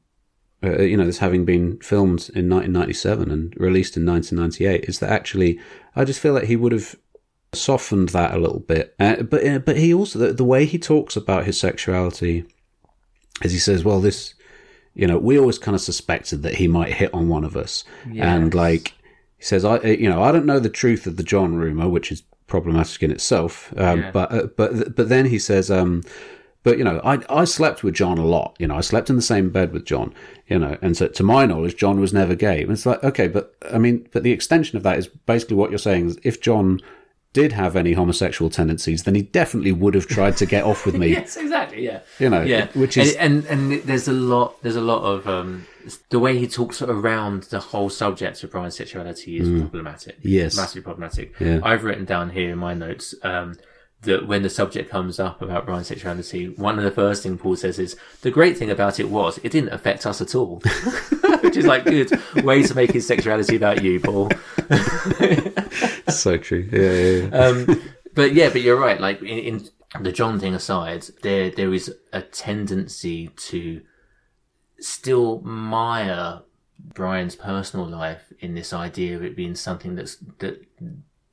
uh, 0.62 0.82
you 0.82 0.97
know, 0.97 1.05
this 1.05 1.18
having 1.18 1.45
been 1.45 1.78
filmed 1.78 2.30
in 2.34 2.49
1997 2.49 3.30
and 3.30 3.55
released 3.57 3.97
in 3.97 4.07
1998, 4.07 4.88
is 4.88 4.99
that 5.01 5.11
actually 5.11 5.61
I 5.95 6.05
just 6.05 6.20
feel 6.20 6.32
like 6.32 6.45
he 6.45 6.57
would 6.57 6.72
have 6.72 6.97
softened 7.53 8.11
that 8.11 8.34
a 8.34 8.38
little 8.38 8.61
bit. 8.61 8.95
Uh, 8.99 9.22
but 9.22 9.47
uh, 9.47 9.59
but 9.59 9.76
he 9.76 9.92
also 9.92 10.18
the, 10.18 10.32
the 10.32 10.45
way 10.45 10.64
he 10.64 10.78
talks 10.78 11.16
about 11.16 11.45
his 11.45 11.59
sexuality, 11.59 12.45
as 13.42 13.53
he 13.53 13.59
says, 13.59 13.84
well, 13.84 14.01
this, 14.01 14.34
you 14.95 15.07
know, 15.07 15.18
we 15.18 15.38
always 15.38 15.59
kind 15.59 15.74
of 15.74 15.80
suspected 15.80 16.42
that 16.42 16.55
he 16.55 16.68
might 16.68 16.92
hit 16.92 17.12
on 17.12 17.28
one 17.28 17.45
of 17.45 17.57
us, 17.57 17.84
and 18.34 18.55
like 18.55 18.95
he 19.38 19.45
says, 19.45 19.64
I 19.64 19.80
you 19.82 20.09
know, 20.09 20.22
I 20.22 20.32
don't 20.32 20.47
know 20.47 20.61
the 20.61 20.68
truth 20.70 21.07
of 21.07 21.16
the 21.16 21.22
John 21.22 21.57
rumor, 21.57 21.88
which 21.88 22.12
is 22.12 22.22
problematic 22.47 23.03
in 23.03 23.11
itself. 23.11 23.72
Um, 23.76 24.01
Yeah. 24.01 24.11
But 24.12 24.32
uh, 24.32 24.47
but 24.57 24.95
but 24.97 25.09
then 25.09 25.26
he 25.26 25.38
says, 25.38 25.70
um, 25.70 26.03
but 26.62 26.78
you 26.78 26.84
know, 26.84 27.01
I 27.05 27.18
I 27.28 27.45
slept 27.45 27.82
with 27.82 27.95
John 27.95 28.18
a 28.18 28.24
lot. 28.24 28.55
You 28.59 28.66
know, 28.68 28.76
I 28.76 28.80
slept 28.82 29.11
in 29.11 29.16
the 29.16 29.22
same 29.22 29.51
bed 29.51 29.72
with 29.72 29.84
John. 29.84 30.14
You 30.49 30.59
know, 30.59 30.76
and 30.82 30.97
so 30.97 31.09
to 31.09 31.22
my 31.22 31.47
knowledge, 31.47 31.76
John 31.76 32.01
was 32.01 32.12
never 32.12 32.34
gay. 32.34 32.62
And 32.62 32.70
it's 32.70 32.86
like, 32.86 33.03
okay, 33.03 33.28
but 33.28 33.55
I 33.72 33.78
mean, 33.78 34.09
but 34.12 34.22
the 34.22 34.32
extension 34.32 34.76
of 34.76 34.82
that 34.82 34.99
is 34.99 35.09
basically 35.09 35.57
what 35.57 35.70
you're 35.70 35.78
saying 35.78 36.09
is 36.09 36.18
if 36.22 36.40
John 36.40 36.80
did 37.35 37.53
have 37.53 37.76
any 37.76 37.93
homosexual 37.93 38.49
tendencies, 38.51 39.03
then 39.03 39.14
he 39.14 39.22
definitely 39.22 39.72
would 39.72 39.93
have 39.95 40.07
tried 40.07 40.37
to 40.39 40.47
get 40.47 40.64
off 40.64 40.87
with 40.87 40.97
me. 40.97 41.09
yes, 41.18 41.37
exactly. 41.37 41.85
Yeah, 41.85 42.01
You 42.18 42.30
know, 42.30 42.43
yeah. 42.43 42.68
which 42.72 42.97
is- 42.97 43.14
and, 43.16 43.45
and 43.47 43.70
and 43.72 43.82
there's 43.82 44.09
a 44.09 44.12
lot. 44.12 44.62
There's 44.62 44.76
a 44.76 44.80
lot 44.80 45.03
of 45.05 45.28
um, 45.28 45.66
the 46.09 46.18
way 46.18 46.39
he 46.39 46.47
talks 46.49 46.80
around 46.80 47.43
the 47.45 47.61
whole 47.61 47.91
subject 47.91 48.43
of 48.43 48.51
Brian's 48.53 48.76
sexuality 48.76 49.39
is 49.39 49.49
problematic. 49.61 50.16
Mm. 50.20 50.30
Yes. 50.39 50.57
massively 50.57 50.82
problematic. 50.82 51.39
Yeah. 51.39 51.61
I've 51.62 51.85
written 51.85 52.05
down 52.07 52.30
here 52.30 52.51
in 52.51 52.59
my 52.59 52.72
notes. 52.72 53.14
Um, 53.22 53.57
that 54.05 54.27
when 54.27 54.43
the 54.43 54.51
subject 54.51 54.91
comes 54.91 55.19
up 55.19 55.43
about 55.43 55.67
Brian's 55.67 55.89
sexuality, 55.89 56.49
one 56.49 56.79
of 56.79 56.85
the 56.85 56.91
first 56.91 57.23
thing 57.23 57.39
Paul 57.39 57.57
says 57.57 57.79
is 57.79 57.97
the 58.23 58.31
great 58.31 58.57
thing 58.57 58.71
about 58.71 59.01
it 59.01 59.09
was 59.09 59.39
it 59.39 59.53
didn't 59.53 59.73
affect 59.73 60.07
us 60.07 60.21
at 60.21 60.35
all, 60.35 60.61
which 61.41 61.57
is 61.57 61.67
like 61.67 61.85
good 61.85 62.11
way 62.45 62.63
to 62.63 62.75
make 62.75 62.93
his 62.93 63.07
sexuality 63.07 63.57
about 63.57 63.83
you, 63.83 64.01
Paul. 64.01 64.31
so 66.09 66.37
true. 66.37 66.69
Yeah, 66.73 66.81
yeah, 66.81 67.29
yeah. 67.29 67.47
um, 67.47 67.83
but 68.15 68.33
yeah, 68.35 68.49
but 68.51 68.63
you're 68.63 68.79
right. 68.79 69.01
Like 69.01 69.21
in, 69.23 69.39
in 69.39 69.69
the 70.01 70.13
John 70.13 70.39
thing 70.39 70.55
aside, 70.55 71.07
there 71.23 71.51
there 71.51 71.73
is 71.73 71.95
a 72.13 72.23
tendency 72.23 73.29
to 73.29 73.83
still 74.79 75.41
mire 75.41 76.43
Brian's 76.79 77.37
personal 77.37 77.87
life 77.87 78.33
in 78.41 78.55
this 78.55 78.73
idea 78.73 79.17
of 79.17 79.25
it 79.25 79.37
being 79.37 79.55
something 79.55 79.95
that's 79.95 80.17
that 80.39 80.67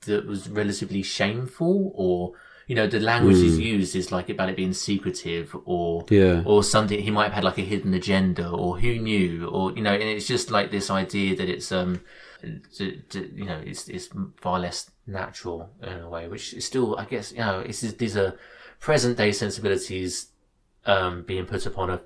that 0.02 0.26
was 0.26 0.50
relatively 0.50 1.04
shameful, 1.04 1.92
or 1.96 2.34
you 2.68 2.76
know, 2.76 2.88
the 2.88 3.00
language 3.00 3.38
is 3.38 3.60
used 3.60 3.96
is 3.96 4.12
like 4.12 4.30
about 4.30 4.50
it 4.50 4.56
being 4.56 4.74
secretive, 4.74 5.56
or 5.66 6.06
Yeah. 6.10 6.44
or 6.46 6.64
something 6.64 7.00
he 7.00 7.12
might 7.12 7.26
have 7.26 7.34
had 7.34 7.44
like 7.44 7.58
a 7.58 7.62
hidden 7.64 7.94
agenda, 7.94 8.50
or 8.50 8.78
who 8.80 8.98
knew, 9.00 9.48
or 9.48 9.72
you 9.74 9.82
know, 9.82 9.94
and 9.94 10.04
it's 10.04 10.28
just 10.28 10.52
like 10.52 10.72
this 10.72 10.90
idea 10.90 11.36
that 11.36 11.50
it's 11.50 11.72
um, 11.72 12.02
to, 12.78 12.98
to, 13.10 13.32
you 13.36 13.46
know, 13.46 13.62
it's 13.66 13.88
it's 13.88 14.10
far 14.38 14.60
less 14.60 14.90
natural 15.08 15.70
in 15.82 16.00
a 16.00 16.10
way, 16.10 16.28
which 16.28 16.54
is 16.54 16.66
still, 16.66 16.98
I 16.98 17.06
guess, 17.06 17.32
you 17.32 17.40
know, 17.40 17.60
it's 17.60 17.82
these 17.82 18.18
are 18.18 18.38
present 18.80 19.18
day 19.18 19.32
sensibilities 19.32 20.28
um 20.88 21.22
being 21.28 21.46
put 21.46 21.66
upon 21.68 21.90
a 21.92 22.02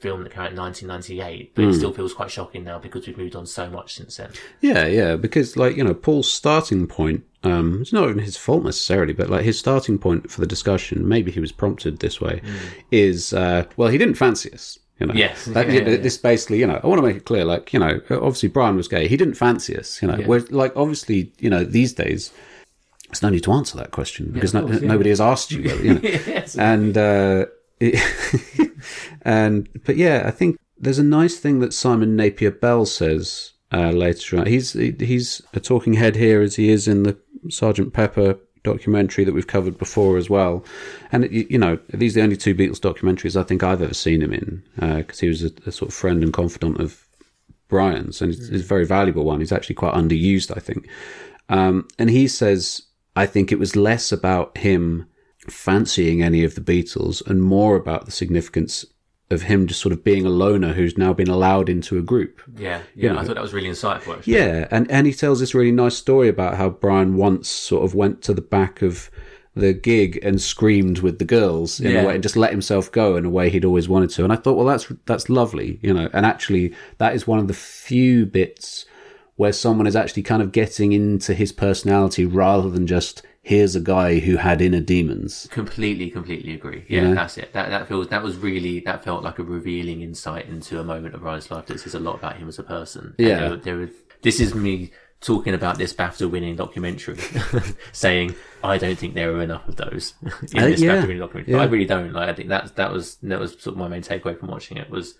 film 0.00 0.22
that 0.24 0.32
came 0.32 0.42
out 0.42 0.50
in 0.52 0.56
1998, 0.58 1.54
but 1.54 1.64
it 1.64 1.74
still 1.74 1.92
feels 1.92 2.14
quite 2.14 2.30
shocking 2.30 2.64
now 2.64 2.78
because 2.78 3.06
we've 3.06 3.18
moved 3.18 3.36
on 3.36 3.46
so 3.46 3.68
much 3.68 3.94
since 3.94 4.16
then. 4.16 4.30
Yeah, 4.60 4.86
yeah, 4.86 5.16
because 5.16 5.56
like 5.56 5.76
you 5.76 5.84
know, 5.84 5.94
Paul's 5.94 6.30
starting 6.32 6.86
point. 6.86 7.24
Um, 7.42 7.80
it's 7.80 7.92
not 7.92 8.08
even 8.10 8.18
his 8.22 8.36
fault 8.36 8.64
necessarily, 8.64 9.14
but 9.14 9.30
like 9.30 9.44
his 9.44 9.58
starting 9.58 9.98
point 9.98 10.30
for 10.30 10.40
the 10.42 10.46
discussion, 10.46 11.08
maybe 11.08 11.30
he 11.30 11.40
was 11.40 11.52
prompted 11.52 11.98
this 12.00 12.20
way, 12.20 12.42
is 12.90 13.32
uh, 13.32 13.64
well, 13.76 13.88
he 13.88 13.96
didn't 13.98 14.16
fancy 14.16 14.52
us. 14.52 14.78
You 14.98 15.06
know, 15.06 15.14
Yes. 15.14 15.46
That- 15.46 15.68
Yeah, 15.72 15.80
yeah, 15.88 15.96
this 15.96 16.18
basically, 16.18 16.58
you 16.60 16.66
know, 16.66 16.78
I 16.82 16.86
want 16.86 16.98
to 17.00 17.06
make 17.06 17.16
it 17.16 17.24
clear, 17.24 17.44
like 17.46 17.72
you 17.72 17.80
know, 17.80 18.00
obviously 18.10 18.50
Brian 18.50 18.76
was 18.76 18.88
gay. 18.88 19.08
He 19.08 19.16
didn't 19.16 19.34
fancy 19.34 19.76
us. 19.76 20.02
You 20.02 20.08
know, 20.08 20.18
Yeah. 20.18 20.26
where 20.26 20.40
like 20.50 20.76
obviously, 20.76 21.32
you 21.38 21.48
know, 21.50 21.64
these 21.64 21.92
days. 21.92 22.30
There's 23.08 23.22
no 23.22 23.30
need 23.30 23.42
to 23.42 23.52
answer 23.52 23.76
that 23.78 23.90
question 23.90 24.30
because 24.30 24.54
no, 24.54 24.64
course, 24.66 24.82
yeah. 24.82 24.86
nobody 24.88 25.08
has 25.10 25.20
asked 25.20 25.50
you. 25.50 25.62
You 25.62 25.94
know. 25.94 26.00
yes. 26.04 26.56
and 26.56 26.96
uh, 26.96 27.46
and 29.22 29.68
but 29.84 29.96
yeah, 29.96 30.22
I 30.26 30.30
think 30.30 30.58
there's 30.78 30.98
a 30.98 31.04
nice 31.04 31.38
thing 31.38 31.60
that 31.60 31.74
Simon 31.74 32.16
Napier 32.16 32.50
Bell 32.50 32.86
says 32.86 33.52
uh, 33.72 33.90
later 33.90 34.38
on. 34.38 34.46
He's 34.46 34.72
he's 34.72 35.42
a 35.54 35.60
talking 35.60 35.94
head 35.94 36.16
here 36.16 36.42
as 36.42 36.56
he 36.56 36.70
is 36.70 36.86
in 36.88 37.04
the 37.04 37.18
Sergeant 37.48 37.92
Pepper 37.92 38.38
documentary 38.62 39.24
that 39.24 39.32
we've 39.32 39.46
covered 39.46 39.78
before 39.78 40.16
as 40.16 40.28
well. 40.28 40.64
And 41.12 41.24
it, 41.24 41.50
you 41.50 41.58
know, 41.58 41.78
these 41.88 42.14
are 42.14 42.20
the 42.20 42.24
only 42.24 42.36
two 42.36 42.54
Beatles 42.54 42.78
documentaries 42.78 43.38
I 43.38 43.42
think 43.42 43.62
I've 43.62 43.82
ever 43.82 43.94
seen 43.94 44.22
him 44.22 44.32
in 44.32 44.62
because 44.98 45.20
he 45.20 45.28
was 45.28 45.42
a, 45.42 45.50
a 45.66 45.72
sort 45.72 45.90
of 45.90 45.94
friend 45.94 46.22
and 46.22 46.32
confidant 46.32 46.78
of 46.80 47.06
Brian's, 47.68 48.20
and 48.20 48.32
it's, 48.32 48.48
it's 48.48 48.64
a 48.64 48.66
very 48.66 48.84
valuable 48.84 49.24
one. 49.24 49.40
He's 49.40 49.52
actually 49.52 49.76
quite 49.76 49.94
underused, 49.94 50.54
I 50.54 50.60
think. 50.60 50.88
Um, 51.48 51.88
and 51.98 52.10
he 52.10 52.28
says, 52.28 52.82
I 53.16 53.26
think 53.26 53.50
it 53.50 53.58
was 53.58 53.76
less 53.76 54.12
about 54.12 54.56
him 54.58 55.06
fancying 55.48 56.22
any 56.22 56.44
of 56.44 56.54
the 56.54 56.60
Beatles 56.60 57.26
and 57.26 57.42
more 57.42 57.76
about 57.76 58.04
the 58.06 58.12
significance 58.12 58.84
of 59.30 59.42
him 59.42 59.66
just 59.66 59.80
sort 59.80 59.92
of 59.92 60.02
being 60.02 60.26
a 60.26 60.30
loner 60.30 60.72
who's 60.72 60.98
now 60.98 61.12
been 61.12 61.28
allowed 61.28 61.68
into 61.68 61.96
a 61.96 62.02
group. 62.02 62.40
yeah, 62.56 62.82
yeah, 62.96 63.12
you 63.12 63.18
I 63.18 63.24
thought 63.24 63.34
that 63.36 63.42
was 63.42 63.54
really 63.54 63.68
insightful. 63.70 64.16
Actually. 64.16 64.34
Yeah, 64.34 64.66
and, 64.72 64.90
and 64.90 65.06
he 65.06 65.12
tells 65.12 65.38
this 65.40 65.54
really 65.54 65.70
nice 65.72 65.96
story 65.96 66.28
about 66.28 66.56
how 66.56 66.68
Brian 66.70 67.16
once 67.16 67.48
sort 67.48 67.84
of 67.84 67.94
went 67.94 68.22
to 68.22 68.34
the 68.34 68.40
back 68.42 68.82
of 68.82 69.08
the 69.54 69.72
gig 69.72 70.18
and 70.22 70.40
screamed 70.40 70.98
with 71.00 71.18
the 71.20 71.24
girls 71.24 71.80
in 71.80 71.92
Yeah. 71.92 72.02
a 72.02 72.06
way 72.08 72.14
and 72.14 72.22
just 72.22 72.36
let 72.36 72.50
himself 72.50 72.90
go 72.90 73.16
in 73.16 73.24
a 73.24 73.30
way 73.30 73.50
he'd 73.50 73.64
always 73.64 73.88
wanted 73.88 74.10
to. 74.10 74.24
And 74.24 74.32
I 74.32 74.36
thought, 74.36 74.56
well, 74.56 74.66
that's 74.66 74.92
that's 75.06 75.28
lovely, 75.28 75.78
you 75.82 75.92
know. 75.94 76.08
And 76.12 76.26
actually, 76.26 76.74
that 76.98 77.14
is 77.14 77.26
one 77.26 77.38
of 77.38 77.46
the 77.48 77.54
few 77.54 78.26
bits 78.26 78.84
where 79.36 79.52
someone 79.52 79.86
is 79.86 79.96
actually 79.96 80.22
kind 80.24 80.42
of 80.42 80.52
getting 80.52 80.92
into 80.92 81.34
his 81.34 81.50
personality 81.52 82.24
rather 82.26 82.68
than 82.68 82.86
just 82.86 83.22
here's 83.42 83.74
a 83.74 83.80
guy 83.80 84.18
who 84.18 84.36
had 84.36 84.60
inner 84.60 84.80
demons. 84.80 85.48
Completely, 85.50 86.10
completely 86.10 86.54
agree. 86.54 86.84
Yeah, 86.88 87.08
Yeah. 87.08 87.14
that's 87.14 87.38
it. 87.38 87.52
That 87.52 87.70
that 87.70 87.88
feels 87.88 88.08
that 88.08 88.22
was 88.22 88.36
really 88.36 88.80
that 88.80 89.02
felt 89.04 89.22
like 89.22 89.38
a 89.38 89.42
revealing 89.44 90.02
insight 90.02 90.46
into 90.46 90.78
a 90.80 90.84
moment 90.84 91.14
of 91.14 91.22
Ryan's 91.22 91.50
life 91.50 91.66
that 91.66 91.80
says 91.80 91.94
a 91.94 92.00
lot 92.00 92.16
about 92.16 92.36
him 92.36 92.48
as 92.48 92.58
a 92.58 92.62
person. 92.62 93.14
Yeah. 93.18 93.40
there, 93.40 93.56
there 93.56 93.88
this 94.22 94.40
is 94.40 94.54
me 94.54 94.90
talking 95.22 95.52
about 95.54 95.76
this 95.78 95.92
BAFTA 95.92 96.30
winning 96.30 96.56
documentary, 96.56 97.18
saying 97.92 98.34
I 98.64 98.78
don't 98.78 98.98
think 98.98 99.14
there 99.14 99.32
are 99.34 99.42
enough 99.42 99.68
of 99.68 99.76
those 99.76 100.14
in 100.22 100.58
Uh, 100.62 100.66
this 100.66 100.80
yeah. 100.80 100.96
BAFTA 100.96 101.02
winning 101.02 101.18
documentary. 101.18 101.54
Yeah. 101.54 101.60
I 101.60 101.64
really 101.64 101.86
don't. 101.86 102.12
Like, 102.12 102.28
I 102.28 102.34
think 102.34 102.48
that 102.50 102.76
that 102.76 102.92
was 102.92 103.16
that 103.22 103.40
was 103.40 103.52
sort 103.52 103.74
of 103.74 103.76
my 103.78 103.88
main 103.88 104.02
takeaway 104.02 104.38
from 104.38 104.48
watching 104.48 104.76
it 104.76 104.90
was 104.90 105.14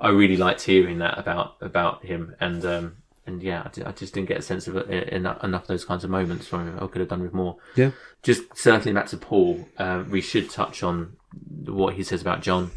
I 0.00 0.08
really 0.10 0.36
liked 0.36 0.62
hearing 0.62 0.98
that 0.98 1.18
about 1.18 1.56
about 1.60 2.04
him 2.04 2.34
and. 2.40 2.64
um 2.64 2.96
and 3.26 3.42
yeah, 3.42 3.62
I, 3.64 3.88
I 3.88 3.92
just 3.92 4.14
didn't 4.14 4.28
get 4.28 4.38
a 4.38 4.42
sense 4.42 4.66
of 4.68 4.76
it, 4.76 5.08
enough, 5.10 5.42
enough 5.44 5.62
of 5.62 5.68
those 5.68 5.84
kinds 5.84 6.04
of 6.04 6.10
moments 6.10 6.46
from 6.46 6.66
him. 6.68 6.78
I 6.80 6.86
could 6.88 7.00
have 7.00 7.08
done 7.08 7.22
with 7.22 7.32
more 7.32 7.56
Yeah. 7.76 7.90
just 8.22 8.42
circling 8.56 8.94
back 8.94 9.06
to 9.08 9.16
Paul, 9.16 9.68
uh, 9.78 10.04
we 10.08 10.20
should 10.20 10.50
touch 10.50 10.82
on 10.82 11.16
what 11.64 11.94
he 11.94 12.02
says 12.02 12.20
about 12.20 12.42
John 12.42 12.70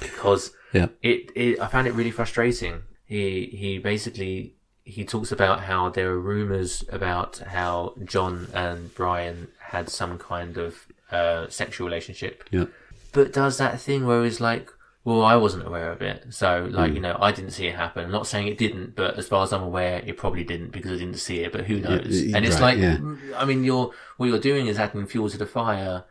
because 0.00 0.52
Yeah. 0.72 0.88
it, 1.02 1.30
it 1.34 1.60
I 1.60 1.66
found 1.68 1.86
it 1.86 1.92
really 1.94 2.10
frustrating. 2.10 2.82
He 3.04 3.46
he 3.52 3.78
basically 3.78 4.56
he 4.84 5.04
talks 5.04 5.30
about 5.30 5.60
how 5.64 5.90
there 5.90 6.10
are 6.10 6.18
rumors 6.18 6.84
about 6.90 7.38
how 7.38 7.94
John 8.04 8.48
and 8.52 8.92
Brian 8.94 9.48
had 9.58 9.88
some 9.88 10.18
kind 10.18 10.56
of 10.56 10.86
uh, 11.10 11.46
sexual 11.48 11.86
relationship, 11.86 12.42
Yeah. 12.50 12.64
but 13.12 13.32
does 13.32 13.58
that 13.58 13.80
thing 13.80 14.06
where 14.06 14.24
he's 14.24 14.40
like, 14.40 14.70
well, 15.04 15.22
I 15.22 15.34
wasn't 15.36 15.66
aware 15.66 15.90
of 15.90 16.00
it. 16.00 16.26
So, 16.30 16.68
like, 16.70 16.94
you 16.94 17.00
know, 17.00 17.16
I 17.20 17.32
didn't 17.32 17.50
see 17.50 17.66
it 17.66 17.74
happen. 17.74 18.04
I'm 18.04 18.12
not 18.12 18.26
saying 18.26 18.46
it 18.46 18.56
didn't, 18.58 18.94
but 18.94 19.18
as 19.18 19.26
far 19.26 19.42
as 19.42 19.52
I'm 19.52 19.62
aware, 19.62 20.00
it 20.06 20.16
probably 20.16 20.44
didn't 20.44 20.70
because 20.70 20.92
I 20.92 20.96
didn't 20.98 21.18
see 21.18 21.40
it, 21.40 21.50
but 21.52 21.64
who 21.64 21.80
knows? 21.80 22.06
y- 22.08 22.32
and 22.36 22.44
it's 22.46 22.60
right, 22.60 22.78
like, 22.78 22.78
yeah. 22.78 22.98
I 23.36 23.44
mean, 23.44 23.64
you're, 23.64 23.90
what 24.16 24.26
you're 24.26 24.38
doing 24.38 24.68
is 24.68 24.78
adding 24.78 25.06
fuel 25.06 25.28
to 25.30 25.36
the 25.38 25.46
fire 25.46 26.04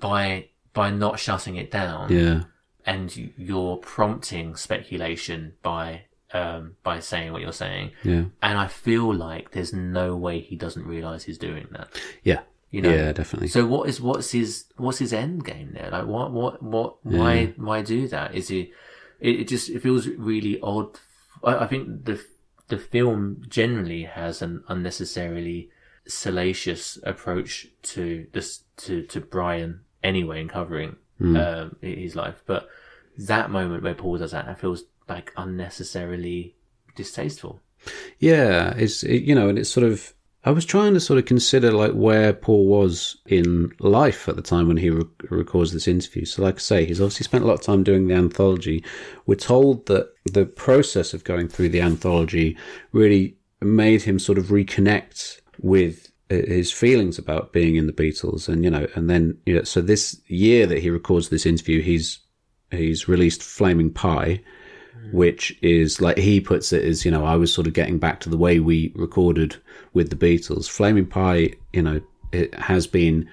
by, 0.00 0.48
by 0.72 0.90
not 0.90 1.18
shutting 1.18 1.56
it 1.56 1.70
down. 1.70 2.12
Yeah. 2.12 2.42
And 2.84 3.14
you- 3.16 3.30
you're 3.36 3.76
prompting 3.78 4.54
speculation 4.56 5.54
by, 5.62 6.02
um, 6.32 6.76
by 6.82 7.00
saying 7.00 7.32
what 7.32 7.42
you're 7.42 7.52
saying. 7.52 7.92
Yeah. 8.04 8.24
And 8.42 8.58
I 8.58 8.66
feel 8.66 9.14
like 9.14 9.52
there's 9.52 9.72
no 9.72 10.14
way 10.16 10.40
he 10.40 10.56
doesn't 10.56 10.86
realize 10.86 11.24
he's 11.24 11.38
doing 11.38 11.68
that. 11.72 11.88
Yeah. 12.22 12.40
You 12.70 12.82
know? 12.82 12.90
Yeah, 12.90 13.12
definitely. 13.12 13.48
So 13.48 13.66
what 13.66 13.88
is 13.88 14.00
what's 14.00 14.30
his 14.30 14.66
what's 14.76 14.98
his 14.98 15.12
end 15.12 15.44
game 15.44 15.72
there? 15.72 15.90
Like 15.90 16.06
what 16.06 16.30
what 16.32 16.62
what 16.62 17.04
why 17.04 17.52
why 17.56 17.82
do 17.82 18.06
that? 18.08 18.34
Is 18.34 18.48
he? 18.48 18.72
It, 19.20 19.40
it 19.40 19.48
just 19.48 19.68
it 19.70 19.82
feels 19.82 20.06
really 20.06 20.60
odd. 20.60 20.98
I, 21.42 21.64
I 21.64 21.66
think 21.66 22.04
the 22.04 22.24
the 22.68 22.78
film 22.78 23.42
generally 23.48 24.04
has 24.04 24.40
an 24.40 24.62
unnecessarily 24.68 25.70
salacious 26.06 26.98
approach 27.02 27.66
to 27.82 28.26
this 28.32 28.60
to 28.78 29.02
to 29.02 29.20
Brian 29.20 29.80
anyway 30.02 30.40
in 30.40 30.48
covering 30.48 30.96
Hmm. 31.18 31.36
um, 31.36 31.76
his 31.82 32.16
life. 32.16 32.42
But 32.46 32.68
that 33.18 33.50
moment 33.50 33.82
where 33.82 33.94
Paul 33.94 34.16
does 34.16 34.30
that, 34.30 34.48
it 34.48 34.58
feels 34.58 34.84
like 35.06 35.32
unnecessarily 35.36 36.54
distasteful. 36.96 37.60
Yeah, 38.18 38.72
it's 38.76 39.02
it, 39.02 39.22
you 39.24 39.34
know, 39.34 39.48
and 39.48 39.58
it's 39.58 39.70
sort 39.70 39.86
of. 39.86 40.14
I 40.42 40.52
was 40.52 40.64
trying 40.64 40.94
to 40.94 41.00
sort 41.00 41.18
of 41.18 41.26
consider 41.26 41.70
like 41.70 41.92
where 41.92 42.32
Paul 42.32 42.66
was 42.66 43.18
in 43.26 43.72
life 43.78 44.26
at 44.26 44.36
the 44.36 44.42
time 44.42 44.68
when 44.68 44.78
he 44.78 44.88
re- 44.88 45.04
records 45.28 45.72
this 45.72 45.86
interview. 45.86 46.24
So, 46.24 46.42
like 46.42 46.56
I 46.56 46.58
say, 46.58 46.84
he's 46.86 47.00
obviously 47.00 47.24
spent 47.24 47.44
a 47.44 47.46
lot 47.46 47.54
of 47.54 47.62
time 47.62 47.82
doing 47.82 48.08
the 48.08 48.14
anthology. 48.14 48.82
We're 49.26 49.34
told 49.34 49.84
that 49.86 50.12
the 50.24 50.46
process 50.46 51.12
of 51.12 51.24
going 51.24 51.48
through 51.48 51.68
the 51.68 51.82
anthology 51.82 52.56
really 52.92 53.36
made 53.60 54.02
him 54.02 54.18
sort 54.18 54.38
of 54.38 54.46
reconnect 54.46 55.40
with 55.58 56.10
uh, 56.30 56.36
his 56.36 56.72
feelings 56.72 57.18
about 57.18 57.52
being 57.52 57.76
in 57.76 57.86
the 57.86 57.92
Beatles, 57.92 58.48
and 58.48 58.64
you 58.64 58.70
know, 58.70 58.86
and 58.94 59.10
then 59.10 59.36
you 59.44 59.56
know, 59.56 59.62
so 59.64 59.82
this 59.82 60.22
year 60.26 60.66
that 60.66 60.78
he 60.78 60.88
records 60.88 61.28
this 61.28 61.44
interview, 61.44 61.82
he's 61.82 62.18
he's 62.70 63.08
released 63.08 63.42
Flaming 63.42 63.92
Pie, 63.92 64.40
which 65.12 65.56
is 65.62 66.00
like 66.00 66.18
he 66.18 66.40
puts 66.40 66.72
it 66.72 66.84
as 66.84 67.04
you 67.04 67.10
know 67.10 67.24
I 67.24 67.36
was 67.36 67.52
sort 67.52 67.66
of 67.66 67.72
getting 67.72 67.98
back 67.98 68.20
to 68.20 68.28
the 68.28 68.36
way 68.36 68.60
we 68.60 68.92
recorded 68.94 69.56
with 69.92 70.10
the 70.10 70.16
Beatles. 70.16 70.68
Flaming 70.68 71.06
Pie, 71.06 71.54
you 71.72 71.82
know, 71.82 72.00
it 72.32 72.54
has 72.54 72.86
been 72.86 73.28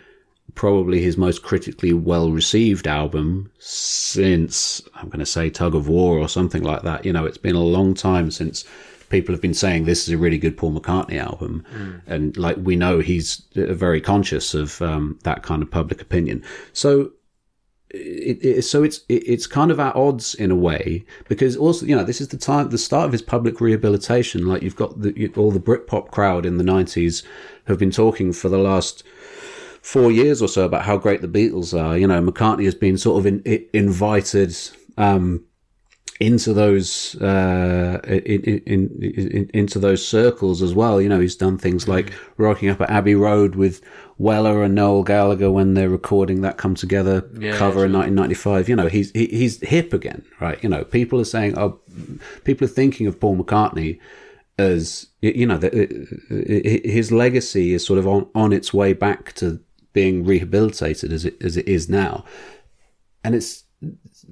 probably 0.56 1.02
his 1.02 1.18
most 1.18 1.44
critically 1.44 1.94
well 1.94 2.32
received 2.32 2.88
album 2.88 3.52
since 3.60 4.82
I'm 4.96 5.08
going 5.08 5.20
to 5.20 5.26
say 5.26 5.50
Tug 5.50 5.76
of 5.76 5.88
War 5.88 6.18
or 6.18 6.28
something 6.28 6.64
like 6.64 6.82
that. 6.82 7.06
You 7.06 7.14
know, 7.14 7.26
it's 7.26 7.38
been 7.38 7.56
a 7.56 7.64
long 7.64 7.94
time 7.94 8.32
since 8.32 8.66
people 9.10 9.34
have 9.34 9.42
been 9.42 9.54
saying 9.54 9.86
this 9.86 10.08
is 10.08 10.14
a 10.14 10.18
really 10.18 10.38
good 10.38 10.58
Paul 10.58 10.74
McCartney 10.74 11.20
album, 11.20 11.64
and 12.08 12.36
like 12.38 12.58
we 12.58 12.76
know 12.76 13.00
he's 13.00 13.44
uh, 13.56 13.74
very 13.74 14.02
conscious 14.02 14.54
of 14.54 14.82
um, 14.82 15.20
that 15.24 15.44
kind 15.44 15.62
of 15.62 15.72
public 15.72 16.02
opinion. 16.02 16.44
So 16.74 17.12
it, 17.90 18.44
it, 18.44 18.62
so 18.64 18.84
it's 18.84 19.00
it, 19.10 19.24
it's 19.28 19.48
kind 19.48 19.72
of 19.72 19.80
at 19.80 19.96
odds 19.96 20.36
in 20.36 20.52
a 20.52 20.56
way 20.56 21.06
because 21.28 21.56
also 21.56 21.86
you 21.86 21.96
know 21.96 22.04
this 22.04 22.20
is 22.20 22.28
the 22.30 22.38
time 22.38 22.70
the 22.70 22.78
start 22.78 23.06
of 23.06 23.12
his 23.12 23.22
public 23.22 23.62
rehabilitation. 23.62 24.46
Like 24.46 24.62
you've 24.62 24.76
got 24.76 25.02
the, 25.02 25.18
you, 25.18 25.34
all 25.38 25.52
the 25.52 25.60
Britpop 25.60 26.12
crowd 26.12 26.46
in 26.46 26.58
the 26.58 26.64
90s 26.64 27.24
have 27.66 27.80
been 27.80 27.92
talking 27.92 28.34
for 28.34 28.50
the 28.50 28.58
last 28.58 29.04
four 29.82 30.12
years 30.12 30.42
or 30.42 30.48
so 30.48 30.66
about 30.66 30.84
how 30.84 30.98
great 30.98 31.22
the 31.22 31.28
Beatles 31.28 31.78
are. 31.80 31.98
You 31.98 32.08
know 32.08 32.22
McCartney 32.22 32.66
has 32.66 32.76
been 32.76 32.98
sort 32.98 33.20
of 33.20 33.26
in, 33.26 33.42
i 33.46 33.66
invited 33.74 34.56
um 34.98 35.46
into 36.20 36.52
those 36.54 37.16
uh 37.22 38.00
in, 38.08 38.42
in, 38.66 39.00
in, 39.02 39.50
into 39.54 39.80
those 39.80 40.06
circles 40.08 40.62
as 40.62 40.74
well. 40.74 41.02
You 41.02 41.10
know 41.10 41.20
he's 41.20 41.36
done 41.36 41.58
things 41.58 41.88
like 41.88 42.12
rocking 42.38 42.70
up 42.70 42.82
at 42.82 42.90
Abbey 42.90 43.16
Road 43.16 43.56
with 43.56 43.82
Weller 44.18 44.64
and 44.64 44.74
Noel 44.74 45.04
Gallagher 45.04 45.52
when 45.52 45.76
they're 45.76 45.90
recording 45.90 46.42
that 46.42 46.58
come 46.58 46.74
together 46.76 47.30
Yeah, 47.40 47.56
cover 47.56 47.86
in 47.86 47.92
sure. 47.92 48.00
1995 48.00 48.70
you 48.70 48.76
know 48.76 48.88
he's 48.88 49.12
he, 49.12 49.28
he's 49.28 49.62
hip 49.68 49.94
again 49.94 50.24
right? 50.40 50.62
You 50.64 50.70
know 50.70 50.84
people 50.84 51.20
are 51.20 51.26
saying 51.26 51.58
oh 51.58 51.80
people 52.44 52.66
are 52.66 52.72
thinking 52.72 53.06
of 53.08 53.20
Paul 53.20 53.38
McCartney 53.38 54.00
as 54.58 55.08
you 55.22 55.46
know 55.46 55.58
the, 55.58 55.70
uh, 55.70 56.90
his 56.90 57.12
legacy 57.12 57.74
is 57.74 57.86
sort 57.86 58.00
of 58.00 58.08
on, 58.08 58.28
on 58.34 58.52
its 58.52 58.74
way 58.74 58.94
back 58.94 59.34
to 59.34 59.60
being 59.94 60.26
rehabilitated 60.26 61.12
as 61.14 61.26
it 61.26 61.42
as 61.44 61.58
it 61.58 61.68
is 61.68 61.90
now. 61.90 62.26
And 63.24 63.36
it's 63.36 63.64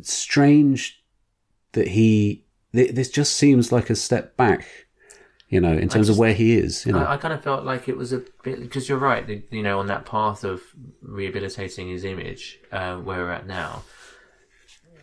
strange 0.02 1.00
that 1.76 1.90
he 1.90 2.44
th- 2.74 2.92
this 2.96 3.10
just 3.10 3.36
seems 3.36 3.72
like 3.72 3.90
a 3.90 3.96
step 3.96 4.36
back 4.36 4.66
you 5.50 5.62
know 5.62 5.72
in 5.72 5.88
terms 5.88 6.08
just- 6.08 6.10
of 6.10 6.18
where 6.18 6.34
he 6.34 6.56
is 6.56 6.86
you 6.86 6.92
know 6.92 7.06
I, 7.06 7.14
I 7.14 7.18
kind 7.18 7.34
of 7.34 7.44
felt 7.44 7.64
like 7.64 7.88
it 7.88 7.96
was 7.96 8.12
a 8.12 8.24
bit 8.44 8.60
because 8.60 8.90
you're 8.90 8.98
right. 8.98 9.24
You 9.52 9.64
know, 9.64 9.80
on 9.80 9.88
that 9.88 10.06
path 10.06 10.44
of 10.44 10.62
rehabilitating 11.02 11.88
his 11.90 12.04
image, 12.04 12.60
uh, 12.72 12.98
where 12.98 13.20
we're 13.20 13.32
at 13.32 13.48
now, 13.48 13.84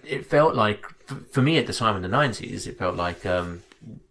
it 0.05 0.27
felt 0.27 0.55
like 0.55 0.85
for 1.31 1.43
me 1.43 1.59
at 1.59 1.67
the 1.67 1.73
time 1.73 1.97
in 1.97 2.03
the 2.03 2.09
'90s, 2.17 2.67
it 2.67 2.79
felt 2.79 2.97
like 2.97 3.25
um, 3.25 3.63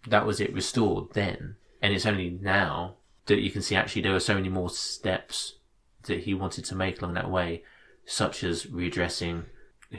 that 0.07 0.25
was 0.25 0.39
it 0.39 0.53
restored 0.53 1.13
then, 1.13 1.55
and 1.81 1.93
it's 1.93 2.05
only 2.05 2.29
now 2.41 2.95
that 3.27 3.39
you 3.39 3.51
can 3.51 3.61
see 3.61 3.75
actually 3.75 4.01
there 4.01 4.13
were 4.13 4.19
so 4.19 4.33
many 4.33 4.49
more 4.49 4.69
steps 4.69 5.55
that 6.03 6.21
he 6.21 6.33
wanted 6.33 6.65
to 6.65 6.75
make 6.75 7.01
along 7.01 7.13
that 7.13 7.29
way, 7.29 7.63
such 8.05 8.43
as 8.43 8.65
readdressing 8.65 9.45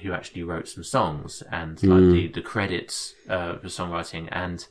who 0.02 0.12
actually 0.12 0.42
wrote 0.42 0.68
some 0.68 0.84
songs 0.84 1.42
and 1.52 1.82
like 1.82 2.00
the, 2.00 2.28
the 2.28 2.40
credits 2.42 3.14
uh, 3.28 3.56
for 3.58 3.66
songwriting 3.68 4.28
and 4.32 4.66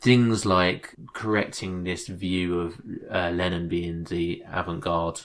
things 0.00 0.44
like 0.46 0.94
correcting 1.12 1.84
this 1.84 2.06
view 2.08 2.60
of 2.60 2.80
uh, 3.10 3.30
Lennon 3.30 3.68
being 3.68 4.04
the 4.04 4.42
avant-garde 4.52 5.20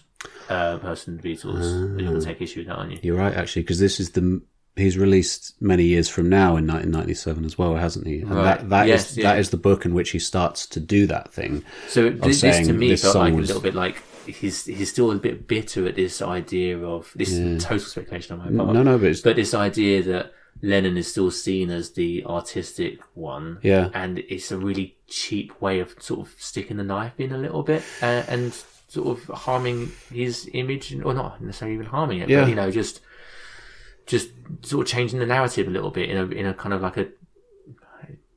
uh, 0.50 0.78
person 0.78 1.14
in 1.16 1.22
the 1.22 1.34
Beatles. 1.36 2.00
You're 2.00 2.10
going 2.10 2.20
to 2.20 2.26
take 2.26 2.42
issue 2.42 2.62
with 2.62 2.68
that, 2.68 2.76
aren't 2.78 2.92
you? 2.94 3.00
you're 3.04 3.18
right 3.18 3.34
actually 3.36 3.62
because 3.62 3.80
this 3.80 4.00
is 4.00 4.12
the 4.12 4.42
he's 4.76 4.98
released 4.98 5.62
many 5.62 5.84
years 5.84 6.08
from 6.08 6.30
now 6.30 6.56
in 6.56 6.66
1997 6.66 7.44
as 7.44 7.58
well 7.58 7.76
hasn't 7.76 8.08
he 8.08 8.20
and 8.22 8.32
Right. 8.32 8.44
that 8.60 8.70
that 8.70 8.84
is 8.86 8.90
Yes, 8.90 9.18
yeah. 9.18 9.24
that 9.32 9.40
is 9.40 9.50
the 9.50 9.58
book 9.58 9.84
in 9.86 9.94
which 9.94 10.12
he 10.12 10.20
starts 10.20 10.66
to 10.68 10.80
do 10.80 11.06
that 11.08 11.34
thing 11.34 11.64
So 11.90 12.10
this, 12.10 12.40
this 12.40 12.66
to 12.68 12.72
me 12.74 12.88
this 12.90 13.02
felt 13.02 13.16
like 13.16 13.32
song 13.34 13.40
a 13.40 13.42
little 13.42 13.62
bit 13.62 13.76
like 13.76 14.02
he's 14.30 14.66
he's 14.66 14.90
still 14.90 15.12
a 15.12 15.16
bit 15.16 15.48
bitter 15.48 15.88
at 15.88 15.96
this 15.96 16.22
idea 16.22 16.78
of 16.80 17.12
this 17.16 17.32
is 17.32 17.64
total 17.64 17.80
speculation 17.86 18.40
on 18.40 18.54
my 18.56 18.64
part. 18.64 18.74
no 18.76 18.84
no 18.84 18.98
but 18.98 19.08
it's 19.10 19.22
but 19.22 19.36
this 19.36 19.54
idea 19.54 20.02
that 20.04 20.32
Lennon 20.62 20.98
is 20.98 21.10
still 21.10 21.32
seen 21.32 21.70
as 21.70 21.92
the 21.94 22.26
artistic 22.26 23.00
one, 23.14 23.60
Yeah. 23.64 23.90
and 23.94 24.20
it's 24.20 24.52
a 24.52 24.58
really 24.58 24.98
cheap 25.08 25.54
way 25.62 25.80
of 25.80 25.96
sort 26.00 26.20
of 26.20 26.36
sticking 26.38 26.76
the 26.78 26.84
knife 26.84 27.18
in 27.18 27.32
a 27.32 27.38
little 27.38 27.64
bit 27.64 27.82
uh, 28.02 28.24
and 28.28 28.54
sort 28.90 29.08
of 29.18 29.24
harming 29.38 29.92
his 30.12 30.50
image, 30.54 30.94
or 31.04 31.14
not 31.14 31.42
necessarily 31.42 31.76
even 31.76 31.86
harming 31.86 32.20
it, 32.20 32.30
Yeah. 32.30 32.42
but 32.42 32.50
you 32.50 32.56
know, 32.56 32.72
just 32.72 33.00
just 34.06 34.30
sort 34.64 34.86
of 34.86 34.92
changing 34.92 35.20
the 35.20 35.26
narrative 35.26 35.68
a 35.68 35.72
little 35.72 35.92
bit 35.92 36.10
in 36.10 36.18
a 36.18 36.26
in 36.26 36.46
a 36.46 36.54
kind 36.54 36.74
of 36.74 36.82
like 36.82 36.98
a 36.98 37.08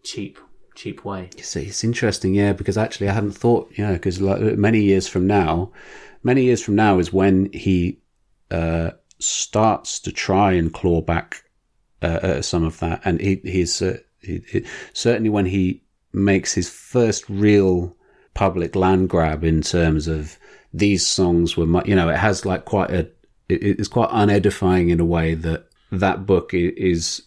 cheap 0.05 0.39
cheap 0.75 1.05
way. 1.05 1.31
It's, 1.37 1.57
it's 1.57 1.85
interesting, 1.85 2.35
yeah, 2.35 2.53
because 2.53 2.79
actually 2.79 3.09
I 3.09 3.13
hadn't 3.13 3.33
thought, 3.33 3.71
you 3.77 3.87
know, 3.87 3.95
because 3.95 4.21
like 4.21 4.41
many 4.57 4.83
years 4.83 5.09
from 5.09 5.27
now, 5.27 5.73
many 6.23 6.45
years 6.45 6.63
from 6.63 6.75
now 6.75 6.99
is 6.99 7.13
when 7.13 7.53
he 7.53 7.99
uh, 8.51 8.91
starts 9.19 10.01
to 10.01 10.13
try 10.13 10.53
and 10.53 10.73
claw 10.73 11.01
back 11.01 11.45
uh, 12.03 12.07
uh, 12.07 12.43
some 12.43 12.65
of 12.65 12.79
that, 12.81 13.01
and 13.05 13.21
he, 13.21 13.41
he's 13.45 13.81
uh, 13.81 13.99
he, 14.21 14.43
he, 14.51 14.65
certainly 14.93 15.31
when 15.31 15.47
he 15.47 15.83
makes 16.13 16.53
his 16.53 16.69
first 16.69 17.29
real 17.29 17.97
public 18.35 18.75
land 18.75 19.09
grab 19.09 19.45
in 19.45 19.63
terms 19.63 20.09
of 20.09 20.39
these 20.73 21.07
songs 21.07 21.57
were, 21.57 21.67
you 21.87 21.95
know, 21.95 22.09
it 22.09 22.17
has 22.17 22.45
like 22.45 22.65
quite 22.65 22.91
a, 22.91 23.01
it, 23.49 23.63
it's 23.63 23.89
quite 23.89 24.11
unedifying 24.11 24.91
in 24.91 25.01
a 25.01 25.05
way 25.05 25.35
that 25.35 25.67
that 25.91 26.27
book 26.27 26.53
is 26.55 27.23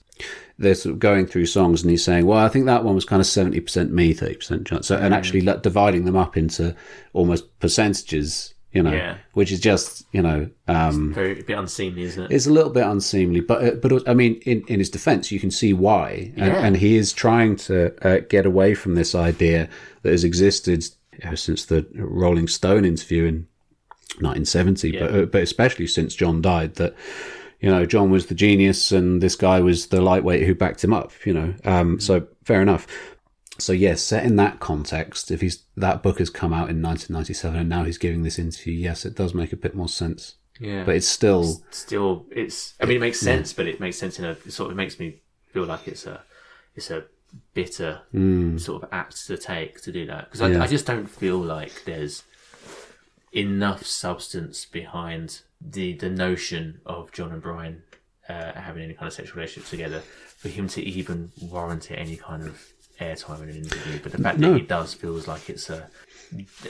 they're 0.58 0.76
sort 0.76 0.94
of 0.94 1.00
going 1.00 1.26
through 1.28 1.46
songs 1.48 1.82
and 1.82 1.92
he's 1.92 2.04
saying, 2.04 2.26
well, 2.26 2.40
I 2.40 2.48
think 2.50 2.66
that 2.66 2.84
one 2.86 2.96
was 2.96 3.04
kind 3.06 3.20
of 3.20 3.26
70% 3.28 3.90
me, 3.90 4.14
30% 4.14 4.64
John. 4.64 4.84
So, 4.84 4.96
and 4.98 5.14
actually 5.14 5.42
like, 5.42 5.62
dividing 5.64 6.06
them 6.06 6.16
up 6.16 6.38
into 6.38 6.74
almost 7.12 7.60
percentages, 7.60 8.54
you 8.72 8.82
know, 8.82 8.94
Yeah. 8.94 9.18
which 9.34 9.52
is 9.52 9.60
just, 9.60 10.06
you 10.14 10.22
know, 10.22 10.50
um, 10.70 11.14
Very 11.14 11.42
a 11.42 11.44
bit 11.44 11.58
unseemly, 11.58 12.04
isn't 12.04 12.24
it? 12.24 12.32
it's 12.32 12.48
a 12.48 12.52
little 12.52 12.70
bit 12.72 12.86
unseemly, 12.86 13.42
but, 13.42 13.64
uh, 13.66 13.72
but 13.82 14.08
I 14.08 14.14
mean, 14.14 14.36
in, 14.46 14.64
in 14.68 14.80
his 14.80 14.90
defense, 14.90 15.30
you 15.32 15.42
can 15.42 15.52
see 15.52 15.74
why. 15.74 16.32
And, 16.38 16.48
Yeah. 16.54 16.66
and 16.66 16.78
he 16.78 16.96
is 16.96 17.12
trying 17.12 17.58
to 17.58 17.94
uh, 18.08 18.22
get 18.30 18.46
away 18.46 18.76
from 18.76 18.96
this 18.96 19.14
idea 19.14 19.68
that 20.04 20.12
has 20.12 20.24
existed 20.24 20.86
since 21.36 21.66
the 21.66 21.86
Rolling 21.96 22.48
Stone 22.48 22.86
interview 22.86 23.26
in 23.26 23.48
1970, 24.22 24.90
Yeah. 24.92 25.00
but, 25.08 25.14
uh, 25.16 25.26
but 25.26 25.44
especially 25.44 25.88
since 25.88 26.16
John 26.16 26.42
died, 26.42 26.76
that, 26.76 26.96
you 27.60 27.70
know, 27.70 27.86
John 27.86 28.10
was 28.12 28.28
the 28.28 28.36
genius 28.36 28.92
and 28.92 29.22
this 29.22 29.36
guy 29.36 29.60
was 29.60 29.88
the 29.88 30.02
lightweight 30.02 30.46
who 30.46 30.56
backed 30.56 30.84
him 30.84 30.94
up, 30.94 31.12
you 31.26 31.34
know. 31.34 31.54
Um, 31.64 32.00
so 32.00 32.28
fair 32.44 32.62
enough. 32.62 32.88
So 33.58 33.72
yes, 33.72 34.02
set 34.02 34.26
in 34.26 34.36
that 34.36 34.60
context, 34.60 35.32
if 35.32 35.42
he's 35.42 35.64
that 35.78 36.04
book 36.04 36.20
has 36.20 36.30
come 36.30 36.52
out 36.54 36.70
in 36.70 36.82
1997 36.82 37.58
and 37.60 37.70
now 37.70 37.84
he's 37.86 37.98
giving 37.98 38.24
this 38.24 38.38
interview, 38.38 38.74
yes, 38.74 39.06
it 39.06 39.16
does 39.16 39.34
make 39.34 39.54
a 39.54 39.58
bit 39.58 39.76
more 39.76 39.88
sense. 39.88 40.36
Yeah. 40.60 40.84
But 40.84 40.96
it's 40.96 41.08
still 41.08 41.62
still 41.72 42.26
it's 42.32 42.76
i 42.80 42.86
mean 42.86 42.96
it 42.98 43.02
makes 43.02 43.20
sense 43.20 43.52
but 43.52 43.68
it 43.68 43.82
makes 43.82 43.98
sense 43.98 44.20
in 44.20 44.26
a 44.26 44.32
it 44.32 44.54
sort 44.54 44.72
of 44.72 44.78
makes 44.78 45.00
me 45.00 45.22
feel 45.52 45.66
like 45.66 45.86
it's 45.86 46.06
a 46.06 46.22
it's 46.76 46.90
a 46.90 47.04
bitter 47.54 48.00
sort 48.58 48.82
of 48.84 48.88
act 48.94 49.28
to 49.28 49.36
take 49.36 49.82
to 49.82 49.92
do 49.92 50.06
that 50.06 50.32
because 50.32 50.40
Mm. 50.40 50.54
Yeah. 50.54 50.62
I, 50.62 50.64
I 50.64 50.68
just 50.68 50.86
don't 50.86 51.08
feel 51.10 51.38
like 51.38 51.84
there's 51.84 52.24
enough 53.34 53.86
substance 53.86 54.66
behind 54.66 55.42
the 55.62 55.94
the 55.94 56.10
notion 56.10 56.80
of 56.86 57.12
john 57.12 57.32
and 57.32 57.42
brian 57.42 57.82
uh, 58.30 58.54
having 58.54 58.84
any 58.84 58.94
kind 58.94 59.08
of 59.08 59.14
sexual 59.14 59.36
relationship 59.38 59.70
together 59.70 60.00
for 60.38 60.50
him 60.50 60.68
to 60.68 60.82
even 60.82 61.32
warrant 61.42 61.90
it 61.92 61.96
any 61.96 62.16
kind 62.18 62.44
of 62.44 62.62
airtime 63.00 63.42
in 63.44 63.50
an 63.50 63.56
interview 63.58 64.00
but 64.02 64.12
the 64.12 64.18
fact 64.18 64.40
No. 64.40 64.52
that 64.54 64.60
he 64.62 64.66
does 64.66 64.94
feels 64.94 65.28
like 65.28 65.50
it's 65.50 65.70
a 65.70 65.90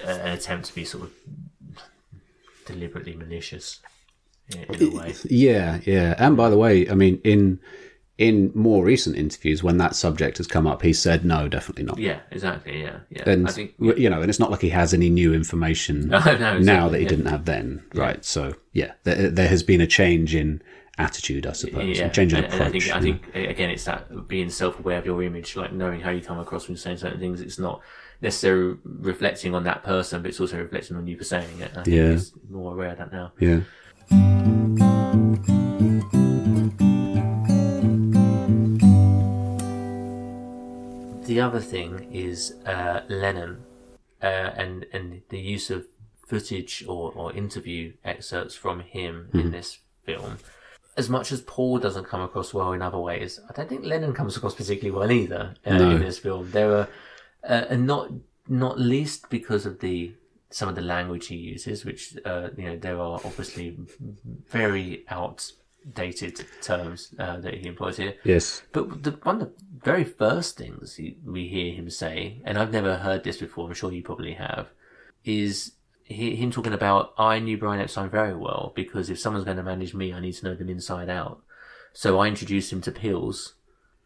an 0.05 0.31
attempt 0.37 0.67
to 0.67 0.75
be 0.75 0.83
sort 0.85 1.03
of 1.05 1.11
deliberately 2.65 3.15
malicious 3.15 3.79
in, 4.49 4.63
in 4.63 4.93
a 4.93 4.97
way 4.97 5.13
Yeah, 5.25 5.79
yeah. 5.85 6.13
And 6.17 6.35
by 6.37 6.49
the 6.49 6.57
way, 6.57 6.87
I 6.89 6.93
mean, 6.93 7.19
in 7.23 7.59
in 8.17 8.51
more 8.55 8.85
recent 8.85 9.17
interviews, 9.17 9.61
when 9.61 9.77
that 9.77 9.93
subject 9.95 10.37
has 10.37 10.47
come 10.47 10.65
up, 10.65 10.81
he 10.81 10.93
said 10.93 11.25
no, 11.25 11.49
definitely 11.49 11.83
not. 11.83 11.97
Yeah, 11.97 12.19
exactly. 12.31 12.81
Yeah, 12.81 12.99
yeah. 13.09 13.29
And 13.29 13.47
I 13.47 13.51
think 13.51 13.73
you 13.79 14.09
know, 14.09 14.21
and 14.21 14.29
it's 14.29 14.39
not 14.39 14.51
like 14.51 14.61
he 14.61 14.69
has 14.69 14.93
any 14.93 15.09
new 15.09 15.33
information 15.33 16.07
No, 16.09 16.19
no, 16.19 16.59
now 16.59 16.87
that 16.89 16.97
he 16.97 17.03
yeah. 17.03 17.09
didn't 17.09 17.25
have 17.25 17.43
then, 17.45 17.83
right? 17.93 18.23
So 18.23 18.55
yeah, 18.71 18.93
there, 19.03 19.29
there 19.29 19.47
has 19.49 19.63
been 19.63 19.81
a 19.81 19.87
change 19.87 20.33
in 20.33 20.61
attitude, 20.97 21.45
I 21.45 21.51
suppose, 21.51 21.99
yeah, 21.99 22.05
a 22.05 22.09
change 22.09 22.31
in 22.33 22.45
and, 22.45 22.53
and 22.53 22.63
I 22.63 22.67
approach. 22.67 22.83
think 22.85 22.95
I 22.95 23.01
think 23.01 23.35
again, 23.35 23.69
it's 23.69 23.83
that 23.83 24.29
being 24.29 24.49
self-aware 24.49 24.97
of 24.99 25.05
your 25.05 25.21
image, 25.21 25.57
like 25.57 25.73
knowing 25.73 25.99
how 25.99 26.11
you 26.11 26.21
come 26.21 26.39
across 26.39 26.67
when 26.67 26.75
you're 26.75 26.81
saying 26.81 26.97
certain 26.99 27.19
things. 27.19 27.41
It's 27.41 27.59
not 27.59 27.81
necessarily 28.21 28.77
reflecting 28.85 29.53
on 29.53 29.65
that 29.65 29.83
person, 29.83 30.21
but 30.21 30.29
it's 30.29 30.39
also 30.39 30.57
reflecting 30.57 30.95
on 30.95 31.05
you 31.05 31.17
for 31.17 31.25
saying 31.25 31.59
it. 31.59 31.71
I 31.75 31.83
think 31.83 31.87
Yeah. 31.87 32.11
he's 32.11 32.31
more 32.49 32.71
aware 32.71 32.91
of 32.91 32.97
that 32.99 33.11
now. 33.11 33.33
yeah, 33.41 33.59
The 41.35 41.41
other 41.41 41.59
thing 41.59 42.13
is 42.13 42.53
uh, 42.65 43.01
Lennon 43.09 43.65
uh, 44.23 44.51
and 44.55 44.85
and 44.93 45.21
the 45.27 45.37
use 45.37 45.69
of 45.69 45.85
footage 46.25 46.85
or, 46.87 47.11
or 47.11 47.33
interview 47.33 47.91
excerpts 48.05 48.55
from 48.55 48.79
him 48.79 49.27
in 49.33 49.51
this 49.51 49.79
film. 50.03 50.37
As 50.95 51.09
much 51.09 51.33
as 51.33 51.41
Paul 51.41 51.79
doesn't 51.79 52.05
come 52.05 52.21
across 52.21 52.53
well 52.53 52.71
in 52.71 52.81
other 52.81 52.99
ways, 52.99 53.41
I 53.49 53.51
don't 53.51 53.67
think 53.67 53.83
Lennon 53.83 54.13
comes 54.13 54.37
across 54.37 54.55
particularly 54.55 54.97
well 54.97 55.11
either 55.11 55.55
uh, 55.65 55.77
No. 55.77 55.89
in 55.89 55.99
this 55.99 56.19
film. 56.19 56.51
There 56.51 56.71
are, 56.71 56.87
uh, 57.43 57.65
and 57.69 57.85
not 57.85 58.11
not 58.47 58.79
least 58.79 59.29
because 59.29 59.65
of 59.65 59.81
the 59.81 60.13
some 60.51 60.69
of 60.69 60.75
the 60.75 60.87
language 60.95 61.27
he 61.27 61.35
uses, 61.35 61.83
which 61.83 62.15
uh, 62.23 62.47
you 62.55 62.63
know 62.67 62.77
there 62.77 62.97
are 62.97 63.19
obviously 63.25 63.77
very 64.49 65.03
outdated 65.87 66.45
terms 66.61 67.13
uh, 67.19 67.37
that 67.37 67.55
he 67.55 67.67
employs 67.67 67.97
here. 67.97 68.15
yes, 68.23 68.63
But 68.71 69.03
the, 69.03 69.11
one 69.23 69.41
of 69.41 69.47
the 69.47 69.53
very 69.83 70.03
first 70.03 70.57
things 70.57 70.95
he, 70.95 71.17
we 71.25 71.47
hear 71.47 71.73
him 71.73 71.89
say, 71.89 72.41
and 72.43 72.57
I've 72.57 72.71
never 72.71 72.97
heard 72.97 73.23
this 73.23 73.37
before, 73.37 73.67
I'm 73.67 73.73
sure 73.73 73.91
you 73.91 74.03
probably 74.03 74.33
have, 74.33 74.67
is 75.23 75.73
he, 76.03 76.35
him 76.35 76.51
talking 76.51 76.73
about, 76.73 77.13
I 77.17 77.39
knew 77.39 77.57
Brian 77.57 77.81
Epstein 77.81 78.09
very 78.09 78.35
well 78.35 78.73
because 78.75 79.09
if 79.09 79.19
someone's 79.19 79.45
going 79.45 79.57
to 79.57 79.63
manage 79.63 79.93
me, 79.93 80.13
I 80.13 80.19
need 80.19 80.33
to 80.33 80.45
know 80.45 80.55
them 80.55 80.69
inside 80.69 81.09
out. 81.09 81.41
So 81.93 82.19
I 82.19 82.27
introduced 82.27 82.73
him 82.73 82.81
to 82.81 82.91
pills, 82.91 83.53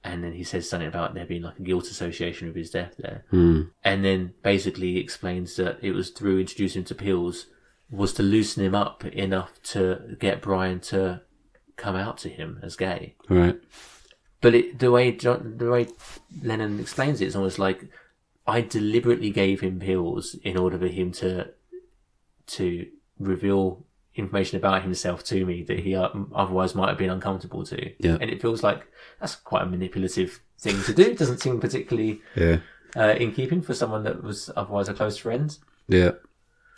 and 0.03 0.23
then 0.23 0.33
he 0.33 0.43
says 0.43 0.69
something 0.69 0.87
about 0.87 1.15
there 1.15 1.25
being 1.25 1.41
like 1.41 1.57
a 1.57 1.63
guilt 1.63 1.85
association 1.85 2.47
with 2.47 2.55
his 2.55 2.69
death 2.69 2.95
there. 2.99 3.25
Hmm. 3.31 3.61
And 3.83 4.05
then 4.05 4.33
basically 4.43 4.97
explains 4.97 5.55
that 5.55 5.79
it 5.81 5.91
was 5.93 6.11
through 6.11 6.39
introducing 6.39 6.81
him 6.81 6.85
to 6.85 6.95
pills 6.95 7.47
was 7.89 8.13
to 8.13 8.21
loosen 8.21 8.63
him 8.63 8.75
up 8.75 9.03
enough 9.05 9.59
to 9.63 10.15
get 10.19 10.43
Brian 10.43 10.79
to 10.79 11.21
come 11.79 11.95
out 11.95 12.17
to 12.19 12.29
him 12.29 12.59
as 12.61 12.75
gay. 12.75 13.15
right, 13.29 13.59
But 14.41 14.53
it, 14.55 14.79
the 14.79 14.91
way 14.91 15.11
John, 15.11 15.55
the 15.57 15.69
way 15.69 15.87
Lennon 16.43 16.79
explains 16.79 17.21
it, 17.21 17.25
it 17.25 17.27
is 17.29 17.35
almost 17.35 17.59
like 17.59 17.89
I 18.45 18.61
deliberately 18.61 19.31
gave 19.31 19.61
him 19.61 19.79
pills 19.79 20.35
in 20.43 20.57
order 20.57 20.77
for 20.77 20.87
him 20.87 21.11
to 21.13 21.49
to 22.47 22.87
reveal 23.19 23.85
information 24.15 24.57
about 24.57 24.83
himself 24.83 25.23
to 25.23 25.45
me 25.45 25.63
that 25.63 25.79
he 25.79 25.95
uh, 25.95 26.09
otherwise 26.33 26.75
might 26.75 26.89
have 26.89 26.97
been 26.97 27.09
uncomfortable 27.09 27.63
to. 27.65 27.91
Yeah. 27.99 28.17
And 28.19 28.29
it 28.29 28.41
feels 28.41 28.63
like 28.63 28.85
that's 29.19 29.35
quite 29.35 29.63
a 29.63 29.65
manipulative 29.65 30.39
thing 30.59 30.81
to 30.83 30.93
do. 30.93 31.03
It 31.03 31.17
doesn't 31.17 31.39
seem 31.39 31.59
particularly 31.59 32.21
yeah. 32.35 32.57
uh, 32.95 33.15
in 33.19 33.31
keeping 33.31 33.61
for 33.61 33.73
someone 33.73 34.03
that 34.03 34.23
was 34.23 34.49
otherwise 34.55 34.89
a 34.89 34.93
close 34.93 35.17
friend. 35.17 35.55
Yeah, 35.87 36.11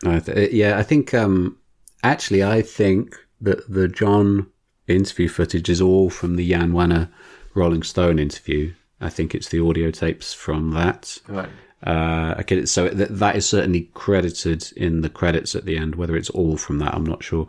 I 0.05 0.19
th- 0.19 0.51
yeah. 0.51 0.77
I 0.77 0.83
think 0.83 1.13
um, 1.13 1.57
actually, 2.03 2.43
I 2.43 2.61
think 2.61 3.15
that 3.41 3.69
the 3.71 3.87
John 3.87 4.47
interview 4.87 5.27
footage 5.27 5.69
is 5.69 5.81
all 5.81 6.09
from 6.09 6.35
the 6.35 6.49
Jann 6.49 6.73
Wenner 6.73 7.09
Rolling 7.53 7.83
Stone 7.83 8.19
interview. 8.19 8.73
I 8.99 9.09
think 9.09 9.33
it's 9.33 9.49
the 9.49 9.63
audio 9.65 9.91
tapes 9.91 10.33
from 10.33 10.71
that. 10.71 11.17
Right. 11.27 11.49
Uh, 11.85 12.35
I 12.37 12.43
get 12.45 12.59
it. 12.59 12.69
So 12.69 12.89
th- 12.89 13.09
that 13.09 13.35
is 13.35 13.47
certainly 13.47 13.89
credited 13.93 14.71
in 14.75 15.01
the 15.01 15.09
credits 15.09 15.55
at 15.55 15.65
the 15.65 15.77
end. 15.77 15.95
Whether 15.95 16.15
it's 16.15 16.29
all 16.29 16.57
from 16.57 16.77
that, 16.79 16.93
I'm 16.93 17.05
not 17.05 17.23
sure. 17.23 17.47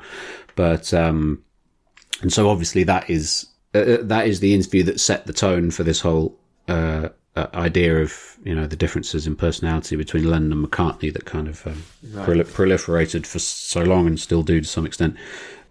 But 0.57 0.95
um, 0.95 1.45
and 2.23 2.33
so 2.33 2.49
obviously 2.49 2.85
that 2.85 3.11
is 3.11 3.47
uh, 3.75 3.79
uh, 3.79 3.99
that 4.03 4.27
is 4.27 4.41
the 4.41 4.55
interview 4.55 4.83
that 4.85 5.01
set 5.01 5.27
the 5.27 5.33
tone 5.33 5.71
for 5.71 5.83
this 5.83 6.01
whole 6.01 6.39
uh, 6.69 7.11
uh, 7.37 7.47
idea 7.55 8.01
of 8.01 8.39
you 8.45 8.55
know 8.55 8.67
the 8.67 8.77
differences 8.77 9.27
in 9.27 9.37
personality 9.37 9.97
between 9.97 10.29
Lennon 10.29 10.53
and 10.53 10.67
McCartney 10.67 11.13
that 11.13 11.25
kind 11.25 11.49
of 11.49 11.67
um, 11.67 11.83
proli- 12.25 12.45
proliferated 12.45 13.27
for 13.27 13.39
so 13.39 13.83
long 13.83 14.07
and 14.07 14.19
still 14.19 14.43
do 14.43 14.61
to 14.61 14.69
some 14.69 14.87
extent. 14.87 15.17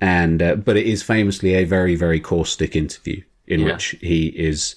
And 0.01 0.41
uh, 0.41 0.55
but 0.55 0.75
it 0.75 0.87
is 0.87 1.03
famously 1.03 1.53
a 1.53 1.63
very 1.63 1.95
very 1.95 2.19
caustic 2.19 2.75
interview 2.75 3.21
in 3.47 3.59
Yeah. 3.59 3.73
which 3.73 3.95
he 4.01 4.27
is 4.27 4.75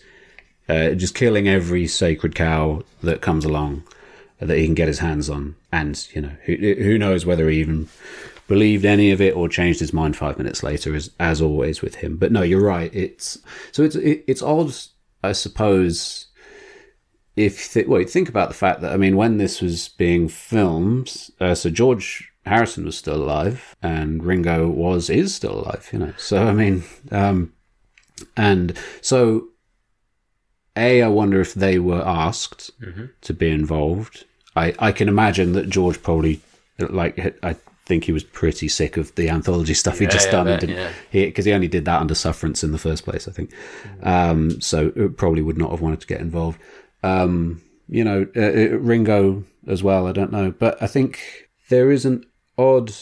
uh, 0.68 0.90
just 0.90 1.14
killing 1.14 1.48
every 1.48 1.86
sacred 1.86 2.34
cow 2.34 2.82
that 3.02 3.20
comes 3.20 3.44
along 3.44 3.84
that 4.40 4.58
he 4.58 4.64
can 4.66 4.74
get 4.74 4.88
his 4.88 4.98
hands 4.98 5.30
on. 5.30 5.54
And, 5.72 6.06
you 6.12 6.20
know, 6.22 6.32
who, 6.44 6.56
who 6.56 6.98
knows 6.98 7.24
whether 7.24 7.48
he 7.48 7.60
even 7.60 7.88
believed 8.48 8.84
any 8.84 9.10
of 9.12 9.20
it 9.20 9.34
or 9.36 9.48
changed 9.48 9.80
his 9.80 9.92
mind 9.92 10.16
five 10.16 10.36
minutes 10.36 10.62
later, 10.62 10.94
as, 10.94 11.10
as 11.18 11.40
always 11.40 11.80
with 11.82 11.96
him. 11.96 12.16
But 12.16 12.32
no, 12.32 12.42
you're 12.42 12.62
right. 12.62 12.92
It's, 12.94 13.38
so 13.72 13.82
it's, 13.84 13.96
it, 13.96 14.24
it's 14.26 14.42
odd, 14.42 14.74
I 15.22 15.32
suppose, 15.32 16.26
if, 17.36 17.72
th- 17.72 17.86
well, 17.86 18.04
think 18.04 18.28
about 18.28 18.48
the 18.48 18.54
fact 18.54 18.80
that, 18.80 18.92
I 18.92 18.96
mean, 18.96 19.16
when 19.16 19.38
this 19.38 19.62
was 19.62 19.88
being 19.88 20.28
filmed, 20.28 21.30
uh, 21.40 21.54
so 21.54 21.70
George 21.70 22.30
Harrison 22.46 22.84
was 22.84 22.96
still 22.96 23.22
alive 23.22 23.74
and 23.82 24.22
Ringo 24.22 24.68
was, 24.68 25.08
is 25.08 25.34
still 25.34 25.60
alive, 25.60 25.88
you 25.92 25.98
know. 25.98 26.12
So, 26.18 26.46
I 26.46 26.52
mean, 26.52 26.84
um, 27.10 27.52
and 28.36 28.76
so 29.00 29.48
a, 30.76 31.02
I 31.02 31.08
wonder 31.08 31.40
if 31.40 31.54
they 31.54 31.78
were 31.78 32.02
asked 32.02 32.70
to 33.22 33.34
be 33.34 33.50
involved. 33.50 34.24
I, 34.56 34.74
I 34.78 34.92
can 34.92 35.08
imagine 35.08 35.52
that 35.52 35.68
George 35.68 36.02
probably, 36.02 36.40
like, 36.78 37.38
I 37.42 37.56
think 37.86 38.04
he 38.04 38.12
was 38.12 38.24
pretty 38.24 38.68
sick 38.68 38.96
of 38.96 39.14
the 39.14 39.28
anthology 39.28 39.74
stuff 39.74 39.98
he'd 39.98 40.10
just 40.10 40.26
yeah, 40.26 40.32
done. 40.32 40.48
I 40.48 40.52
and 40.52 40.60
bet, 40.60 40.68
didn't, 40.68 40.82
yeah. 40.82 40.92
he 41.10 41.26
Because 41.26 41.44
he, 41.44 41.52
only 41.52 41.68
did 41.68 41.84
that 41.84 42.00
under 42.00 42.14
sufferance 42.14 42.64
in 42.64 42.72
the 42.72 42.78
first 42.78 43.04
place, 43.04 43.28
I 43.28 43.32
think. 43.32 43.52
Um, 44.02 44.60
so 44.60 44.92
it 44.96 45.16
probably 45.16 45.42
would 45.42 45.58
not 45.58 45.70
have 45.70 45.80
wanted 45.80 46.00
to 46.00 46.06
get 46.06 46.20
involved. 46.20 46.60
Um, 47.02 47.62
you 47.88 48.02
know, 48.02 48.26
uh, 48.36 48.40
uh, 48.40 48.78
Ringo 48.78 49.44
as 49.66 49.82
well, 49.82 50.06
I 50.06 50.12
don't 50.12 50.32
know. 50.32 50.50
But 50.50 50.82
I 50.82 50.86
think 50.86 51.48
there 51.68 51.90
is 51.90 52.04
an 52.04 52.24
odd 52.58 52.92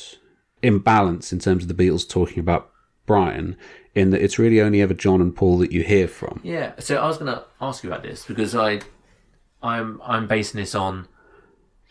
imbalance 0.63 1.33
in 1.33 1.39
terms 1.39 1.65
of 1.65 1.69
the 1.69 1.75
Beatles 1.75 2.09
talking 2.09 2.39
about 2.39 2.71
Brian, 3.07 3.57
in 3.95 4.11
that 4.11 4.23
it's 4.23 4.39
really 4.39 4.61
only 4.61 4.81
ever 4.81 4.95
John 4.95 5.21
and 5.21 5.35
Paul 5.35 5.59
that 5.59 5.73
you 5.73 5.83
hear 5.83 6.09
from. 6.09 6.41
Yeah, 6.43 6.73
so 6.79 6.97
I 6.97 7.07
was 7.07 7.19
going 7.19 7.33
to 7.33 7.45
ask 7.61 7.83
you 7.83 7.91
about 7.91 8.03
this 8.03 8.25
because 8.25 8.55
I, 8.55 8.81
I'm 9.63 10.01
I'm 10.05 10.27
basing 10.27 10.61
this 10.61 10.75
on 10.75 11.09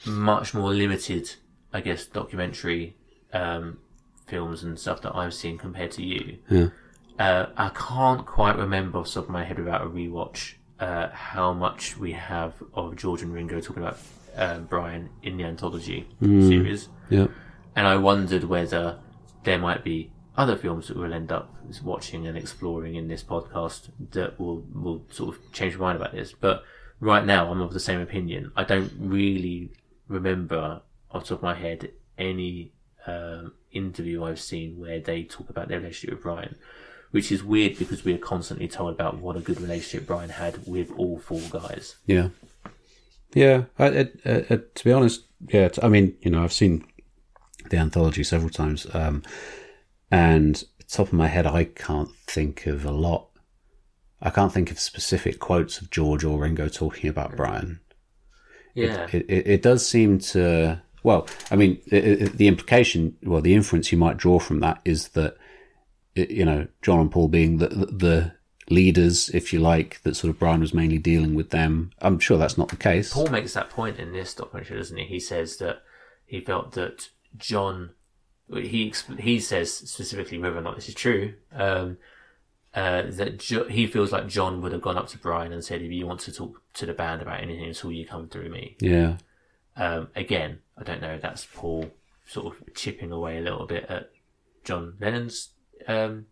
much 0.05 0.53
more 0.53 0.73
limited, 0.73 1.35
I 1.73 1.81
guess, 1.81 2.05
documentary 2.05 2.95
um, 3.33 3.79
films 4.27 4.63
and 4.63 4.79
stuff 4.79 5.01
that 5.01 5.15
I've 5.15 5.33
seen 5.33 5.57
compared 5.57 5.91
to 5.91 6.03
you. 6.03 6.37
Yeah. 6.49 6.67
Uh, 7.19 7.47
I 7.55 7.69
can't 7.69 8.25
quite 8.25 8.57
remember 8.57 8.97
off 8.99 9.07
the 9.07 9.15
top 9.15 9.25
of 9.25 9.29
my 9.29 9.43
head 9.43 9.59
without 9.59 9.81
a 9.81 9.85
rewatch 9.85 10.53
uh, 10.79 11.09
how 11.09 11.53
much 11.53 11.97
we 11.97 12.13
have 12.13 12.53
of 12.73 12.95
George 12.95 13.21
and 13.21 13.31
Ringo 13.31 13.59
talking 13.59 13.83
about 13.83 13.99
uh, 14.35 14.57
Brian 14.59 15.09
in 15.21 15.37
the 15.37 15.43
anthology 15.43 16.07
series, 16.19 16.89
Yeah. 17.09 17.27
And 17.75 17.87
I 17.87 17.97
wondered 17.97 18.43
whether 18.43 18.99
there 19.43 19.57
might 19.57 19.83
be 19.83 20.11
other 20.37 20.55
films 20.55 20.87
that 20.87 20.97
we'll 20.97 21.13
end 21.13 21.31
up 21.31 21.53
watching 21.83 22.27
and 22.27 22.37
exploring 22.37 22.95
in 22.95 23.07
this 23.07 23.23
podcast 23.23 23.89
that 24.11 24.39
will 24.39 24.63
will 24.73 25.05
sort 25.09 25.35
of 25.35 25.51
change 25.51 25.77
my 25.77 25.87
mind 25.87 25.97
about 25.97 26.13
this. 26.13 26.33
But 26.33 26.63
right 26.99 27.25
now, 27.25 27.51
I'm 27.51 27.61
of 27.61 27.73
the 27.73 27.79
same 27.79 27.99
opinion. 27.99 28.51
I 28.55 28.63
don't 28.63 28.91
really 28.99 29.71
remember 30.07 30.81
off 31.11 31.23
the 31.23 31.29
top 31.29 31.39
of 31.39 31.43
my 31.43 31.55
head 31.55 31.91
any 32.17 32.71
um, 33.07 33.53
interview 33.71 34.23
I've 34.23 34.39
seen 34.39 34.79
where 34.79 34.99
they 34.99 35.23
talk 35.23 35.49
about 35.49 35.67
their 35.67 35.79
relationship 35.79 36.15
with 36.15 36.23
Brian, 36.23 36.55
which 37.11 37.31
is 37.31 37.43
weird 37.43 37.77
because 37.77 38.05
we 38.05 38.13
are 38.13 38.19
constantly 38.19 38.67
told 38.67 38.93
about 38.93 39.17
what 39.17 39.35
a 39.35 39.41
good 39.41 39.59
relationship 39.59 40.07
Brian 40.07 40.29
had 40.29 40.65
with 40.67 40.91
all 40.97 41.19
four 41.19 41.41
guys. 41.49 41.95
Yeah, 42.05 42.29
yeah. 43.33 43.63
I, 43.77 43.85
I, 43.85 44.09
I, 44.25 44.59
to 44.75 44.83
be 44.83 44.91
honest, 44.91 45.25
yeah. 45.47 45.69
I 45.81 45.87
mean, 45.87 46.15
you 46.21 46.31
know, 46.31 46.43
I've 46.43 46.53
seen 46.53 46.85
the 47.71 47.77
anthology 47.77 48.23
several 48.23 48.51
times, 48.51 48.85
um, 48.93 49.23
and 50.11 50.63
top 50.87 51.07
of 51.07 51.13
my 51.13 51.27
head, 51.27 51.47
I 51.47 51.63
can't 51.63 52.09
think 52.27 52.67
of 52.67 52.85
a 52.85 52.91
lot. 52.91 53.29
I 54.21 54.29
can't 54.29 54.53
think 54.53 54.69
of 54.69 54.79
specific 54.79 55.39
quotes 55.39 55.81
of 55.81 55.89
George 55.89 56.23
or 56.23 56.39
Ringo 56.39 56.67
talking 56.67 57.09
about 57.09 57.35
Brian. 57.35 57.79
Yeah, 58.75 59.07
It, 59.11 59.25
it, 59.27 59.47
it 59.47 59.61
does 59.61 59.87
seem 59.87 60.19
to. 60.19 60.81
Well, 61.03 61.27
I 61.49 61.55
mean, 61.55 61.81
it, 61.87 62.37
the 62.37 62.47
implication, 62.47 63.17
well, 63.23 63.41
the 63.41 63.55
inference 63.55 63.91
you 63.91 63.97
might 63.97 64.17
draw 64.17 64.37
from 64.37 64.59
that 64.59 64.81
is 64.85 65.09
that, 65.09 65.35
it, 66.13 66.29
you 66.29 66.45
know, 66.45 66.67
John 66.83 66.99
and 66.99 67.11
Paul 67.11 67.27
being 67.27 67.57
the, 67.57 67.69
the 67.69 67.85
the 67.87 68.33
leaders, 68.69 69.29
if 69.29 69.51
you 69.51 69.59
like, 69.59 70.01
that 70.03 70.15
sort 70.15 70.29
of 70.29 70.39
Brian 70.39 70.61
was 70.61 70.73
mainly 70.73 70.99
dealing 70.99 71.33
with 71.33 71.49
them. 71.49 71.91
I'm 72.01 72.19
sure 72.19 72.37
that's 72.37 72.57
not 72.57 72.69
the 72.69 72.75
case. 72.75 73.13
Paul 73.13 73.27
makes 73.27 73.53
that 73.53 73.69
point 73.69 73.97
in 73.97 74.13
this 74.13 74.33
documentary, 74.33 74.77
doesn't 74.77 74.97
he? 74.97 75.05
He 75.05 75.19
says 75.19 75.57
that 75.57 75.81
he 76.25 76.39
felt 76.39 76.73
that 76.73 77.09
John, 77.37 77.91
he 78.53 78.93
he 79.19 79.39
says 79.39 79.73
specifically 79.73 80.37
whether 80.37 80.57
or 80.57 80.61
not 80.61 80.75
this 80.75 80.89
is 80.89 80.95
true, 80.95 81.33
um, 81.53 81.97
uh, 82.73 83.03
that 83.07 83.39
jo- 83.39 83.67
he 83.67 83.87
feels 83.87 84.11
like 84.11 84.27
John 84.27 84.61
would 84.61 84.71
have 84.71 84.81
gone 84.81 84.97
up 84.97 85.07
to 85.09 85.17
Brian 85.17 85.51
and 85.53 85.63
said, 85.63 85.81
"If 85.81 85.91
you 85.91 86.05
want 86.07 86.19
to 86.21 86.31
talk 86.33 86.61
to 86.75 86.85
the 86.85 86.93
band 86.93 87.21
about 87.21 87.41
anything 87.41 87.69
at 87.69 87.83
all, 87.85 87.91
you 87.91 88.05
come 88.05 88.27
through 88.29 88.49
me." 88.49 88.75
Yeah. 88.79 89.17
Um, 89.77 90.09
again, 90.15 90.59
I 90.77 90.83
don't 90.83 91.01
know. 91.01 91.17
That's 91.17 91.45
Paul 91.53 91.91
sort 92.25 92.47
of 92.47 92.73
chipping 92.75 93.11
away 93.11 93.37
a 93.37 93.41
little 93.41 93.65
bit 93.65 93.85
at 93.89 94.11
John 94.63 94.93
Lennon's 94.99 95.49
um, 95.87 96.25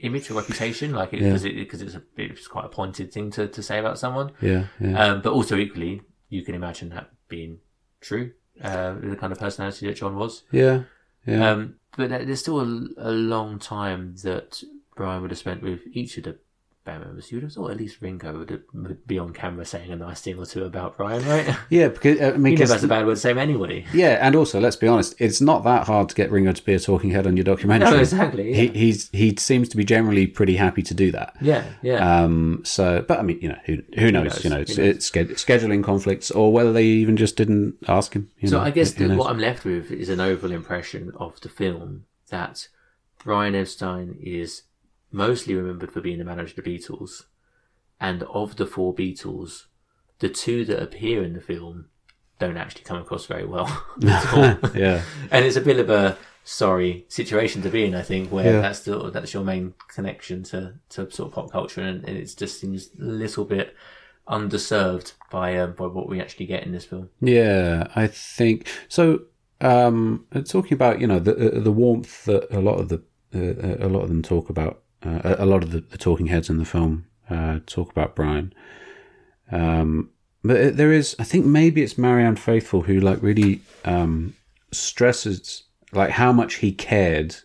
image 0.00 0.30
or 0.30 0.34
reputation, 0.34 0.92
like 0.92 1.12
Yeah. 1.12 1.20
because 1.20 1.44
it, 1.44 1.54
because 1.54 1.80
it's 1.82 1.94
a 1.94 2.02
it's 2.16 2.46
quite 2.48 2.64
a 2.64 2.68
pointed 2.68 3.12
thing 3.12 3.30
to, 3.32 3.46
to 3.48 3.62
say 3.62 3.78
about 3.78 3.98
someone. 3.98 4.32
Yeah, 4.40 4.66
yeah. 4.80 4.98
Um, 5.04 5.22
but 5.22 5.32
also 5.32 5.56
equally, 5.56 6.02
you 6.28 6.42
can 6.42 6.54
imagine 6.54 6.88
that 6.90 7.10
being 7.28 7.58
true. 8.00 8.32
Uh, 8.62 8.94
the 9.00 9.16
kind 9.16 9.32
of 9.32 9.38
personality 9.38 9.86
that 9.86 9.96
John 9.96 10.16
was. 10.16 10.42
Yeah. 10.50 10.82
Yeah. 11.26 11.50
Um, 11.50 11.76
but 11.96 12.10
there's 12.10 12.40
still 12.40 12.60
a, 12.60 12.88
a 12.98 13.10
long 13.10 13.58
time 13.58 14.14
that 14.22 14.62
Brian 14.94 15.22
would 15.22 15.30
have 15.30 15.38
spent 15.38 15.62
with 15.62 15.80
each 15.92 16.16
of 16.18 16.24
the 16.24 16.38
band 16.86 17.04
members. 17.04 17.30
You 17.30 17.36
would 17.36 17.42
have 17.42 17.52
thought 17.52 17.70
at 17.72 17.76
least 17.76 18.00
Ringo 18.00 18.38
would, 18.38 18.62
would 18.72 19.06
be 19.06 19.18
on 19.18 19.34
camera 19.34 19.66
saying 19.66 19.90
a 19.90 19.96
nice 19.96 20.22
thing 20.22 20.38
or 20.38 20.46
two 20.46 20.64
about 20.64 20.96
Brian, 20.96 21.22
right? 21.28 21.54
yeah, 21.70 21.88
because 21.88 22.18
uh, 22.20 22.32
I 22.34 22.36
mean, 22.38 22.54
'cause- 22.56 22.68
never 22.70 22.72
has 22.74 22.84
a 22.84 22.88
bad 22.88 23.04
word 23.04 23.16
to 23.16 23.20
say 23.20 23.36
anybody. 23.36 23.84
Yeah, 23.92 24.18
and 24.26 24.34
also 24.34 24.58
let's 24.60 24.76
be 24.76 24.88
honest, 24.88 25.14
it's 25.18 25.40
not 25.42 25.64
that 25.64 25.86
hard 25.86 26.08
to 26.08 26.14
get 26.14 26.30
Ringo 26.30 26.52
to 26.52 26.64
be 26.64 26.72
a 26.72 26.80
talking 26.80 27.10
head 27.10 27.26
on 27.26 27.36
your 27.36 27.44
documentary. 27.44 27.90
No, 27.90 27.98
exactly, 27.98 28.50
yeah. 28.50 28.56
He 28.56 28.68
he's 28.68 29.10
he 29.10 29.36
seems 29.36 29.68
to 29.68 29.76
be 29.76 29.84
generally 29.84 30.26
pretty 30.26 30.56
happy 30.56 30.82
to 30.82 30.94
do 30.94 31.12
that. 31.12 31.36
Yeah, 31.42 31.64
yeah. 31.82 32.22
Um. 32.22 32.62
So, 32.64 33.04
but 33.06 33.18
I 33.18 33.22
mean, 33.22 33.38
you 33.42 33.48
know, 33.50 33.58
who 33.66 33.78
who 33.98 34.10
knows? 34.10 34.24
knows? 34.34 34.44
You 34.44 34.50
know, 34.50 34.60
it's, 34.60 34.78
it's 34.78 35.10
sched- 35.10 35.32
scheduling 35.32 35.84
conflicts, 35.84 36.30
or 36.30 36.52
whether 36.52 36.72
they 36.72 36.84
even 36.84 37.16
just 37.16 37.36
didn't 37.36 37.74
ask 37.88 38.14
him. 38.14 38.30
You 38.38 38.48
so 38.48 38.58
know, 38.58 38.64
I 38.64 38.70
guess 38.70 38.92
who 38.94 39.08
the, 39.08 39.16
what 39.16 39.30
I'm 39.30 39.38
left 39.38 39.64
with 39.64 39.90
is 39.90 40.08
an 40.08 40.20
overall 40.20 40.52
impression 40.52 41.12
of 41.16 41.40
the 41.40 41.48
film 41.48 42.04
that 42.30 42.68
Brian 43.24 43.54
Epstein 43.54 44.18
is 44.22 44.62
mostly 45.12 45.54
remembered 45.54 45.92
for 45.92 46.00
being 46.00 46.18
the 46.18 46.24
manager 46.24 46.54
of 46.58 46.64
the 46.64 46.78
Beatles, 46.78 47.24
and 48.00 48.22
of 48.24 48.56
the 48.56 48.66
four 48.66 48.94
Beatles, 48.94 49.64
the 50.18 50.28
two 50.28 50.64
that 50.66 50.82
appear 50.82 51.22
in 51.22 51.32
the 51.34 51.40
film 51.40 51.86
don't 52.38 52.56
actually 52.58 52.82
come 52.84 52.98
across 52.98 53.26
very 53.26 53.46
well. 53.46 53.66
at 54.06 54.32
all. 54.34 54.70
Yeah. 54.74 55.02
and 55.30 55.44
it's 55.44 55.56
a 55.56 55.60
bit 55.60 55.78
of 55.78 55.88
a 55.88 56.18
sorry 56.44 57.06
situation 57.08 57.62
to 57.62 57.70
be 57.70 57.84
in. 57.84 57.94
I 57.94 58.02
think 58.02 58.30
where 58.30 58.44
Yeah. 58.54 58.60
that's 58.60 58.80
the, 58.80 59.10
that's 59.10 59.32
your 59.34 59.42
main 59.44 59.74
connection 59.88 60.42
to 60.44 60.74
to 60.90 61.10
sort 61.10 61.28
of 61.28 61.32
pop 61.34 61.50
culture, 61.50 61.80
and, 61.80 62.04
and 62.04 62.16
it 62.16 62.34
just 62.36 62.60
seems 62.60 62.90
a 63.00 63.04
little 63.04 63.44
bit 63.44 63.74
underserved 64.28 65.12
by 65.30 65.56
um, 65.58 65.72
by 65.72 65.86
what 65.86 66.08
we 66.08 66.20
actually 66.20 66.46
get 66.46 66.64
in 66.64 66.72
this 66.72 66.84
film. 66.84 67.08
Yeah, 67.20 67.86
I 67.94 68.06
think 68.06 68.68
so. 68.88 69.20
Um, 69.60 70.26
talking 70.48 70.74
about 70.74 71.00
you 71.00 71.06
know 71.06 71.18
the 71.18 71.56
uh, 71.56 71.60
the 71.60 71.72
warmth 71.72 72.24
that 72.26 72.54
a 72.54 72.60
lot 72.60 72.78
of 72.78 72.88
the 72.90 73.02
uh, 73.34 73.86
a 73.86 73.88
lot 73.88 74.02
of 74.02 74.08
them 74.08 74.22
talk 74.22 74.50
about, 74.50 74.82
uh, 75.06 75.36
a 75.38 75.46
lot 75.46 75.62
of 75.62 75.70
the, 75.72 75.80
the 75.80 75.98
talking 75.98 76.26
heads 76.26 76.50
in 76.50 76.58
the 76.58 76.64
film 76.64 77.06
uh, 77.30 77.60
talk 77.66 77.90
about 77.90 78.14
Brian. 78.16 78.52
Um, 79.50 80.10
but 80.42 80.76
there 80.76 80.92
is, 80.92 81.16
I 81.18 81.24
think 81.24 81.44
maybe 81.46 81.82
it's 81.82 81.98
Marianne 81.98 82.36
Faithfull 82.36 82.82
who 82.82 83.00
like 83.00 83.22
really 83.22 83.60
um, 83.84 84.34
stresses 84.72 85.64
like 85.92 86.10
how 86.10 86.32
much 86.32 86.54
he 86.56 86.72
cared 86.72 87.36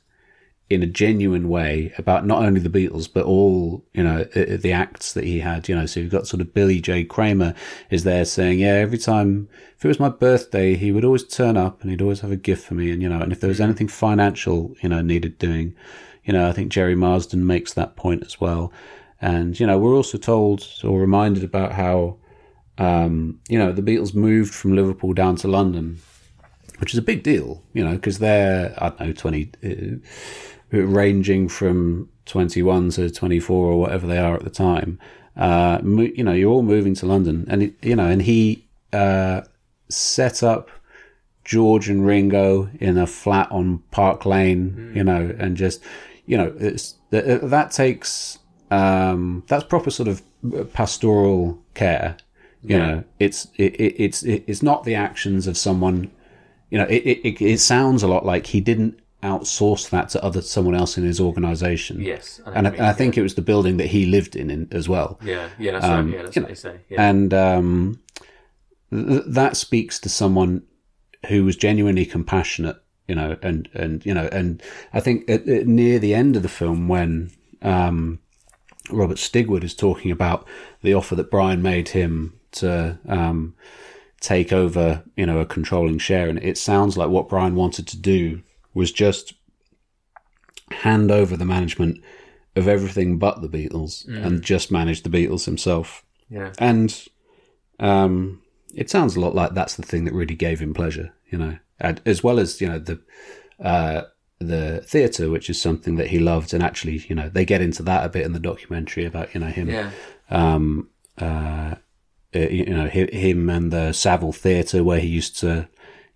in 0.69 0.81
a 0.81 0.87
genuine 0.87 1.49
way 1.49 1.91
about 1.97 2.25
not 2.25 2.41
only 2.43 2.59
the 2.61 2.69
Beatles 2.69 3.09
but 3.13 3.25
all 3.25 3.83
you 3.93 4.01
know 4.01 4.25
i- 4.35 4.39
i- 4.39 4.55
the 4.55 4.71
acts 4.71 5.11
that 5.13 5.25
he 5.25 5.39
had. 5.39 5.67
You 5.67 5.75
know, 5.75 5.85
so 5.85 5.99
you've 5.99 6.11
got 6.11 6.27
sort 6.27 6.39
of 6.41 6.53
Billy 6.53 6.79
J. 6.79 7.03
Kramer 7.03 7.53
is 7.89 8.03
there 8.05 8.23
saying, 8.23 8.59
yeah, 8.59 8.75
every 8.75 8.97
time 8.97 9.49
if 9.77 9.83
it 9.83 9.87
was 9.89 9.99
my 9.99 10.09
birthday, 10.09 10.75
he 10.75 10.91
would 10.93 11.03
always 11.03 11.25
turn 11.27 11.57
up 11.57 11.81
and 11.81 11.91
he'd 11.91 12.01
always 12.01 12.21
have 12.21 12.31
a 12.31 12.37
gift 12.37 12.65
for 12.65 12.75
me, 12.75 12.89
and 12.91 13.01
you 13.01 13.09
know, 13.09 13.19
and 13.19 13.31
if 13.33 13.41
there 13.41 13.49
was 13.49 13.59
anything 13.61 13.87
financial, 13.89 14.73
you 14.81 14.87
know, 14.89 15.01
needed 15.01 15.37
doing, 15.37 15.75
you 16.23 16.33
know, 16.33 16.47
I 16.47 16.53
think 16.53 16.71
Gerry 16.71 16.95
Marsden 16.95 17.45
makes 17.45 17.73
that 17.73 17.95
point 17.95 18.23
as 18.25 18.39
well. 18.39 18.71
And 19.21 19.59
you 19.59 19.67
know, 19.67 19.77
we're 19.77 19.95
also 19.95 20.17
told 20.17 20.67
or 20.83 20.99
reminded 20.99 21.43
about 21.43 21.73
how 21.73 22.17
um, 22.77 23.39
you 23.47 23.59
know 23.59 23.71
the 23.71 23.81
Beatles 23.81 24.15
moved 24.15 24.53
from 24.53 24.75
Liverpool 24.75 25.13
down 25.13 25.35
to 25.37 25.47
London 25.47 25.99
which 26.81 26.93
is 26.93 26.97
a 26.97 27.03
big 27.03 27.21
deal, 27.21 27.61
you 27.73 27.83
know, 27.83 27.93
because 27.93 28.17
they're, 28.17 28.73
I 28.79 28.89
don't 28.89 28.99
know, 28.99 29.13
20, 29.13 29.51
uh, 29.63 30.77
ranging 30.83 31.47
from 31.47 32.09
21 32.25 32.89
to 32.91 33.11
24 33.11 33.71
or 33.71 33.79
whatever 33.79 34.07
they 34.07 34.17
are 34.17 34.33
at 34.33 34.43
the 34.43 34.49
time. 34.49 34.99
Uh, 35.37 35.77
mo- 35.83 36.09
you 36.15 36.23
know, 36.23 36.31
you're 36.33 36.51
all 36.51 36.63
moving 36.63 36.95
to 36.95 37.05
London 37.05 37.45
and, 37.47 37.61
it, 37.61 37.75
you 37.83 37.95
know, 37.95 38.07
and 38.07 38.23
he, 38.23 38.67
uh, 38.93 39.41
set 39.89 40.41
up 40.41 40.71
George 41.45 41.87
and 41.87 42.03
Ringo 42.03 42.71
in 42.79 42.97
a 42.97 43.05
flat 43.05 43.51
on 43.51 43.83
Park 43.91 44.25
Lane, 44.25 44.91
you 44.95 45.03
know, 45.03 45.35
and 45.37 45.55
just, 45.55 45.83
you 46.25 46.37
know, 46.37 46.53
it's, 46.59 46.95
that, 47.09 47.25
takes, 47.71 48.39
um, 48.69 49.43
that's 49.47 49.63
proper 49.65 49.89
sort 49.89 50.07
of 50.07 50.21
pastoral 50.73 51.61
care. 51.73 52.17
You 52.63 52.77
Yeah. 52.77 52.85
know, 52.87 53.03
it's, 53.19 53.47
it, 53.57 53.73
it, 53.75 53.95
it's, 54.03 54.23
it, 54.23 54.43
it's 54.47 54.61
not 54.63 54.83
the 54.83 54.95
actions 54.95 55.47
of 55.47 55.57
someone, 55.57 56.11
you 56.69 56.77
know, 56.77 56.85
it, 56.85 57.03
it, 57.05 57.27
it- 57.27 57.41
sounds 57.59 58.03
a 58.03 58.07
lot 58.07 58.25
like 58.25 58.47
he 58.47 58.61
didn't 58.61 58.99
outsource 59.23 59.89
that 59.91 60.09
to 60.09 60.23
other 60.23 60.41
someone 60.41 60.73
else 60.75 60.97
in 60.97 61.03
his 61.03 61.19
organization. 61.19 62.01
Yes, 62.01 62.41
I 62.45 62.51
and 62.53 62.67
I, 62.67 62.71
you 62.71 62.75
and 62.77 62.85
I 62.85 62.89
mean, 62.89 62.97
think 62.97 63.17
it 63.17 63.21
was 63.21 63.35
the 63.35 63.41
building 63.41 63.77
that 63.77 63.87
he 63.87 64.05
lived 64.05 64.35
in, 64.35 64.49
in 64.49 64.67
as 64.71 64.87
well. 64.89 65.19
Yeah, 65.23 65.49
yeah, 65.59 65.71
that's 65.73 65.85
Um, 65.85 66.07
right. 66.07 66.15
Yeah, 66.17 66.23
that's 66.23 66.35
what 66.35 66.41
know, 66.43 66.47
they 66.47 66.55
say. 66.55 66.79
Yeah. 66.89 67.09
And 67.09 67.33
um, 67.33 67.99
th- 68.91 69.23
that 69.27 69.57
speaks 69.57 69.99
to 69.99 70.09
someone 70.09 70.63
who 71.29 71.43
was 71.45 71.55
genuinely 71.55 72.05
compassionate, 72.05 72.77
you 73.11 73.15
know, 73.15 73.37
and 73.41 73.67
and 73.73 74.05
you 74.05 74.13
know, 74.13 74.29
and 74.31 74.63
I 74.93 75.01
think 75.01 75.29
at, 75.29 75.45
at 75.49 75.67
near 75.67 75.99
the 75.99 76.13
end 76.13 76.37
of 76.37 76.43
the 76.43 76.55
film 76.61 76.87
when 76.87 77.31
um, 77.61 78.19
Robert 78.89 79.17
Stigwood 79.17 79.65
is 79.65 79.75
talking 79.75 80.11
about 80.11 80.47
the 80.81 80.93
offer 80.93 81.15
that 81.15 81.29
Brian 81.29 81.61
made 81.61 81.89
him 81.89 82.39
to 82.53 82.97
um, 83.09 83.53
take 84.21 84.53
over, 84.53 85.03
you 85.17 85.25
know, 85.25 85.39
a 85.39 85.45
controlling 85.45 85.97
share, 85.99 86.29
and 86.29 86.41
it 86.41 86.57
sounds 86.57 86.95
like 86.95 87.09
what 87.09 87.27
Brian 87.27 87.55
wanted 87.55 87.85
to 87.87 87.97
do 87.97 88.41
was 88.73 88.93
just 88.93 89.33
hand 90.71 91.11
over 91.11 91.35
the 91.35 91.45
management 91.45 92.01
of 92.55 92.65
everything 92.67 93.19
but 93.19 93.41
the 93.41 93.49
Beatles 93.49 94.07
Mm. 94.07 94.25
and 94.25 94.41
just 94.41 94.71
manage 94.71 95.03
the 95.03 95.09
Beatles 95.09 95.45
himself. 95.45 96.05
Yeah. 96.29 96.53
And 96.59 97.07
um, 97.77 98.41
it 98.73 98.89
sounds 98.89 99.17
a 99.17 99.19
lot 99.19 99.35
like 99.35 99.53
that's 99.53 99.75
the 99.75 99.83
thing 99.83 100.05
that 100.05 100.13
really 100.13 100.35
gave 100.35 100.61
him 100.61 100.73
pleasure, 100.73 101.11
you 101.29 101.37
know, 101.37 101.57
and, 101.81 102.01
as 102.05 102.23
well 102.23 102.39
as 102.39 102.61
you 102.61 102.67
know 102.69 102.79
the 102.79 102.99
uh, 103.59 104.03
the 104.39 104.81
theatre, 104.87 105.29
which 105.29 105.49
is 105.49 105.61
something 105.61 105.95
that 105.97 106.07
he 106.07 106.19
loved, 106.19 106.53
and 106.53 106.63
actually, 106.63 107.03
you 107.09 107.15
know, 107.15 107.29
they 107.29 107.45
get 107.45 107.61
into 107.61 107.83
that 107.83 108.05
a 108.05 108.09
bit 108.09 108.25
in 108.25 108.33
the 108.33 108.39
documentary 108.39 109.05
about 109.05 109.33
you 109.33 109.39
know 109.41 109.47
him, 109.47 109.69
Yeah. 109.69 109.91
um, 110.29 110.89
uh, 111.19 111.75
uh, 112.33 112.39
you 112.39 112.65
know, 112.73 112.87
him 112.87 113.49
and 113.49 113.71
the 113.71 113.91
Savile 113.93 114.31
Theatre, 114.33 114.83
where 114.83 114.99
he 114.99 115.07
used 115.07 115.37
to. 115.39 115.67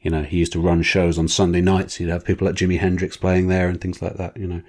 You 0.01 0.11
know, 0.11 0.21
he 0.21 0.37
used 0.37 0.51
to 0.53 0.59
run 0.59 0.83
shows 0.83 1.17
on 1.17 1.27
Sunday 1.27 1.61
nights. 1.61 1.95
He'd 1.95 2.09
have 2.09 2.23
people 2.25 2.45
like 2.45 2.55
Jimi 2.55 2.77
Hendrix 2.77 3.17
playing 3.17 3.47
there 3.47 3.67
and 3.67 3.81
things 3.81 4.03
like 4.03 4.17
that. 4.17 4.37
You 4.37 4.47
know, 4.47 4.61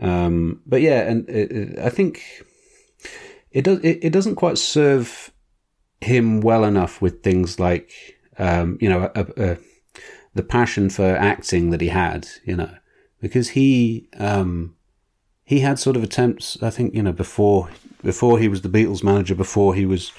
um, 0.00 0.62
but 0.64 0.80
yeah, 0.80 1.02
and 1.02 1.28
it, 1.28 1.52
it- 1.52 1.78
I 1.78 1.90
think 1.90 2.22
it 3.50 3.62
does. 3.64 3.78
It, 3.80 3.98
it 4.04 4.10
doesn't 4.12 4.36
quite 4.36 4.56
serve 4.56 5.30
him 6.00 6.40
well 6.40 6.64
enough 6.64 7.02
with 7.02 7.22
things 7.22 7.60
like, 7.60 7.90
um, 8.38 8.78
you 8.80 8.88
know, 8.88 9.10
a, 9.14 9.26
a, 9.36 9.58
the 10.40 10.46
passion 10.48 10.90
for 10.90 11.16
acting 11.16 11.70
that 11.70 11.80
he 11.80 11.88
had. 11.88 12.26
You 12.44 12.56
know, 12.56 12.70
because 13.20 13.50
he 13.50 14.08
um, 14.18 14.74
he 15.44 15.60
had 15.60 15.78
sort 15.78 15.96
of 15.96 16.02
attempts. 16.02 16.56
I 16.62 16.70
think 16.70 16.94
you 16.94 17.02
know 17.02 17.12
before 17.12 17.68
before 18.02 18.38
he 18.38 18.48
was 18.48 18.60
the 18.62 18.68
Beatles 18.76 19.02
manager, 19.04 19.34
before 19.34 19.74
he 19.74 19.86
was 19.86 20.12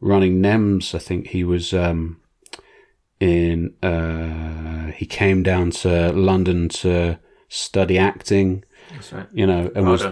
running 0.00 0.40
NEMS. 0.42 0.94
I 0.94 0.98
think 0.98 1.28
he 1.28 1.44
was. 1.44 1.72
Um, 1.72 2.18
in 3.20 3.72
uh, 3.84 4.90
he 4.98 5.06
came 5.06 5.42
down 5.44 5.70
to 5.70 6.12
London 6.12 6.68
to 6.68 7.18
study 7.48 7.96
acting. 7.96 8.64
That's 8.90 9.12
right. 9.12 9.28
You 9.32 9.46
know, 9.46 9.70
and 9.76 9.86
was 9.88 10.02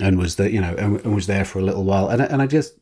and 0.00 0.18
was 0.18 0.36
there, 0.36 0.48
you 0.48 0.60
know, 0.62 0.74
and, 0.78 1.00
and 1.04 1.14
was 1.14 1.26
there 1.26 1.44
for 1.44 1.58
a 1.58 1.62
little 1.62 1.84
while. 1.84 2.08
And 2.08 2.22
I- 2.22 2.26
and 2.26 2.40
I 2.40 2.46
just 2.46 2.72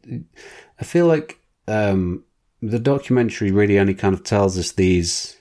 I 0.81 0.85
feel 0.85 1.07
like 1.09 1.41
um, 1.67 2.23
the 2.63 2.79
documentary 2.79 3.51
really 3.51 3.79
only 3.79 3.95
kind 3.95 4.15
of 4.15 4.25
tells 4.25 4.59
us 4.59 4.73
these. 4.73 5.37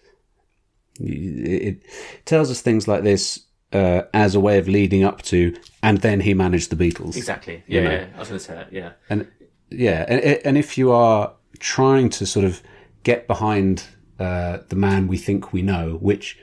It, 0.99 1.82
tells 2.26 2.49
us 2.49 2.61
things 2.61 2.88
like 2.88 3.03
this 3.03 3.45
uh, 3.74 4.03
as 4.13 4.34
a 4.36 4.39
way 4.39 4.57
of 4.57 4.68
leading 4.68 5.03
up 5.03 5.22
to, 5.24 5.55
and 5.84 5.99
then 5.99 6.22
he 6.22 6.34
managed 6.34 6.70
the 6.70 6.76
Beatles. 6.76 7.18
Exactly. 7.18 7.63
you 7.68 7.82
Yeah, 7.82 7.84
know. 7.84 7.91
yeah. 7.91 8.07
I 8.16 8.20
was 8.20 8.28
going 8.30 8.39
to 8.39 8.45
say 8.45 8.53
that. 8.55 8.72
Yeah. 8.72 8.91
And 9.09 9.28
yeah, 9.70 10.05
and, 10.07 10.22
and 10.45 10.57
if 10.57 10.78
you 10.78 10.91
are 10.91 11.34
trying 11.59 12.09
to 12.11 12.26
sort 12.26 12.45
of 12.45 12.61
get 13.03 13.28
behind 13.28 13.84
uh, 14.20 14.59
the 14.70 14.76
man 14.76 15.07
we 15.07 15.18
think 15.18 15.51
we 15.51 15.61
know, 15.61 15.97
which 16.01 16.39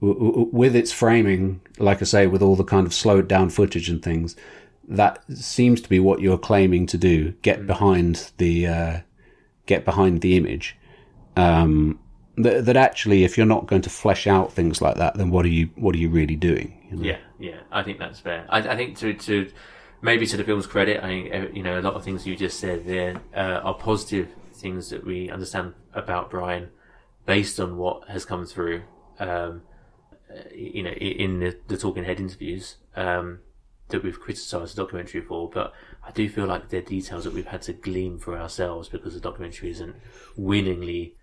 w- 0.00 0.18
w- 0.18 0.50
with 0.52 0.76
its 0.76 0.92
framing, 0.92 1.60
like 1.78 2.00
I 2.02 2.04
say, 2.04 2.26
with 2.28 2.42
all 2.42 2.54
the 2.56 2.64
kind 2.64 2.86
of 2.86 2.94
slowed 2.94 3.26
down 3.26 3.50
footage 3.50 3.88
and 3.88 4.02
things, 4.02 4.36
that 4.86 5.24
seems 5.36 5.80
to 5.80 5.88
be 5.88 5.98
what 5.98 6.20
you're 6.20 6.38
claiming 6.38 6.86
to 6.86 6.98
do. 6.98 7.32
Get 7.42 7.66
behind 7.66 8.30
the 8.38 8.66
uh, 8.66 9.00
get 9.66 9.84
behind 9.84 10.20
the 10.20 10.36
image. 10.36 10.76
Um, 11.36 11.98
that, 12.36 12.64
that 12.64 12.76
actually, 12.76 13.24
if 13.24 13.36
you're 13.36 13.46
not 13.46 13.66
going 13.66 13.82
to 13.82 13.90
flesh 13.90 14.26
out 14.26 14.52
things 14.52 14.80
like 14.80 14.96
that, 14.96 15.14
then 15.14 15.30
what 15.30 15.44
are 15.44 15.50
you 15.50 15.70
what 15.76 15.94
are 15.94 15.98
you 15.98 16.08
really 16.08 16.36
doing? 16.36 16.82
you 16.90 16.96
know? 16.96 17.04
Yeah, 17.04 17.18
yeah, 17.38 17.60
I 17.70 17.82
think 17.82 17.98
that's 17.98 18.20
fair. 18.20 18.46
I, 18.48 18.58
I 18.58 18.76
think 18.76 18.98
to 18.98 19.14
to 19.14 19.50
maybe 20.00 20.26
to 20.26 20.36
the 20.36 20.44
film's 20.44 20.66
credit, 20.66 21.02
I 21.02 21.06
think 21.06 21.34
uh, 21.34 21.52
you 21.52 21.62
know 21.62 21.78
a 21.78 21.82
lot 21.82 21.94
of 21.94 22.04
things 22.04 22.26
you 22.26 22.36
just 22.36 22.58
said 22.60 22.86
there 22.86 23.20
uh, 23.34 23.60
are 23.62 23.74
positive 23.74 24.28
things 24.54 24.90
that 24.90 25.04
we 25.04 25.30
understand 25.30 25.74
about 25.94 26.30
Brian 26.30 26.70
based 27.26 27.58
on 27.60 27.76
what 27.76 28.08
has 28.08 28.24
come 28.24 28.46
through. 28.46 28.82
Um, 29.18 29.62
uh, 30.30 30.40
you 30.54 30.82
know, 30.82 30.90
in 30.90 31.40
the, 31.40 31.58
the 31.68 31.76
Talking 31.76 32.04
Head 32.04 32.18
interviews 32.18 32.76
um, 32.96 33.40
that 33.92 34.02
we've 34.02 34.18
criticised 34.20 34.74
the 34.76 34.82
documentary 34.82 35.20
for, 35.20 35.48
but 35.48 35.72
I 36.06 36.10
do 36.10 36.28
feel 36.28 36.46
like 36.46 36.68
they're 36.68 36.82
details 36.82 37.24
that 37.24 37.32
we've 37.32 37.46
had 37.46 37.62
to 37.62 37.72
glean 37.72 38.18
for 38.18 38.36
ourselves 38.36 38.88
because 38.88 39.14
the 39.14 39.20
documentary 39.20 39.70
isn't 39.70 39.94
willingly 40.36 41.14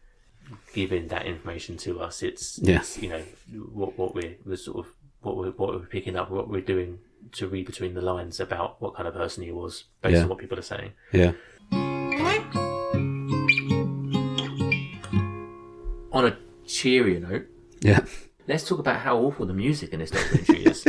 giving 0.74 1.10
that 1.10 1.26
information 1.28 1.78
to 1.78 2.00
us. 2.02 2.24
It's, 2.24 2.58
Yeah. 2.64 2.78
it's, 2.78 2.98
you 2.98 3.10
know 3.10 3.22
what 3.72 3.98
what 4.00 4.16
we're, 4.16 4.36
we're 4.46 4.56
sort 4.56 4.78
of 4.86 4.94
what 5.22 5.36
we're 5.38 5.52
what 5.52 5.74
we're 5.74 5.86
picking 5.86 6.16
up, 6.16 6.32
what 6.32 6.48
we're 6.50 6.62
doing 6.62 7.00
to 7.34 7.48
read 7.48 7.66
between 7.66 7.94
the 7.94 8.02
lines 8.02 8.40
about 8.40 8.82
what 8.82 8.96
kind 8.96 9.08
of 9.08 9.14
person 9.14 9.44
he 9.44 9.52
was 9.52 9.84
based 10.02 10.16
Yeah. 10.16 10.24
on 10.24 10.30
what 10.30 10.38
people 10.40 10.58
are 10.58 10.62
saying. 10.64 10.94
Yeah. 11.12 11.34
On 16.12 16.26
a 16.26 16.38
cheerier 16.66 17.20
note, 17.20 17.46
Yeah. 17.82 18.04
let's 18.48 18.68
talk 18.68 18.80
about 18.80 19.02
how 19.02 19.18
awful 19.20 19.46
the 19.46 19.54
music 19.54 19.94
in 19.94 20.00
this 20.00 20.10
documentary 20.12 20.64
is. 20.66 20.86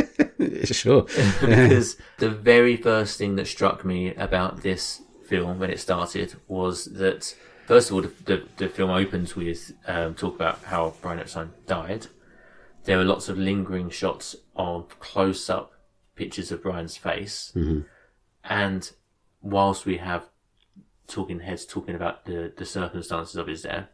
sure. 0.83 1.03
because 1.41 1.97
the 2.17 2.29
very 2.29 2.77
first 2.77 3.17
thing 3.17 3.35
that 3.35 3.47
struck 3.47 3.83
me 3.85 4.13
about 4.15 4.61
this 4.63 5.01
film 5.25 5.59
when 5.59 5.69
it 5.69 5.79
started 5.79 6.35
was 6.47 6.85
that 6.85 7.35
first 7.65 7.89
of 7.89 7.95
all 7.95 8.01
the, 8.01 8.11
the, 8.25 8.43
the 8.57 8.67
film 8.69 8.89
opens 8.89 9.35
with 9.35 9.71
um, 9.87 10.13
talk 10.15 10.35
about 10.35 10.61
how 10.65 10.93
Brian 11.01 11.19
Epstein 11.19 11.51
died. 11.67 12.07
There 12.83 12.99
are 12.99 13.05
lots 13.05 13.29
of 13.29 13.37
lingering 13.37 13.89
shots 13.91 14.35
of 14.55 14.99
close 14.99 15.49
up 15.49 15.71
pictures 16.15 16.51
of 16.51 16.61
Brian's 16.63 16.97
face, 16.97 17.51
Mhm. 17.55 17.85
and 18.43 18.91
whilst 19.41 19.85
we 19.85 19.97
have 19.97 20.25
talking 21.07 21.39
heads 21.41 21.65
talking 21.65 21.95
about 21.95 22.25
the, 22.25 22.51
the 22.57 22.65
circumstances 22.65 23.35
of 23.35 23.47
his 23.47 23.61
death, 23.63 23.87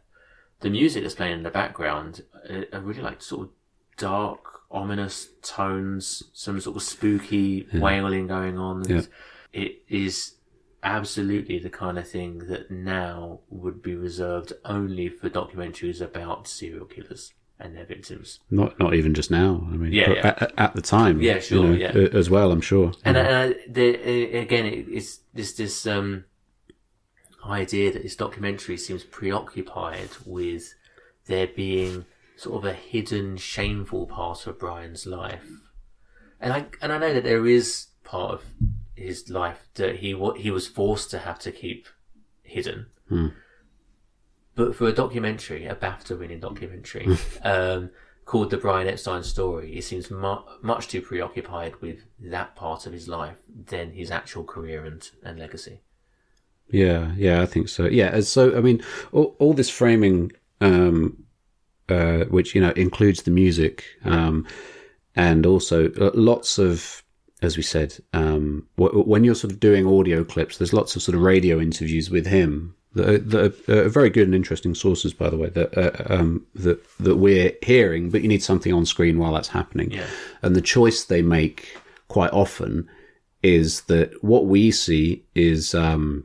the 0.60 0.70
music 0.70 1.02
that's 1.02 1.14
playing 1.14 1.34
in 1.38 1.42
the 1.42 1.50
background 1.50 2.22
uh, 2.50 2.62
are 2.72 2.80
really 2.80 3.02
like 3.02 3.22
sort 3.22 3.46
of 3.48 3.52
dark, 3.96 4.57
ominous 4.70 5.28
tones, 5.42 6.22
some 6.32 6.60
sort 6.60 6.76
of 6.76 6.82
spooky 6.82 7.66
Yeah. 7.72 7.80
wailing 7.80 8.26
going 8.26 8.58
on. 8.58 8.84
Yeah. 8.88 9.02
It 9.52 9.82
is 9.88 10.34
absolutely 10.82 11.58
the 11.58 11.70
kind 11.70 11.98
of 11.98 12.08
thing 12.08 12.38
that 12.48 12.70
now 12.70 13.40
would 13.48 13.82
be 13.82 13.94
reserved 13.94 14.52
only 14.64 15.08
for 15.08 15.28
documentaries 15.28 16.00
about 16.00 16.46
serial 16.46 16.84
killers 16.86 17.32
and 17.58 17.74
their 17.76 17.84
victims. 17.86 18.38
Not 18.50 18.78
not 18.78 18.94
even 18.94 19.14
just 19.14 19.30
now. 19.30 19.66
I 19.72 19.76
mean, 19.76 19.92
Yeah, 19.92 20.10
yeah. 20.12 20.26
At, 20.38 20.52
at 20.58 20.74
the 20.74 20.82
time. 20.82 21.20
Yeah, 21.20 21.36
you 21.36 21.40
sure, 21.40 21.64
know, 21.64 21.72
yeah. 21.72 21.88
As 22.12 22.30
well, 22.30 22.52
I'm 22.52 22.60
sure. 22.60 22.92
And, 23.04 23.16
uh, 23.16 23.52
the, 23.68 23.96
uh, 23.96 24.40
again, 24.42 24.66
it's 24.66 25.20
this 25.34 25.54
this 25.54 25.86
um, 25.86 26.24
idea 27.44 27.92
that 27.92 28.02
this 28.02 28.16
documentary 28.16 28.76
seems 28.76 29.02
preoccupied 29.04 30.10
with 30.26 30.74
there 31.26 31.46
being 31.48 32.04
sort 32.38 32.56
of 32.56 32.64
a 32.64 32.72
hidden, 32.72 33.36
shameful 33.36 34.06
part 34.06 34.46
of 34.46 34.58
Brian's 34.58 35.06
life, 35.06 35.48
and 36.40 36.52
I 36.52 36.66
and 36.80 36.92
I 36.92 36.98
know 36.98 37.12
that 37.12 37.24
there 37.24 37.46
is 37.46 37.88
part 38.04 38.32
of 38.32 38.44
his 38.94 39.28
life 39.28 39.68
that 39.74 39.96
he 39.96 40.14
wa- 40.14 40.34
he 40.34 40.50
was 40.50 40.68
forced 40.68 41.10
to 41.10 41.18
have 41.18 41.38
to 41.40 41.52
keep 41.52 41.88
hidden. 42.42 42.86
Hmm. 43.08 43.28
But 44.54 44.74
for 44.74 44.88
a 44.88 44.92
documentary, 44.92 45.66
a 45.66 45.74
BAFTA-winning 45.74 46.40
documentary 46.40 47.16
um, 47.42 47.90
called 48.24 48.50
"The 48.50 48.56
Brian 48.56 48.86
Epstein 48.86 49.24
Story," 49.24 49.76
it 49.76 49.82
seems 49.82 50.10
mu- 50.10 50.44
much 50.62 50.88
too 50.88 51.02
preoccupied 51.02 51.76
with 51.80 52.04
that 52.20 52.54
part 52.54 52.86
of 52.86 52.92
his 52.92 53.08
life 53.08 53.38
than 53.66 53.92
his 53.92 54.10
actual 54.12 54.44
career 54.44 54.84
and, 54.84 55.08
and 55.24 55.38
legacy. 55.38 55.80
Yeah, 56.70 57.12
yeah, 57.16 57.40
I 57.42 57.46
think 57.46 57.68
so. 57.68 57.86
Yeah, 57.86 58.20
so 58.20 58.56
I 58.56 58.60
mean, 58.60 58.82
all, 59.10 59.34
all 59.38 59.54
this 59.54 59.70
framing, 59.70 60.32
um, 60.60 61.24
uh, 61.88 62.24
which 62.26 62.54
you 62.54 62.60
know 62.60 62.70
includes 62.70 63.22
the 63.22 63.30
music, 63.30 63.84
um, 64.04 64.46
and 65.16 65.46
also 65.46 65.90
uh, 66.00 66.10
lots 66.14 66.58
of, 66.58 67.02
as 67.42 67.56
we 67.56 67.62
said, 67.62 67.96
um, 68.12 68.66
w- 68.76 69.02
when 69.02 69.24
you're 69.24 69.34
sort 69.34 69.52
of 69.52 69.60
doing 69.60 69.86
audio 69.86 70.24
clips, 70.24 70.58
there's 70.58 70.72
lots 70.72 70.96
of 70.96 71.02
sort 71.02 71.14
of 71.16 71.22
radio 71.22 71.60
interviews 71.60 72.10
with 72.10 72.26
him 72.26 72.74
that 72.94 73.08
are, 73.08 73.18
that 73.18 73.68
are, 73.68 73.88
very 73.88 74.10
good 74.10 74.26
and 74.26 74.34
interesting 74.34 74.74
sources, 74.74 75.12
by 75.12 75.28
the 75.30 75.36
way, 75.36 75.48
that 75.50 75.76
uh, 75.76 76.14
um, 76.14 76.46
that 76.54 76.78
that 76.98 77.16
we're 77.16 77.52
hearing. 77.62 78.10
But 78.10 78.22
you 78.22 78.28
need 78.28 78.42
something 78.42 78.72
on 78.72 78.86
screen 78.86 79.18
while 79.18 79.32
that's 79.34 79.48
happening, 79.48 79.90
Yeah. 79.92 80.06
and 80.42 80.54
the 80.56 80.60
choice 80.62 81.04
they 81.04 81.22
make 81.22 81.76
quite 82.08 82.32
often 82.32 82.88
is 83.42 83.82
that 83.82 84.12
what 84.22 84.46
we 84.46 84.70
see 84.70 85.24
is. 85.34 85.74
Um, 85.74 86.24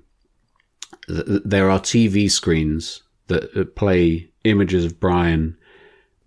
th- 1.08 1.26
th- 1.26 1.42
there 1.46 1.70
are 1.70 1.80
TV 1.80 2.30
screens 2.32 3.04
that 3.28 3.56
uh, 3.58 3.66
play 3.76 4.30
images 4.44 4.86
of 4.86 5.00
Brian 5.00 5.58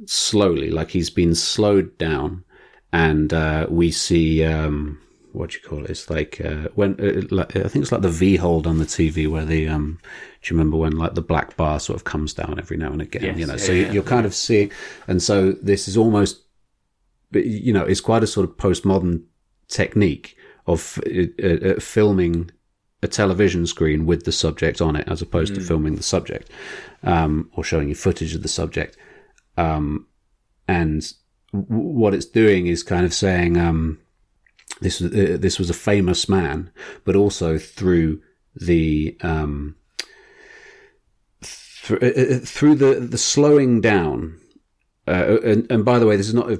slowly, 0.04 0.70
like 0.70 0.90
he's 0.90 1.10
been 1.10 1.34
slowed 1.34 1.96
down, 1.98 2.44
and 2.92 3.32
uh, 3.32 3.66
we 3.68 3.90
see 3.90 4.44
um, 4.44 4.98
what 5.36 5.50
do 5.50 5.58
you 5.58 5.68
call 5.68 5.84
it? 5.84 5.90
It's 5.90 6.08
like 6.08 6.40
uh, 6.44 6.68
when 6.74 6.96
uh, 6.98 7.26
like, 7.30 7.56
I 7.56 7.68
think 7.68 7.82
it's 7.82 7.92
like 7.92 8.02
the 8.02 8.08
V 8.08 8.36
hold 8.36 8.66
on 8.66 8.78
the 8.78 8.86
TV 8.86 9.28
where 9.28 9.44
the 9.44 9.68
um, 9.68 9.98
do 10.42 10.54
you 10.54 10.58
remember 10.58 10.78
when 10.78 10.96
like 10.96 11.14
the 11.14 11.22
black 11.22 11.56
bar 11.56 11.78
sort 11.78 11.96
of 11.96 12.04
comes 12.04 12.32
down 12.32 12.58
every 12.58 12.76
now 12.76 12.90
and 12.90 13.02
again? 13.02 13.22
Yes, 13.22 13.38
you 13.38 13.46
know, 13.46 13.54
yeah, 13.54 13.58
so 13.58 13.72
yeah. 13.72 13.92
you're 13.92 14.02
kind 14.02 14.26
of 14.26 14.34
seeing, 14.34 14.72
and 15.06 15.22
so 15.22 15.52
this 15.52 15.88
is 15.88 15.96
almost, 15.96 16.42
you 17.32 17.72
know, 17.72 17.84
it's 17.84 18.00
quite 18.00 18.22
a 18.22 18.26
sort 18.26 18.48
of 18.48 18.56
postmodern 18.56 19.24
technique 19.68 20.36
of 20.66 20.98
uh, 21.06 21.46
uh, 21.46 21.80
filming 21.80 22.50
a 23.02 23.08
television 23.08 23.66
screen 23.66 24.06
with 24.06 24.24
the 24.24 24.32
subject 24.32 24.80
on 24.80 24.96
it 24.96 25.06
as 25.08 25.20
opposed 25.22 25.54
to 25.54 25.60
Mm. 25.60 25.66
filming 25.68 25.96
the 25.96 26.02
subject 26.02 26.50
um, 27.02 27.50
or 27.54 27.62
showing 27.62 27.88
you 27.88 27.94
footage 27.94 28.34
of 28.34 28.42
the 28.42 28.48
subject. 28.48 28.96
Um, 29.56 30.06
and 30.66 31.02
w- 31.52 31.66
what 32.00 32.14
it's 32.14 32.26
doing 32.26 32.66
is 32.66 32.82
kind 32.82 33.04
of 33.04 33.12
saying 33.14 33.56
um, 33.58 33.98
this 34.80 35.00
was 35.00 35.12
uh, 35.12 35.36
this 35.38 35.58
was 35.58 35.70
a 35.70 35.74
famous 35.74 36.28
man, 36.28 36.70
but 37.04 37.14
also 37.16 37.58
through 37.58 38.20
the 38.54 39.16
um, 39.22 39.76
th- 41.42 42.02
uh, 42.02 42.34
uh, 42.36 42.38
through 42.40 42.74
the 42.76 42.94
the 43.00 43.18
slowing 43.18 43.80
down. 43.80 44.38
Uh, 45.08 45.38
and, 45.44 45.70
and 45.70 45.84
by 45.84 46.00
the 46.00 46.06
way, 46.06 46.16
this 46.16 46.26
is 46.26 46.34
not 46.34 46.50
uh, 46.50 46.56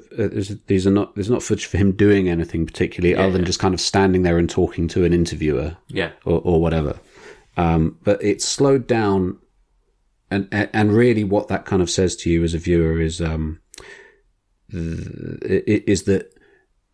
these 0.68 0.86
are 0.86 0.90
not 0.92 1.14
there's 1.16 1.28
not 1.30 1.42
footage 1.42 1.66
for 1.66 1.78
him 1.78 1.90
doing 1.90 2.28
anything 2.28 2.64
particularly 2.64 3.14
Yeah, 3.14 3.22
other 3.22 3.32
than 3.32 3.40
yeah. 3.42 3.47
just 3.47 3.59
kind 3.59 3.74
of 3.74 3.80
standing 3.80 4.22
there 4.22 4.38
and 4.38 4.49
talking 4.49 4.86
to 4.88 5.05
an 5.05 5.12
interviewer 5.12 5.76
Yeah. 5.88 6.12
or, 6.24 6.40
or 6.44 6.61
whatever. 6.61 6.99
Um, 7.57 7.99
but 8.05 8.22
it's 8.22 8.44
slowed 8.44 8.86
down, 8.86 9.38
and 10.30 10.47
and 10.53 10.92
really 10.92 11.24
what 11.24 11.49
that 11.49 11.64
kind 11.64 11.82
of 11.82 11.90
says 11.90 12.14
to 12.16 12.30
you 12.30 12.44
as 12.44 12.55
a 12.55 12.59
viewer 12.59 13.01
is 13.01 13.20
um, 13.20 13.59
th- 14.70 15.64
is 15.66 16.05
that 16.05 16.32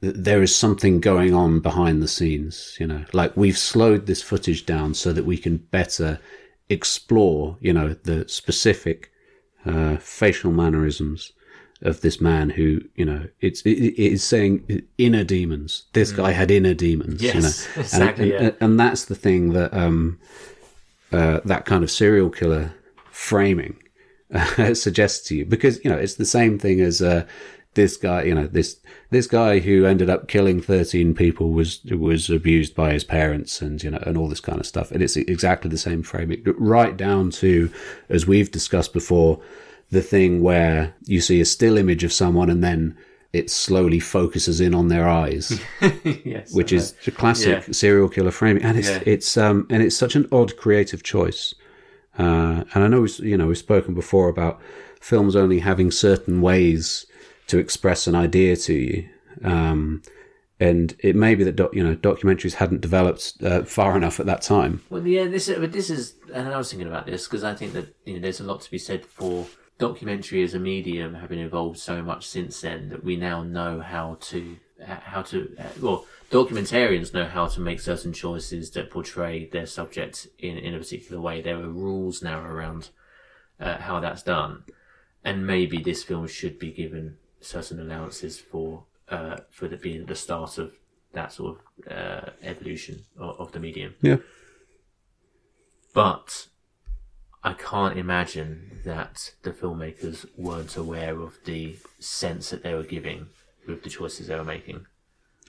there 0.00 0.42
is 0.42 0.54
something 0.54 1.00
going 1.00 1.34
on 1.34 1.60
behind 1.60 2.02
the 2.02 2.08
scenes. 2.08 2.76
You 2.80 2.86
know, 2.86 3.04
like 3.12 3.36
we've 3.36 3.58
slowed 3.58 4.06
this 4.06 4.22
footage 4.22 4.66
down 4.66 4.94
so 4.94 5.12
that 5.12 5.24
we 5.24 5.36
can 5.36 5.58
better 5.58 6.18
explore, 6.68 7.56
you 7.60 7.72
know, 7.72 7.94
the 8.04 8.26
specific 8.28 9.10
uh, 9.66 9.96
facial 9.98 10.50
mannerisms 10.52 11.32
of 11.82 12.00
this 12.00 12.20
man 12.20 12.50
who, 12.50 12.80
you 12.94 13.04
know, 13.04 13.26
it's 13.40 13.62
it, 13.62 13.70
it 13.78 13.98
is 14.12 14.22
saying 14.24 14.82
inner 14.98 15.24
demons. 15.24 15.84
This 15.92 16.12
guy 16.12 16.30
had 16.32 16.50
inner 16.50 16.74
demons. 16.74 17.22
you 17.22 17.28
Yes, 17.32 17.34
know? 17.34 17.72
And- 17.74 17.84
exactly, 17.84 18.34
And, 18.36 18.44
yeah. 18.46 18.50
and 18.60 18.80
that's 18.80 19.04
the 19.06 19.14
thing 19.14 19.52
that 19.52 19.72
um, 19.74 20.18
uh, 21.12 21.40
that 21.44 21.64
kind 21.64 21.84
of 21.84 21.90
serial 21.90 22.30
killer 22.30 22.72
framing 23.10 23.76
uh, 24.34 24.74
suggests 24.86 25.26
to 25.28 25.36
you, 25.36 25.44
because 25.44 25.82
you 25.84 25.90
know 25.90 25.98
it's 25.98 26.14
the 26.14 26.24
same 26.24 26.58
thing 26.58 26.80
as 26.80 27.02
uh, 27.02 27.26
this 27.74 27.96
guy. 27.96 28.22
You 28.22 28.34
know 28.34 28.46
this 28.46 28.78
this 29.10 29.26
guy 29.26 29.58
who 29.58 29.84
ended 29.84 30.08
up 30.08 30.28
killing 30.28 30.60
thirteen 30.62 31.14
people 31.14 31.50
was 31.52 31.82
was 31.84 32.30
abused 32.30 32.74
by 32.74 32.92
his 32.92 33.04
parents, 33.04 33.60
and 33.60 33.82
you 33.82 33.90
know, 33.90 34.02
and 34.06 34.16
all 34.16 34.28
this 34.28 34.40
kind 34.40 34.58
of 34.60 34.66
stuff. 34.66 34.90
And 34.90 35.02
it's 35.02 35.16
exactly 35.16 35.68
the 35.70 35.78
same 35.78 36.02
framing, 36.02 36.42
right 36.58 36.96
down 36.96 37.30
to 37.32 37.70
as 38.08 38.26
we've 38.26 38.50
discussed 38.50 38.92
before, 38.94 39.40
the 39.92 40.02
thing 40.02 40.42
where 40.42 40.94
you 41.04 41.20
see 41.20 41.40
a 41.40 41.44
still 41.44 41.76
image 41.78 42.02
of 42.02 42.12
someone 42.12 42.50
and 42.50 42.62
then 42.64 42.96
it 43.32 43.50
slowly 43.50 44.00
focuses 44.00 44.60
in 44.60 44.74
on 44.74 44.88
their 44.88 45.08
eyes 45.08 45.58
yes. 46.24 46.52
which 46.52 46.72
is 46.72 46.94
a 47.06 47.10
classic 47.10 47.64
Yeah. 47.66 47.72
serial 47.72 48.08
killer 48.08 48.30
framing, 48.30 48.62
and 48.62 48.78
it's 48.78 48.88
Yeah. 48.90 49.02
it's 49.06 49.36
um 49.36 49.66
and 49.70 49.82
it's 49.82 49.96
such 49.96 50.16
an 50.16 50.26
odd 50.32 50.56
creative 50.56 51.02
choice. 51.02 51.54
Uh, 52.18 52.64
and 52.74 52.84
I 52.84 52.88
know 52.88 53.00
we've, 53.02 53.18
you 53.20 53.36
know 53.38 53.46
we've 53.46 53.56
spoken 53.70 53.94
before 53.94 54.28
about 54.28 54.60
films 55.00 55.34
only 55.34 55.60
having 55.60 55.90
certain 55.90 56.40
ways 56.42 57.06
to 57.46 57.58
express 57.58 58.06
an 58.06 58.14
idea 58.14 58.54
to 58.56 58.74
you, 58.74 59.08
um, 59.44 60.02
and 60.60 60.94
it 61.00 61.16
may 61.16 61.34
be 61.34 61.42
that 61.44 61.56
doc, 61.56 61.70
you 61.74 61.82
know 61.82 61.96
documentaries 61.96 62.54
hadn't 62.54 62.82
developed 62.82 63.32
uh, 63.42 63.62
far 63.64 63.96
enough 63.96 64.20
at 64.20 64.26
that 64.26 64.42
time. 64.42 64.80
Well, 64.90 65.06
yeah, 65.06 65.26
this 65.26 65.48
is, 65.48 65.58
but 65.58 65.72
this 65.72 65.88
is, 65.90 66.14
and 66.34 66.48
I 66.48 66.58
was 66.58 66.70
thinking 66.70 66.88
about 66.88 67.06
this 67.06 67.26
because 67.26 67.44
I 67.44 67.54
think 67.54 67.72
that 67.72 67.86
you 68.04 68.14
know 68.14 68.20
there's 68.20 68.40
a 68.40 68.44
lot 68.44 68.60
to 68.62 68.70
be 68.70 68.78
said 68.78 69.06
for 69.06 69.46
documentary 69.78 70.42
as 70.42 70.54
a 70.54 70.58
medium 70.58 71.14
having 71.14 71.38
evolved 71.38 71.78
so 71.78 72.02
much 72.02 72.26
since 72.26 72.60
then 72.60 72.88
that 72.90 73.04
we 73.04 73.16
now 73.16 73.42
know 73.42 73.80
how 73.80 74.16
to 74.20 74.56
how 74.86 75.22
to 75.22 75.56
well 75.80 76.04
documentarians 76.30 77.12
know 77.12 77.26
how 77.26 77.46
to 77.46 77.60
make 77.60 77.80
certain 77.80 78.12
choices 78.12 78.70
that 78.70 78.90
portray 78.90 79.48
their 79.48 79.66
subject 79.66 80.26
in 80.38 80.56
in 80.58 80.74
a 80.74 80.78
particular 80.78 81.20
way. 81.20 81.40
There 81.40 81.58
are 81.58 81.68
rules 81.68 82.22
now 82.22 82.40
around 82.40 82.90
uh, 83.60 83.78
how 83.78 84.00
that's 84.00 84.22
done, 84.22 84.64
and 85.24 85.46
maybe 85.46 85.78
this 85.78 86.02
film 86.02 86.26
should 86.26 86.58
be 86.58 86.72
given 86.72 87.16
certain 87.40 87.80
allowances 87.80 88.38
for 88.38 88.84
uh, 89.08 89.36
for 89.50 89.68
the 89.68 89.76
being 89.76 90.06
the 90.06 90.14
start 90.14 90.58
of 90.58 90.72
that 91.12 91.32
sort 91.32 91.58
of 91.58 91.92
uh, 91.92 92.30
evolution 92.42 93.02
of, 93.18 93.38
of 93.38 93.52
the 93.52 93.60
medium. 93.60 93.94
Yeah. 94.00 94.16
But 95.94 96.46
I 97.44 97.54
can't 97.54 97.98
imagine 97.98 98.80
that 98.84 99.32
the 99.42 99.50
filmmakers 99.50 100.26
weren't 100.36 100.76
aware 100.76 101.20
of 101.20 101.38
the 101.44 101.76
sense 101.98 102.50
that 102.50 102.62
they 102.62 102.74
were 102.74 102.84
giving 102.84 103.26
with 103.66 103.82
the 103.82 103.90
choices 103.90 104.28
they 104.28 104.36
were 104.36 104.44
making. 104.44 104.86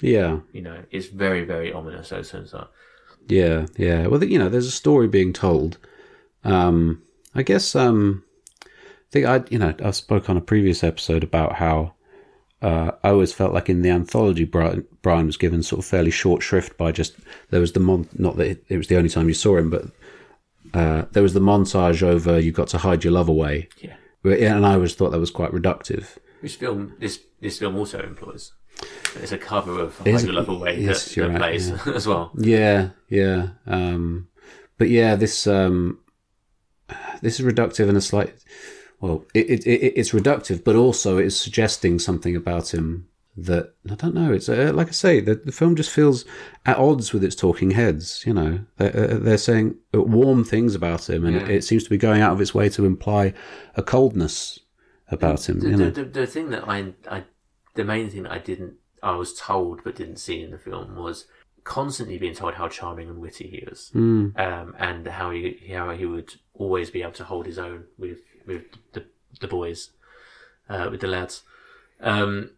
Yeah. 0.02 0.40
You 0.52 0.62
know, 0.62 0.84
it's 0.92 1.08
very, 1.08 1.46
very 1.46 1.72
ominous, 1.72 2.10
those 2.10 2.32
films 2.32 2.54
are. 2.54 2.68
Yeah, 3.28 3.68
yeah. 3.78 4.08
Well, 4.08 4.24
you 4.24 4.40
know, 4.40 4.50
there's 4.50 4.68
a 4.68 4.72
story 4.72 5.08
being 5.08 5.34
told. 5.34 5.78
Um, 6.44 7.04
I 7.36 7.44
guess, 7.44 7.76
um, 7.76 8.24
I 8.66 8.70
think 9.12 9.26
I, 9.26 9.44
you 9.50 9.60
know, 9.60 9.74
I 9.84 9.92
spoke 9.92 10.30
on 10.30 10.38
a 10.38 10.42
previous 10.42 10.84
episode 10.84 11.24
about 11.24 11.56
how 11.56 11.94
uh, 12.62 12.92
I 13.04 13.10
always 13.10 13.34
felt 13.34 13.54
like 13.54 13.70
in 13.70 13.82
the 13.82 13.90
anthology, 13.90 14.46
Brian, 14.46 14.86
Brian 15.02 15.28
was 15.28 15.38
given 15.38 15.64
sort 15.64 15.80
of 15.80 15.86
fairly 15.86 16.12
short 16.12 16.42
shrift 16.42 16.78
by 16.78 16.92
just 16.92 17.16
there 17.50 17.60
was 17.60 17.74
the 17.74 17.80
mon- 17.80 18.10
not 18.18 18.38
that 18.38 18.48
it, 18.48 18.66
it 18.68 18.78
was 18.78 18.88
the 18.88 18.98
only 18.98 19.10
time 19.10 19.28
you 19.28 19.34
saw 19.34 19.58
him, 19.58 19.70
but 19.70 19.86
uh, 20.74 21.06
there 21.12 21.24
was 21.24 21.34
the 21.34 21.40
montage 21.40 22.02
over 22.02 22.40
"You 22.40 22.52
Got 22.52 22.68
to 22.70 22.80
Hide 22.80 23.04
Your 23.04 23.14
Love 23.14 23.30
Away," 23.30 23.70
Yeah. 23.82 23.96
And 24.24 24.66
I 24.66 24.74
always 24.74 24.96
thought 24.96 25.12
that 25.12 25.20
was 25.20 25.32
quite 25.32 25.52
reductive. 25.52 26.18
Which 26.42 26.56
film 26.56 26.96
this 27.00 27.22
this 27.42 27.60
film 27.60 27.76
also 27.78 28.02
employs. 28.02 28.54
It's 29.16 29.32
a 29.32 29.38
cover 29.38 29.80
of 29.80 29.98
Hide 30.00 30.22
Your 30.22 30.34
Love 30.34 30.50
Away 30.50 30.80
yes, 30.80 31.14
that, 31.14 31.22
that 31.22 31.30
right, 31.30 31.38
plays 31.38 31.70
yeah. 31.70 31.80
as 31.94 32.08
well. 32.08 32.32
Yeah, 32.38 32.90
yeah. 33.10 33.50
Um, 33.68 34.30
but 34.78 34.90
yeah, 34.90 35.16
this 35.16 35.46
um, 35.48 36.00
this 37.22 37.40
is 37.40 37.46
reductive 37.46 37.90
in 37.90 37.96
a 37.96 38.02
slight. 38.02 38.34
Well, 39.00 39.26
it, 39.34 39.50
it, 39.50 39.68
it 39.68 39.94
it's 39.96 40.12
reductive, 40.12 40.64
but 40.64 40.76
also 40.76 41.18
it's 41.18 41.36
suggesting 41.36 42.00
something 42.00 42.36
about 42.36 42.74
him 42.74 43.08
that 43.36 43.74
I 43.90 43.96
don't 43.96 44.14
know. 44.14 44.32
It's 44.32 44.48
uh, 44.48 44.72
like 44.74 44.90
I 44.90 44.92
say, 44.92 45.20
the, 45.20 45.36
the 45.36 45.52
film 45.52 45.76
just 45.76 45.90
feels 45.90 46.24
at 46.66 46.78
odds 46.78 47.14
with 47.14 47.24
its 47.24 47.36
talking 47.36 47.72
heads. 47.72 48.24
You 48.26 48.34
know, 48.34 48.60
they're, 48.78 49.12
uh, 49.16 49.18
they're 49.18 49.38
saying 49.38 49.76
warm 49.94 50.44
things 50.44 50.76
about 50.76 51.10
him, 51.10 51.26
and 51.26 51.36
Yeah. 51.36 51.44
it, 51.44 51.50
it 51.50 51.64
seems 51.64 51.84
to 51.84 51.90
be 51.90 51.98
going 51.98 52.22
out 52.22 52.34
of 52.34 52.42
its 52.42 52.54
way 52.54 52.70
to 52.70 52.86
imply 52.86 53.34
a 53.76 53.82
coldness 53.84 54.60
about 55.10 55.50
him. 55.50 55.60
The, 55.60 55.70
You 55.70 55.78
know, 55.78 55.90
the, 55.90 56.06
the 56.06 56.28
thing 56.28 56.50
that 56.52 56.68
I, 56.68 56.94
I, 57.10 57.24
the 57.76 57.84
main 57.84 58.10
thing 58.10 58.24
that 58.24 58.32
I 58.32 58.38
didn't, 58.40 58.76
I 59.02 59.16
was 59.16 59.34
told 59.34 59.84
but 59.84 59.96
didn't 59.96 60.18
see 60.18 60.42
in 60.44 60.52
the 60.52 60.58
film 60.58 60.96
was 60.96 61.26
constantly 61.64 62.18
being 62.18 62.36
told 62.36 62.54
how 62.56 62.68
charming 62.68 63.10
and 63.10 63.20
witty 63.20 63.48
he 63.48 63.64
was, 63.68 63.92
Mm. 63.96 64.38
um, 64.40 64.76
and 64.78 65.08
how 65.08 65.32
he 65.32 65.72
how 65.74 65.90
he 65.92 66.06
would 66.06 66.36
always 66.54 66.90
be 66.92 67.02
able 67.02 67.14
to 67.14 67.24
hold 67.24 67.46
his 67.48 67.58
own 67.58 67.86
with 67.98 68.20
with 68.46 68.64
the 68.94 69.06
the 69.42 69.48
boys, 69.48 69.90
uh, 70.70 70.88
with 70.92 71.02
the 71.02 71.08
lads. 71.08 71.42
Um, 72.00 72.52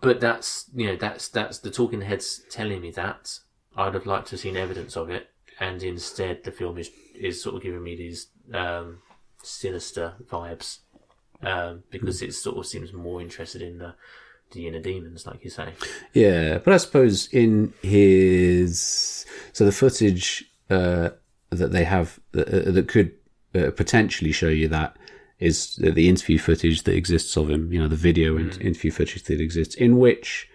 but 0.00 0.20
that's 0.20 0.70
you 0.74 0.86
know 0.86 0.96
that's 0.96 1.28
that's 1.28 1.58
the 1.58 1.70
talking 1.70 2.02
heads 2.02 2.42
telling 2.50 2.80
me 2.80 2.90
that. 2.92 3.38
I'd 3.76 3.94
have 3.94 4.06
liked 4.06 4.28
to 4.28 4.32
have 4.32 4.40
seen 4.40 4.56
evidence 4.56 4.96
of 4.96 5.10
it, 5.10 5.30
and 5.60 5.82
instead 5.82 6.44
the 6.44 6.52
film 6.52 6.78
is 6.78 6.90
is 7.14 7.42
sort 7.42 7.56
of 7.56 7.62
giving 7.62 7.82
me 7.82 7.96
these 7.96 8.28
um, 8.52 8.98
sinister 9.42 10.14
vibes 10.26 10.78
um, 11.42 11.82
because 11.90 12.22
it 12.22 12.34
sort 12.34 12.56
of 12.56 12.66
seems 12.66 12.92
more 12.92 13.20
interested 13.20 13.62
in 13.62 13.78
the 13.78 13.94
the 14.52 14.66
inner 14.66 14.80
demons, 14.80 15.26
like 15.26 15.42
you 15.44 15.50
say. 15.50 15.72
Yeah, 16.12 16.58
but 16.58 16.74
I 16.74 16.76
suppose 16.76 17.28
in 17.28 17.72
his 17.82 19.26
so 19.52 19.64
the 19.64 19.72
footage 19.72 20.44
uh, 20.70 21.10
that 21.50 21.72
they 21.72 21.84
have 21.84 22.20
uh, 22.36 22.44
that 22.46 22.88
could 22.88 23.12
uh, 23.54 23.70
potentially 23.70 24.32
show 24.32 24.48
you 24.48 24.68
that 24.68 24.96
is 25.44 25.76
the 25.76 26.08
interview 26.08 26.38
footage 26.38 26.82
that 26.82 26.94
exists 26.94 27.36
of 27.36 27.50
him. 27.50 27.72
You 27.72 27.80
know, 27.80 27.88
the 27.88 27.96
video 27.96 28.36
and 28.36 28.60
interview 28.60 28.90
footage 28.90 29.22
that 29.24 29.40
exists 29.40 29.74
in 29.74 29.98
which. 29.98 30.48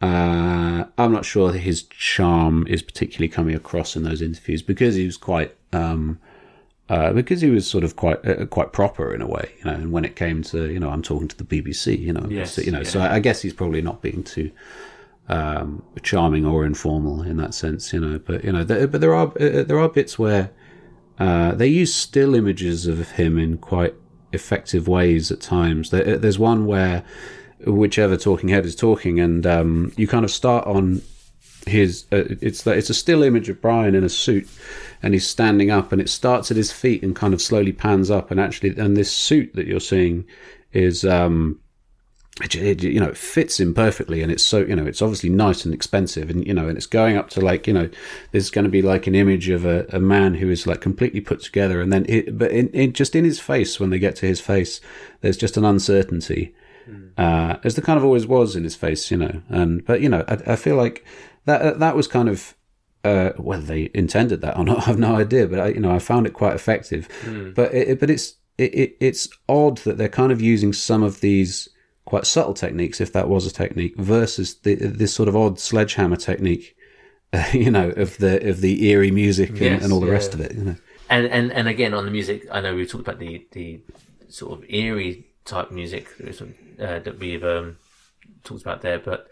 Uh, 0.00 0.84
I'm 0.96 1.12
not 1.12 1.24
sure 1.24 1.52
his 1.52 1.82
charm 1.82 2.64
is 2.68 2.82
particularly 2.82 3.28
coming 3.28 3.56
across 3.56 3.96
in 3.96 4.04
those 4.04 4.22
interviews 4.22 4.62
because 4.62 4.94
he 4.94 5.04
was 5.04 5.16
quite, 5.16 5.56
um, 5.72 6.20
uh, 6.88 7.12
because 7.12 7.40
he 7.40 7.50
was 7.50 7.68
sort 7.68 7.82
of 7.82 7.96
quite, 7.96 8.24
uh, 8.24 8.46
quite 8.46 8.72
proper 8.72 9.12
in 9.12 9.20
a 9.20 9.26
way, 9.26 9.50
you 9.58 9.64
know. 9.64 9.72
And 9.72 9.90
when 9.90 10.04
it 10.04 10.14
came 10.14 10.44
to, 10.44 10.70
you 10.70 10.78
know, 10.78 10.90
I'm 10.90 11.02
talking 11.02 11.26
to 11.26 11.36
the 11.36 11.42
BBC, 11.42 11.98
you 11.98 12.12
know, 12.12 12.24
Yes, 12.30 12.52
so, 12.52 12.62
you 12.62 12.70
know, 12.70 12.84
so 12.84 13.00
yeah. 13.00 13.06
I, 13.06 13.14
I 13.14 13.18
guess 13.18 13.42
he's 13.42 13.52
probably 13.52 13.82
not 13.82 14.00
being 14.00 14.22
too, 14.22 14.52
um, 15.28 15.82
charming 16.02 16.46
or 16.46 16.64
informal 16.64 17.22
in 17.22 17.36
that 17.38 17.52
sense, 17.52 17.92
you 17.92 17.98
know. 18.00 18.18
But 18.18 18.44
you 18.44 18.52
know, 18.52 18.62
there, 18.64 18.86
but 18.86 19.00
there 19.00 19.14
are 19.14 19.26
uh, 19.40 19.64
there 19.64 19.80
are 19.80 19.88
bits 19.88 20.16
where 20.16 20.50
uh, 21.18 21.52
they 21.56 21.66
use 21.66 21.94
still 21.94 22.34
images 22.34 22.86
of 22.86 23.10
him 23.12 23.38
in 23.38 23.58
quite 23.58 23.94
effective 24.32 24.88
ways 24.88 25.30
at 25.30 25.40
times. 25.40 25.90
There, 25.90 26.16
there's 26.16 26.38
one 26.38 26.66
where 26.66 27.04
whichever 27.66 28.16
talking 28.16 28.48
head 28.48 28.64
is 28.64 28.76
talking, 28.76 29.20
and 29.20 29.46
um, 29.46 29.92
you 29.96 30.06
kind 30.06 30.24
of 30.24 30.30
start 30.30 30.66
on 30.66 31.02
his. 31.66 32.04
Uh, 32.12 32.24
it's 32.40 32.62
that 32.62 32.78
it's 32.78 32.90
a 32.90 32.94
still 32.94 33.22
image 33.22 33.48
of 33.48 33.60
Brian 33.60 33.94
in 33.94 34.04
a 34.04 34.08
suit, 34.08 34.48
and 35.02 35.14
he's 35.14 35.26
standing 35.26 35.70
up, 35.70 35.92
and 35.92 36.00
it 36.00 36.08
starts 36.08 36.50
at 36.50 36.56
his 36.56 36.72
feet 36.72 37.02
and 37.02 37.14
kind 37.14 37.34
of 37.34 37.42
slowly 37.42 37.72
pans 37.72 38.10
up, 38.10 38.30
and 38.30 38.40
actually, 38.40 38.76
and 38.76 38.96
this 38.96 39.12
suit 39.12 39.54
that 39.54 39.66
you're 39.66 39.80
seeing 39.80 40.24
is. 40.72 41.04
Um, 41.04 41.60
it, 42.42 42.54
it, 42.54 42.82
you 42.82 43.00
know, 43.00 43.08
it 43.08 43.16
fits 43.16 43.58
him 43.58 43.74
perfectly, 43.74 44.22
and 44.22 44.30
it's 44.30 44.44
so 44.44 44.58
you 44.58 44.76
know, 44.76 44.86
it's 44.86 45.02
obviously 45.02 45.28
nice 45.28 45.64
and 45.64 45.74
expensive, 45.74 46.30
and 46.30 46.46
you 46.46 46.54
know, 46.54 46.68
and 46.68 46.76
it's 46.76 46.86
going 46.86 47.16
up 47.16 47.30
to 47.30 47.40
like 47.40 47.66
you 47.66 47.72
know, 47.72 47.88
there's 48.32 48.50
going 48.50 48.64
to 48.64 48.70
be 48.70 48.82
like 48.82 49.06
an 49.06 49.14
image 49.14 49.48
of 49.48 49.64
a, 49.64 49.86
a 49.90 50.00
man 50.00 50.34
who 50.34 50.50
is 50.50 50.66
like 50.66 50.80
completely 50.80 51.20
put 51.20 51.42
together, 51.42 51.80
and 51.80 51.92
then 51.92 52.06
it, 52.08 52.38
but 52.38 52.52
in, 52.52 52.68
in 52.68 52.92
just 52.92 53.16
in 53.16 53.24
his 53.24 53.40
face 53.40 53.80
when 53.80 53.90
they 53.90 53.98
get 53.98 54.16
to 54.16 54.26
his 54.26 54.40
face, 54.40 54.80
there's 55.20 55.36
just 55.36 55.56
an 55.56 55.64
uncertainty, 55.64 56.54
uh, 57.16 57.56
as 57.64 57.74
there 57.74 57.84
kind 57.84 57.98
of 57.98 58.04
always 58.04 58.26
was 58.26 58.54
in 58.54 58.64
his 58.64 58.76
face, 58.76 59.10
you 59.10 59.16
know, 59.16 59.42
and 59.48 59.84
but 59.84 60.00
you 60.00 60.08
know, 60.08 60.24
I, 60.28 60.52
I 60.52 60.56
feel 60.56 60.76
like 60.76 61.04
that 61.44 61.78
that 61.78 61.96
was 61.96 62.06
kind 62.06 62.28
of. 62.28 62.54
Uh, 63.04 63.30
whether 63.34 63.62
they 63.62 63.88
intended 63.94 64.40
that 64.40 64.58
or 64.58 64.64
not, 64.64 64.78
I 64.82 64.82
have 64.82 64.98
no 64.98 65.14
idea. 65.14 65.46
But 65.46 65.60
I, 65.60 65.68
you 65.68 65.80
know, 65.80 65.94
I 65.94 66.00
found 66.00 66.26
it 66.26 66.32
quite 66.32 66.54
effective. 66.54 67.08
But 67.54 67.72
it, 67.72 68.00
but 68.00 68.10
it's 68.10 68.34
it, 68.58 68.74
it, 68.74 68.96
it's 69.00 69.28
odd 69.48 69.78
that 69.78 69.96
they're 69.96 70.08
kind 70.08 70.32
of 70.32 70.42
using 70.42 70.72
some 70.72 71.04
of 71.04 71.20
these 71.20 71.68
quite 72.08 72.24
subtle 72.24 72.54
techniques, 72.54 73.02
if 73.02 73.12
that 73.12 73.28
was 73.28 73.46
a 73.46 73.52
technique, 73.52 73.94
versus 73.98 74.54
the, 74.60 74.74
this 74.76 75.12
sort 75.12 75.28
of 75.28 75.36
odd 75.36 75.60
sledgehammer 75.60 76.16
technique, 76.16 76.74
uh, 77.34 77.44
you 77.52 77.70
know, 77.70 77.90
of 77.90 78.16
the 78.16 78.48
of 78.48 78.62
the 78.62 78.88
eerie 78.88 79.10
music 79.10 79.50
and, 79.50 79.60
Yes, 79.60 79.84
and 79.84 79.92
all 79.92 80.00
the 80.00 80.06
yeah. 80.06 80.12
rest 80.14 80.32
of 80.32 80.40
it. 80.40 80.54
You 80.54 80.64
know, 80.64 80.76
And 81.10 81.26
and 81.26 81.52
and 81.52 81.68
again 81.68 81.92
on 81.92 82.06
the 82.06 82.10
music, 82.10 82.46
I 82.50 82.62
know 82.62 82.74
we 82.74 82.86
talked 82.86 83.06
about 83.06 83.18
the 83.18 83.46
the 83.52 83.80
sort 84.28 84.52
of 84.52 84.64
eerie 84.70 85.26
type 85.44 85.70
music 85.70 86.08
uh, 86.20 86.98
that 86.98 87.18
we've 87.18 87.44
um, 87.44 87.76
talked 88.42 88.62
about 88.62 88.80
there, 88.80 88.98
but 88.98 89.28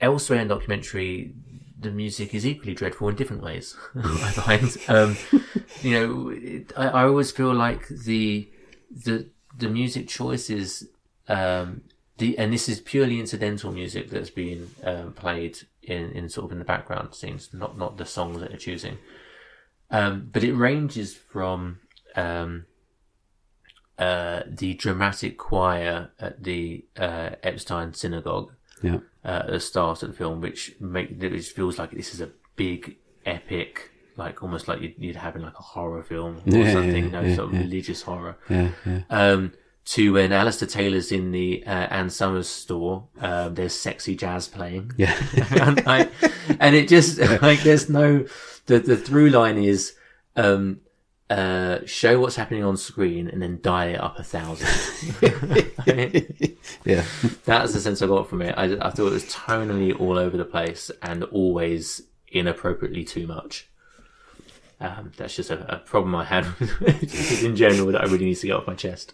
elsewhere 0.00 0.40
in 0.40 0.48
documentary, 0.48 1.32
the 1.78 1.92
music 1.92 2.34
is 2.34 2.44
equally 2.44 2.74
dreadful 2.74 3.08
in 3.08 3.14
different 3.14 3.42
ways. 3.42 3.76
I 3.94 4.30
find, 4.32 4.76
um, 4.88 5.16
you 5.82 5.92
know, 5.92 6.30
it, 6.30 6.72
I, 6.76 6.88
I 6.88 7.04
always 7.04 7.30
feel 7.30 7.54
like 7.54 7.86
the 7.86 8.48
the 8.90 9.28
the 9.56 9.68
music 9.68 10.08
choices, 10.08 10.88
um, 11.28 11.82
the 12.18 12.38
and 12.38 12.52
this 12.52 12.68
is 12.68 12.80
purely 12.80 13.18
incidental 13.20 13.72
music 13.72 14.10
that's 14.10 14.30
being 14.30 14.70
um, 14.84 15.12
played 15.12 15.58
in 15.82 16.10
in 16.12 16.28
sort 16.28 16.46
of 16.46 16.52
in 16.52 16.58
the 16.58 16.64
background 16.64 17.14
scenes, 17.14 17.50
not 17.52 17.76
not 17.76 17.96
the 17.96 18.06
songs 18.06 18.40
that 18.40 18.50
they're 18.50 18.58
choosing. 18.58 18.98
Um, 19.90 20.28
but 20.32 20.42
it 20.42 20.54
ranges 20.54 21.14
from 21.14 21.78
um, 22.16 22.66
uh, 23.98 24.42
the 24.46 24.74
dramatic 24.74 25.38
choir 25.38 26.10
at 26.18 26.42
the 26.42 26.84
uh, 26.98 27.30
Epstein 27.42 27.94
Synagogue 27.94 28.52
yeah, 28.82 28.98
uh, 29.24 29.42
at 29.44 29.46
the 29.50 29.60
start 29.60 30.02
of 30.02 30.10
the 30.10 30.16
film, 30.16 30.40
which 30.40 30.74
make 30.80 31.20
which 31.20 31.50
feels 31.50 31.78
like 31.78 31.92
this 31.92 32.12
is 32.14 32.20
a 32.20 32.30
big 32.56 32.96
epic, 33.24 33.90
like 34.16 34.42
almost 34.42 34.66
like 34.68 34.80
you'd, 34.80 34.94
you'd 34.98 35.16
have 35.16 35.36
in 35.36 35.42
like 35.42 35.58
a 35.58 35.62
horror 35.62 36.02
film 36.02 36.42
or 36.46 36.58
Yeah, 36.58 36.72
something, 36.72 37.04
yeah, 37.04 37.10
no 37.10 37.20
yeah, 37.22 37.36
sort 37.36 37.52
of 37.52 37.58
religious 37.60 38.02
horror. 38.02 38.36
yeah, 38.48 38.70
yeah. 38.84 39.02
Um, 39.10 39.52
to 39.84 40.14
when 40.14 40.32
Alistair 40.32 40.66
Taylor's 40.66 41.12
in 41.12 41.30
the 41.30 41.62
uh, 41.66 41.70
Ann 41.70 42.08
Summers 42.08 42.48
store, 42.48 43.06
um, 43.20 43.54
there's 43.54 43.74
sexy 43.74 44.16
jazz 44.16 44.48
playing. 44.48 44.92
Yeah. 44.96 45.14
and, 45.60 45.82
I, 45.86 46.08
and 46.58 46.74
it 46.74 46.88
just 46.88 47.18
like 47.42 47.62
there's 47.62 47.90
no 47.90 48.26
the 48.66 48.78
the 48.78 48.96
through 48.96 49.30
line 49.30 49.58
is 49.58 49.94
um 50.36 50.80
uh 51.28 51.78
show 51.84 52.20
what's 52.20 52.36
happening 52.36 52.64
on 52.64 52.76
screen 52.76 53.28
and 53.28 53.42
then 53.42 53.58
dial 53.60 53.94
it 53.94 54.00
up 54.00 54.18
a 54.18 54.22
thousand. 54.22 54.68
yeah. 56.84 57.04
That's 57.44 57.74
the 57.74 57.80
sense 57.80 58.00
I 58.00 58.06
got 58.06 58.28
from 58.28 58.40
it. 58.40 58.54
I, 58.56 58.64
I 58.64 58.90
thought 58.90 59.08
it 59.08 59.12
was 59.12 59.24
tonally 59.24 59.98
all 59.98 60.18
over 60.18 60.36
the 60.36 60.44
place 60.46 60.90
and 61.02 61.24
always 61.24 62.02
inappropriately 62.28 63.04
too 63.04 63.26
much. 63.26 63.68
Um, 64.80 65.12
that's 65.16 65.36
just 65.36 65.50
a, 65.50 65.76
a 65.76 65.78
problem 65.78 66.14
I 66.14 66.24
had 66.24 66.46
with 66.58 67.42
in 67.44 67.54
general 67.54 67.86
that 67.92 68.00
I 68.00 68.04
really 68.04 68.24
need 68.24 68.36
to 68.36 68.46
get 68.46 68.56
off 68.56 68.66
my 68.66 68.74
chest. 68.74 69.12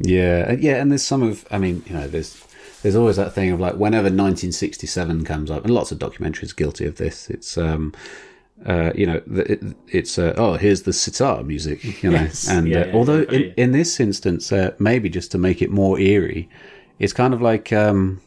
Yeah, 0.00 0.46
uh, 0.50 0.56
yeah, 0.58 0.76
and 0.76 0.90
there's 0.90 1.04
some 1.06 1.22
of. 1.22 1.46
I 1.50 1.58
mean, 1.58 1.82
you 1.86 1.94
know, 1.94 2.06
there's 2.08 2.42
there's 2.82 2.94
always 2.96 3.16
that 3.16 3.32
thing 3.34 3.50
of 3.50 3.58
like 3.60 3.74
whenever 3.74 4.04
1967 4.04 5.24
comes 5.24 5.50
up, 5.50 5.64
and 5.64 5.74
lots 5.74 5.90
of 5.92 5.98
documentaries 5.98 6.54
guilty 6.54 6.86
of 6.86 6.96
this. 6.96 7.28
It's 7.30 7.58
um, 7.58 7.92
uh, 8.66 8.92
you 8.94 9.06
know, 9.06 9.20
it, 9.32 9.60
it's 9.88 10.18
uh, 10.18 10.34
oh, 10.36 10.54
here's 10.54 10.82
the 10.82 10.92
sitar 10.92 11.42
music, 11.42 12.02
you 12.02 12.10
know, 12.10 12.20
Yes. 12.20 12.48
and 12.48 12.68
Yeah, 12.68 12.80
uh, 12.82 12.86
yeah, 12.86 12.92
although 12.94 13.18
yeah. 13.30 13.38
in, 13.38 13.54
in 13.56 13.72
this 13.72 13.98
instance, 14.00 14.52
uh, 14.52 14.72
maybe 14.78 15.08
just 15.08 15.30
to 15.32 15.38
make 15.38 15.62
it 15.62 15.70
more 15.70 15.98
eerie, 15.98 16.48
it's 16.98 17.12
kind 17.12 17.34
of 17.34 17.42
like 17.42 17.72
um, 17.72 18.20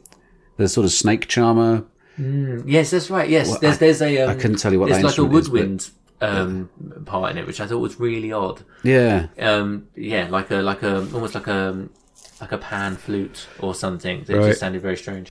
the 0.57 0.67
sort 0.67 0.86
of 0.86 0.91
snake 0.91 1.28
charmer. 1.28 1.86
Mm, 2.19 2.63
yes, 2.67 2.91
that's 2.91 3.09
right. 3.09 3.30
Yes, 3.30 3.47
Well, 3.49 3.59
there's 3.61 3.76
I- 3.76 3.80
there's 3.80 4.01
a. 4.01 4.22
Um, 4.22 4.30
I 4.30 4.36
couldn't 4.36 4.57
tell 4.57 4.74
you 4.74 4.80
what 4.80 4.89
There's 4.89 5.01
that 5.01 5.07
like 5.07 5.17
a 5.17 5.22
instrument 5.22 5.43
is, 5.43 5.49
woodwind 5.49 5.89
um, 6.22 6.69
part 7.05 7.32
in 7.32 7.38
it, 7.38 7.47
which 7.47 7.59
I 7.59 7.67
thought 7.67 7.80
was 7.80 7.99
really 7.99 8.32
odd. 8.32 8.63
Yeah, 8.84 9.28
Um, 9.39 9.88
yeah, 9.95 10.28
like 10.30 10.51
a 10.51 10.57
like 10.61 10.84
a 10.84 10.97
almost 11.13 11.36
like 11.36 11.47
a 11.47 11.88
like 12.39 12.51
a 12.51 12.57
pan 12.57 12.95
flute 12.95 13.47
or 13.59 13.74
something. 13.76 14.24
That 14.26 14.38
Right. 14.38 14.47
just 14.47 14.59
sounded 14.59 14.82
very 14.82 14.97
strange. 14.97 15.30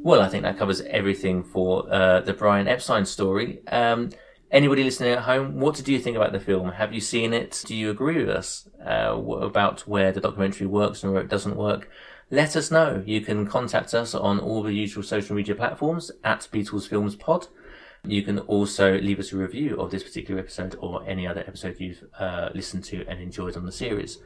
Well, 0.00 0.22
I 0.22 0.28
think 0.30 0.44
that 0.44 0.56
covers 0.56 0.80
everything 0.82 1.44
for 1.44 1.92
uh, 1.92 2.20
the 2.20 2.32
Brian 2.32 2.66
Epstein 2.66 3.04
story. 3.04 3.60
Um, 3.68 4.08
anybody 4.50 4.82
listening 4.82 5.10
at 5.12 5.18
home, 5.24 5.60
what 5.60 5.74
did 5.74 5.86
you 5.86 5.98
think 5.98 6.16
about 6.16 6.32
the 6.32 6.40
film? 6.40 6.70
Have 6.72 6.94
you 6.94 7.00
seen 7.02 7.34
it? 7.34 7.62
Do 7.66 7.76
you 7.76 7.90
agree 7.90 8.24
with 8.24 8.30
us 8.34 8.66
uh, 8.82 9.14
about 9.20 9.80
where 9.80 10.10
the 10.10 10.20
documentary 10.22 10.66
works 10.66 11.02
and 11.02 11.12
where 11.12 11.20
it 11.20 11.28
doesn't 11.28 11.56
work? 11.56 11.90
Let 12.30 12.56
us 12.56 12.70
know. 12.70 13.02
You 13.06 13.20
can 13.22 13.46
contact 13.46 13.94
us 13.94 14.14
on 14.14 14.38
all 14.38 14.62
the 14.62 14.72
usual 14.72 15.02
social 15.02 15.34
media 15.34 15.54
platforms 15.54 16.10
at 16.22 16.48
Beatles 16.52 16.88
Films 16.88 17.16
Pod. 17.16 17.46
You 18.04 18.22
can 18.22 18.38
also 18.40 18.98
leave 18.98 19.18
us 19.18 19.32
a 19.32 19.36
review 19.36 19.80
of 19.80 19.90
this 19.90 20.02
particular 20.02 20.40
episode 20.40 20.76
or 20.78 21.04
any 21.06 21.26
other 21.26 21.40
episode 21.40 21.76
you've 21.80 22.04
uh, 22.18 22.50
listened 22.54 22.84
to 22.84 23.06
and 23.06 23.20
enjoyed 23.20 23.56
on 23.56 23.64
the 23.64 23.72
series. 23.72 24.18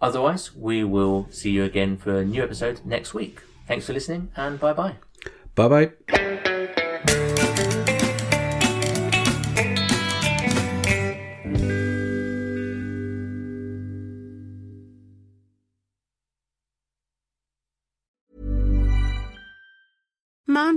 Otherwise, 0.00 0.54
we 0.54 0.84
will 0.84 1.26
see 1.30 1.50
you 1.50 1.64
again 1.64 1.96
for 1.96 2.18
a 2.18 2.24
new 2.24 2.42
episode 2.42 2.80
next 2.84 3.14
week. 3.14 3.40
Thanks 3.66 3.86
for 3.86 3.92
listening 3.92 4.30
and 4.36 4.58
bye 4.58 4.72
bye. 4.72 4.96
bye 5.54 5.68
bye. 5.68 6.24